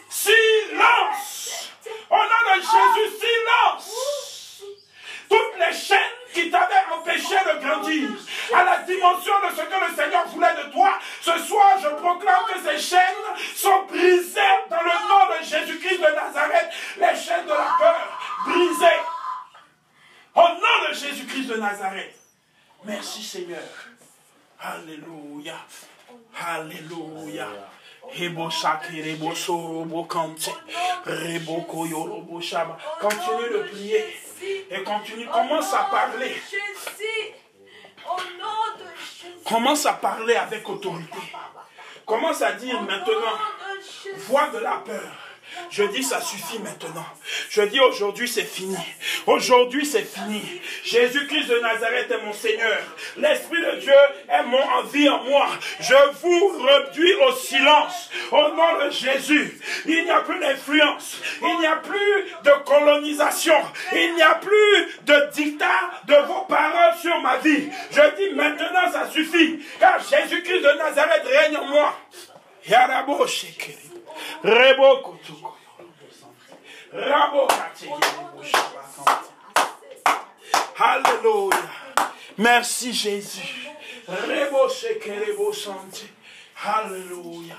silence, 0.09 1.71
au 2.11 2.17
nom 2.17 2.43
de 2.55 2.61
Jésus, 2.61 3.17
silence. 3.21 4.63
Toutes 5.29 5.59
les 5.59 5.77
chaînes 5.77 6.22
qui 6.33 6.51
t'avaient 6.51 6.85
empêché 6.93 7.37
de 7.47 7.65
grandir 7.65 8.11
à 8.55 8.65
la 8.65 8.79
dimension 8.79 9.33
de 9.47 9.55
ce 9.57 9.63
que 9.63 9.91
le 9.91 9.97
Seigneur 9.97 10.27
voulait 10.29 10.55
de 10.55 10.73
toi, 10.73 10.99
ce 11.21 11.39
soir 11.39 11.79
je 11.83 11.89
proclame 11.89 12.45
que 12.49 12.59
ces 12.61 12.79
chaînes 12.79 13.37
sont 13.55 13.85
brisées 13.89 14.41
dans 14.71 14.83
le 14.83 15.09
nom 15.09 15.39
de 15.39 15.45
Jésus-Christ 15.45 15.99
de 15.99 16.15
Nazareth. 16.15 16.71
Les 16.99 17.17
chaînes 17.21 17.45
de 17.45 17.51
la 17.51 17.77
peur 17.79 18.19
brisées. 18.47 19.03
Au 20.35 20.49
nom 20.49 20.89
de 20.89 20.95
Jésus-Christ 20.95 21.49
de 21.49 21.57
Nazareth. 21.57 22.15
Merci 22.85 23.23
Seigneur. 23.23 23.69
Alléluia. 24.61 25.57
Alléluia. 26.47 27.49
Continue 33.01 33.51
de 33.53 33.69
prier 33.71 34.05
et 34.71 34.83
continue. 34.83 35.27
Commence 35.27 35.73
à 35.75 35.85
parler, 35.85 36.35
commence 39.47 39.87
à 39.87 39.93
parler 39.95 40.35
avec 40.35 40.69
autorité. 40.69 41.19
Commence 42.07 42.43
à 42.43 42.53
dire 42.53 42.81
maintenant, 42.83 43.39
voix 44.17 44.49
de 44.49 44.59
la 44.59 44.77
peur, 44.85 45.13
je 45.71 45.85
dis 45.85 46.03
ça 46.03 46.21
suffit 46.21 46.59
maintenant. 46.59 47.07
Je 47.51 47.63
dis 47.63 47.81
aujourd'hui 47.81 48.29
c'est 48.29 48.45
fini. 48.45 48.77
Aujourd'hui 49.27 49.87
c'est 49.87 50.05
fini. 50.05 50.43
Jésus-Christ 50.85 51.49
de 51.49 51.59
Nazareth 51.61 52.11
est 52.11 52.25
mon 52.25 52.33
Seigneur. 52.33 52.79
L'Esprit 53.17 53.61
de 53.61 53.81
Dieu 53.81 53.93
est 54.29 54.43
mon 54.45 54.63
envie 54.63 55.09
en 55.09 55.25
moi. 55.25 55.49
Je 55.81 55.95
vous 56.21 56.59
réduis 56.63 57.15
au 57.27 57.33
silence. 57.33 58.11
Au 58.31 58.49
nom 58.55 58.85
de 58.85 58.91
Jésus. 58.91 59.61
Il 59.87 60.05
n'y 60.05 60.11
a 60.11 60.21
plus 60.21 60.39
d'influence. 60.39 61.19
Il 61.43 61.59
n'y 61.61 61.67
a 61.67 61.77
plus 61.77 62.25
de 62.45 62.65
colonisation. 62.65 63.57
Il 63.93 64.15
n'y 64.15 64.23
a 64.23 64.35
plus 64.35 65.01
de 65.05 65.31
dictat 65.33 65.91
de 66.07 66.15
vos 66.27 66.43
paroles 66.43 66.97
sur 67.01 67.19
ma 67.21 67.39
vie. 67.39 67.69
Je 67.91 68.17
dis 68.17 68.35
maintenant 68.35 68.93
ça 68.93 69.11
suffit. 69.11 69.61
Car 69.81 69.99
Jésus-Christ 70.01 70.61
de 70.61 70.79
Nazareth 70.79 71.25
règne 71.25 71.57
en 71.57 71.67
moi. 71.67 71.99
Yarabo. 72.69 73.27
Rebo 74.43 75.03
Rabo 76.93 77.49
Alléluia. 80.79 81.57
Merci 82.39 82.93
Jésus. 82.93 83.69
Rebo 84.09 84.69
Alléluia. 86.65 87.57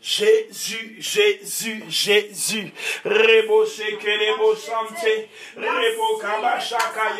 Jésus, 0.00 0.96
Jésus, 1.00 1.82
Jésus. 1.88 2.72
Rebo 3.04 3.66
shekerebo 3.66 4.54
sante. 4.54 5.28
Rebo 5.56 6.18
kabashaka 6.18 7.16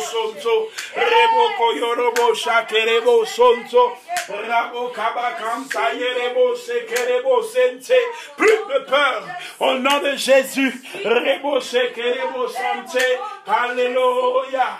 sonto. 0.00 0.68
Rebo 0.94 1.50
koyorobo 1.56 2.34
shakerebo 2.34 3.24
sonto. 3.24 3.96
Rabo 4.28 4.90
kabakanta 4.90 5.92
yerebo 5.92 6.56
shekerebo 6.56 7.42
sente. 7.42 7.98
Plus 8.36 8.66
de 8.68 8.84
peur. 8.86 9.22
Au 9.60 9.78
nom 9.78 10.00
de 10.00 10.16
Jésus. 10.16 10.74
Rebo 11.04 11.60
shekerebo 11.60 12.48
sante. 12.48 13.18
Alléluia. 13.46 14.78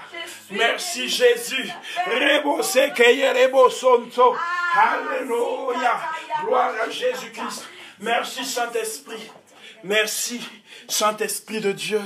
Merci 0.50 1.08
Jésus. 1.08 1.70
Alléluia. 4.74 6.00
Gloire 6.42 6.74
à 6.84 6.90
Jésus-Christ. 6.90 7.64
Merci 8.00 8.44
Saint-Esprit. 8.44 9.30
Merci 9.84 10.40
Saint-Esprit 10.88 11.60
de 11.60 11.72
Dieu. 11.72 12.02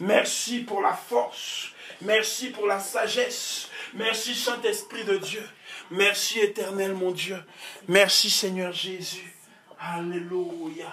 Merci 0.00 0.60
pour 0.60 0.80
la 0.80 0.94
force. 0.94 1.68
Merci 2.00 2.50
pour 2.50 2.66
la 2.66 2.80
sagesse. 2.80 3.68
Merci 3.94 4.34
Saint-Esprit 4.34 5.04
de 5.04 5.18
Dieu. 5.18 5.46
Merci 5.90 6.40
éternel 6.40 6.94
mon 6.94 7.10
Dieu. 7.10 7.42
Merci 7.86 8.30
Seigneur 8.30 8.72
Jésus. 8.72 9.34
Alléluia. 9.78 10.92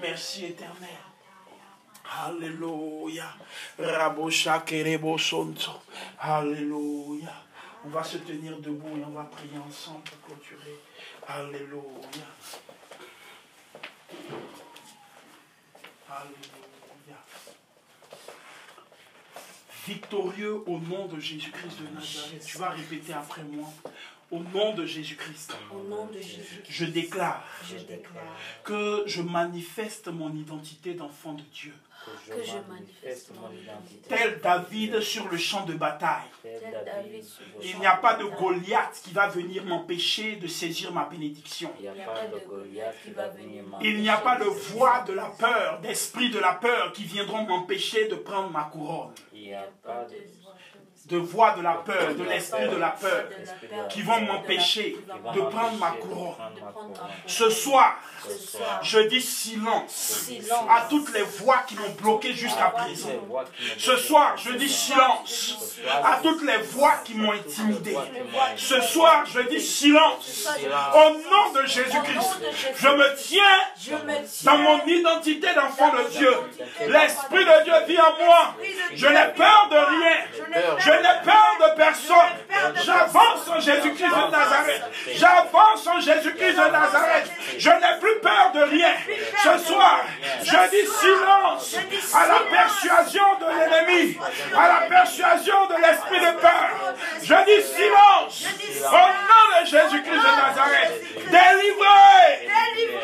Merci 0.00 0.46
éternel. 0.46 1.05
Alléluia. 2.24 3.34
Rabosha 3.78 4.60
kerebo 4.60 5.18
sonto. 5.18 5.72
Alléluia. 6.18 7.32
On 7.84 7.88
va 7.88 8.02
se 8.02 8.18
tenir 8.18 8.58
debout 8.58 8.96
et 8.98 9.04
on 9.04 9.10
va 9.10 9.24
prier 9.24 9.58
ensemble 9.58 10.02
pour 10.04 10.36
clôturer. 10.36 10.80
Alléluia. 11.28 12.26
Alléluia. 16.08 16.56
victorieux 19.86 20.62
au 20.66 20.78
nom 20.78 21.06
de 21.06 21.20
Jésus-Christ 21.20 21.80
de 21.80 21.94
Nazareth. 21.94 22.44
Tu 22.44 22.58
vas 22.58 22.70
répéter 22.70 23.12
après 23.12 23.42
moi. 23.44 23.68
Au 24.30 24.40
nom 24.40 24.74
de 24.74 24.84
Jésus-Christ, 24.84 25.56
Au 25.72 25.88
nom 25.88 26.06
de 26.06 26.18
Jésus, 26.18 26.60
je 26.68 26.84
déclare 26.84 27.44
je 27.64 27.76
déclare 27.76 28.24
que 28.64 29.04
je 29.06 29.22
manifeste 29.22 30.08
mon 30.08 30.34
identité 30.34 30.94
d'enfant 30.94 31.34
de 31.34 31.42
Dieu. 31.42 31.72
Que 32.26 32.42
je 32.44 32.72
manifeste 32.72 33.32
mon 33.34 33.50
identité. 33.50 34.08
Tel 34.08 34.40
David 34.40 35.00
sur 35.00 35.28
le 35.28 35.36
champ 35.36 35.64
de 35.64 35.74
bataille. 35.74 36.28
Il 37.62 37.78
n'y 37.78 37.86
a 37.86 37.96
pas 37.96 38.14
de. 38.14 38.26
Goliath 38.36 39.00
qui 39.02 39.12
va 39.12 39.28
venir 39.28 39.64
m'empêcher 39.64 40.36
de 40.36 40.46
saisir 40.46 40.92
ma 40.92 41.04
bénédiction. 41.04 41.70
Il 41.78 41.90
n'y 41.90 42.00
a 42.00 42.06
pas 42.06 42.26
de 42.26 42.46
Goliath 42.46 42.96
qui 43.02 43.10
va 43.10 43.28
venir 43.28 43.64
Il 43.80 44.00
n'y 44.00 44.08
a 44.08 44.18
pas 44.18 44.38
de 44.38 44.44
voix 44.44 45.00
de 45.06 45.12
la 45.12 45.26
peur, 45.26 45.80
d'esprit 45.80 46.30
de 46.30 46.38
la 46.38 46.54
peur 46.54 46.92
qui 46.92 47.04
viendront 47.04 47.44
m'empêcher 47.44 48.08
de 48.08 48.16
prendre 48.16 48.50
ma 48.50 48.64
couronne. 48.64 49.14
Il 49.32 49.42
n'y 49.42 49.54
a 49.54 49.68
pas 49.82 50.04
de 50.04 50.16
De 51.08 51.18
voix 51.18 51.54
de 51.56 51.62
la 51.62 51.74
peur, 51.74 52.14
de 52.14 52.24
l'esprit 52.24 52.68
de 52.68 52.76
la 52.76 52.88
peur 52.88 53.24
qui 53.90 54.02
vont 54.02 54.20
m'empêcher 54.22 54.96
de 55.34 55.40
prendre 55.40 55.78
ma 55.78 55.90
couronne. 55.92 56.34
Ce 57.26 57.48
soir, 57.48 58.00
je 58.82 58.98
dis 59.00 59.20
silence 59.20 60.30
à 60.68 60.86
toutes 60.88 61.12
les 61.14 61.22
voix 61.22 61.58
qui 61.66 61.76
m'ont 61.76 61.94
bloqué 62.00 62.32
jusqu'à 62.32 62.70
présent. 62.70 63.10
Ce 63.78 63.96
soir, 63.96 64.36
je 64.36 64.52
dis 64.52 64.68
silence 64.68 65.78
à 65.88 66.18
toutes 66.22 66.42
les 66.42 66.58
voix 66.58 66.94
qui 67.04 67.14
m'ont 67.14 67.32
intimidé. 67.32 67.96
Ce 68.56 68.80
soir, 68.80 69.24
je 69.26 69.40
dis 69.42 69.60
silence 69.60 70.48
au 70.94 71.10
nom 71.10 71.60
de 71.60 71.66
Jésus-Christ. 71.66 72.40
Je 72.76 72.88
me 72.88 73.16
tiens 73.16 73.36
Je 73.78 73.92
me 73.92 74.26
tiens 74.26 74.52
dans 74.52 74.58
mon 74.58 74.84
identité 74.86 75.54
d'enfant 75.54 75.92
de 75.92 76.08
Dieu. 76.10 76.32
L'Esprit 76.88 77.44
de 77.44 77.64
Dieu 77.64 77.74
vit 77.86 78.00
en 78.00 78.24
moi. 78.24 78.54
Je 78.94 79.06
n'ai 79.06 79.32
peur 79.36 79.68
de 79.70 79.76
rien. 79.76 80.16
Je 80.78 80.90
n'ai 80.96 81.24
peur 81.24 81.56
de 81.60 81.76
personne. 81.76 82.36
J'avance 82.84 83.48
en 83.48 83.60
Jésus-Christ 83.60 84.08
de 84.08 84.30
Nazareth. 84.30 84.82
J'avance 85.14 85.86
en 85.86 86.00
Jésus-Christ 86.00 86.52
de 86.52 86.70
Nazareth. 86.70 87.30
Je 87.58 87.70
n'ai 87.70 88.00
plus 88.00 88.18
peur 88.20 88.52
de 88.54 88.60
rien. 88.60 88.94
Ce 89.42 89.58
soir, 89.66 90.04
je 90.42 90.70
dis 90.70 90.86
silence 91.00 91.76
à 92.14 92.26
la 92.26 92.40
persuasion 92.50 93.24
de 93.40 93.46
l'ennemi, 93.46 94.18
à 94.56 94.68
la 94.68 94.86
persuasion 94.88 95.66
de 95.66 95.74
l'esprit 95.74 96.20
de 96.20 96.40
peur. 96.40 96.94
Je 97.22 97.34
dis 97.44 97.62
silence 97.66 98.44
au 98.84 98.90
nom 98.90 99.60
de 99.60 99.66
Jésus-Christ 99.66 100.20
de 100.20 100.36
Nazareth. 100.36 101.02
Délivré 101.16 102.48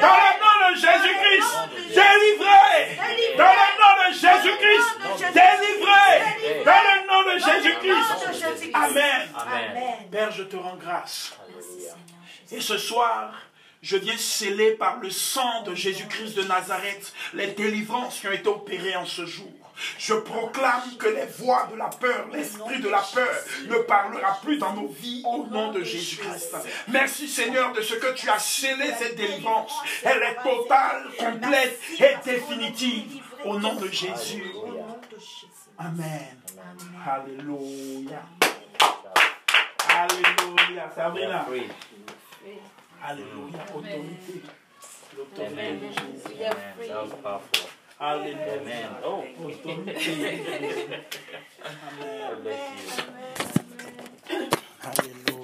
dans 0.01 0.09
le 0.09 0.32
nom 0.40 0.51
de 0.70 0.74
Jésus-Christ. 0.76 1.52
Délivré 1.88 3.36
dans 3.36 3.54
le 3.60 3.68
nom 3.80 3.94
de 4.02 4.12
Jésus-Christ. 4.14 4.90
Délivré 5.32 6.64
dans 6.64 6.82
le 6.88 6.96
nom 7.06 7.22
de 7.32 7.38
Jésus-Christ. 7.38 8.70
Amen. 8.74 9.28
Amen. 9.34 10.08
Père, 10.10 10.30
je 10.30 10.42
te 10.44 10.56
rends 10.56 10.76
grâce. 10.76 11.32
Et 12.50 12.60
ce 12.60 12.78
soir, 12.78 13.32
je 13.82 13.96
viens 13.96 14.16
sceller 14.16 14.72
par 14.72 14.98
le 14.98 15.10
sang 15.10 15.62
de 15.62 15.74
Jésus-Christ 15.74 16.34
de 16.36 16.42
Nazareth 16.42 17.12
les 17.34 17.48
délivrances 17.48 18.20
qui 18.20 18.28
ont 18.28 18.32
été 18.32 18.48
opérées 18.48 18.96
en 18.96 19.06
ce 19.06 19.26
jour. 19.26 19.52
Je 19.99 20.14
proclame 20.14 20.97
que 20.99 21.09
les 21.09 21.26
voix 21.39 21.68
de 21.72 21.76
la 21.76 21.89
peur, 21.89 22.26
l'esprit 22.33 22.80
de 22.80 22.89
la 22.89 23.03
peur 23.14 23.35
ne 23.68 23.76
parlera 23.78 24.39
plus 24.43 24.59
dans 24.59 24.74
nos 24.74 24.89
vies 24.89 25.22
au 25.26 25.47
nom 25.47 25.72
de 25.72 25.83
Jésus-Christ. 25.83 26.55
Merci 26.89 27.28
Seigneur 27.28 27.72
de 27.72 27.80
ce 27.83 27.95
que 27.95 28.12
tu 28.14 28.28
as 28.28 28.39
scellé 28.39 28.93
cette 28.99 29.16
délivrance. 29.16 29.72
Elle 30.03 30.22
est 30.22 30.37
totale, 30.43 31.05
complète 31.18 31.80
et 31.99 32.16
définitive 32.24 33.22
au 33.45 33.59
nom 33.59 33.74
de 33.74 33.89
Jésus. 33.89 34.45
Amen. 35.78 36.41
Alléluia. 37.05 38.22
Alléluia. 39.89 40.91
Sabrina. 40.95 41.47
Alléluia. 43.05 43.59
Autorité. 43.74 44.43
L'autorité 45.16 45.72
de 45.72 45.89
Jésus. 45.89 46.43
Hallelujah. 48.03 48.59
Amen. 48.61 48.90
Oh, 49.05 49.22
Amen. 49.38 49.88
Amen. 52.34 52.64
Hallelujah. 54.80 55.41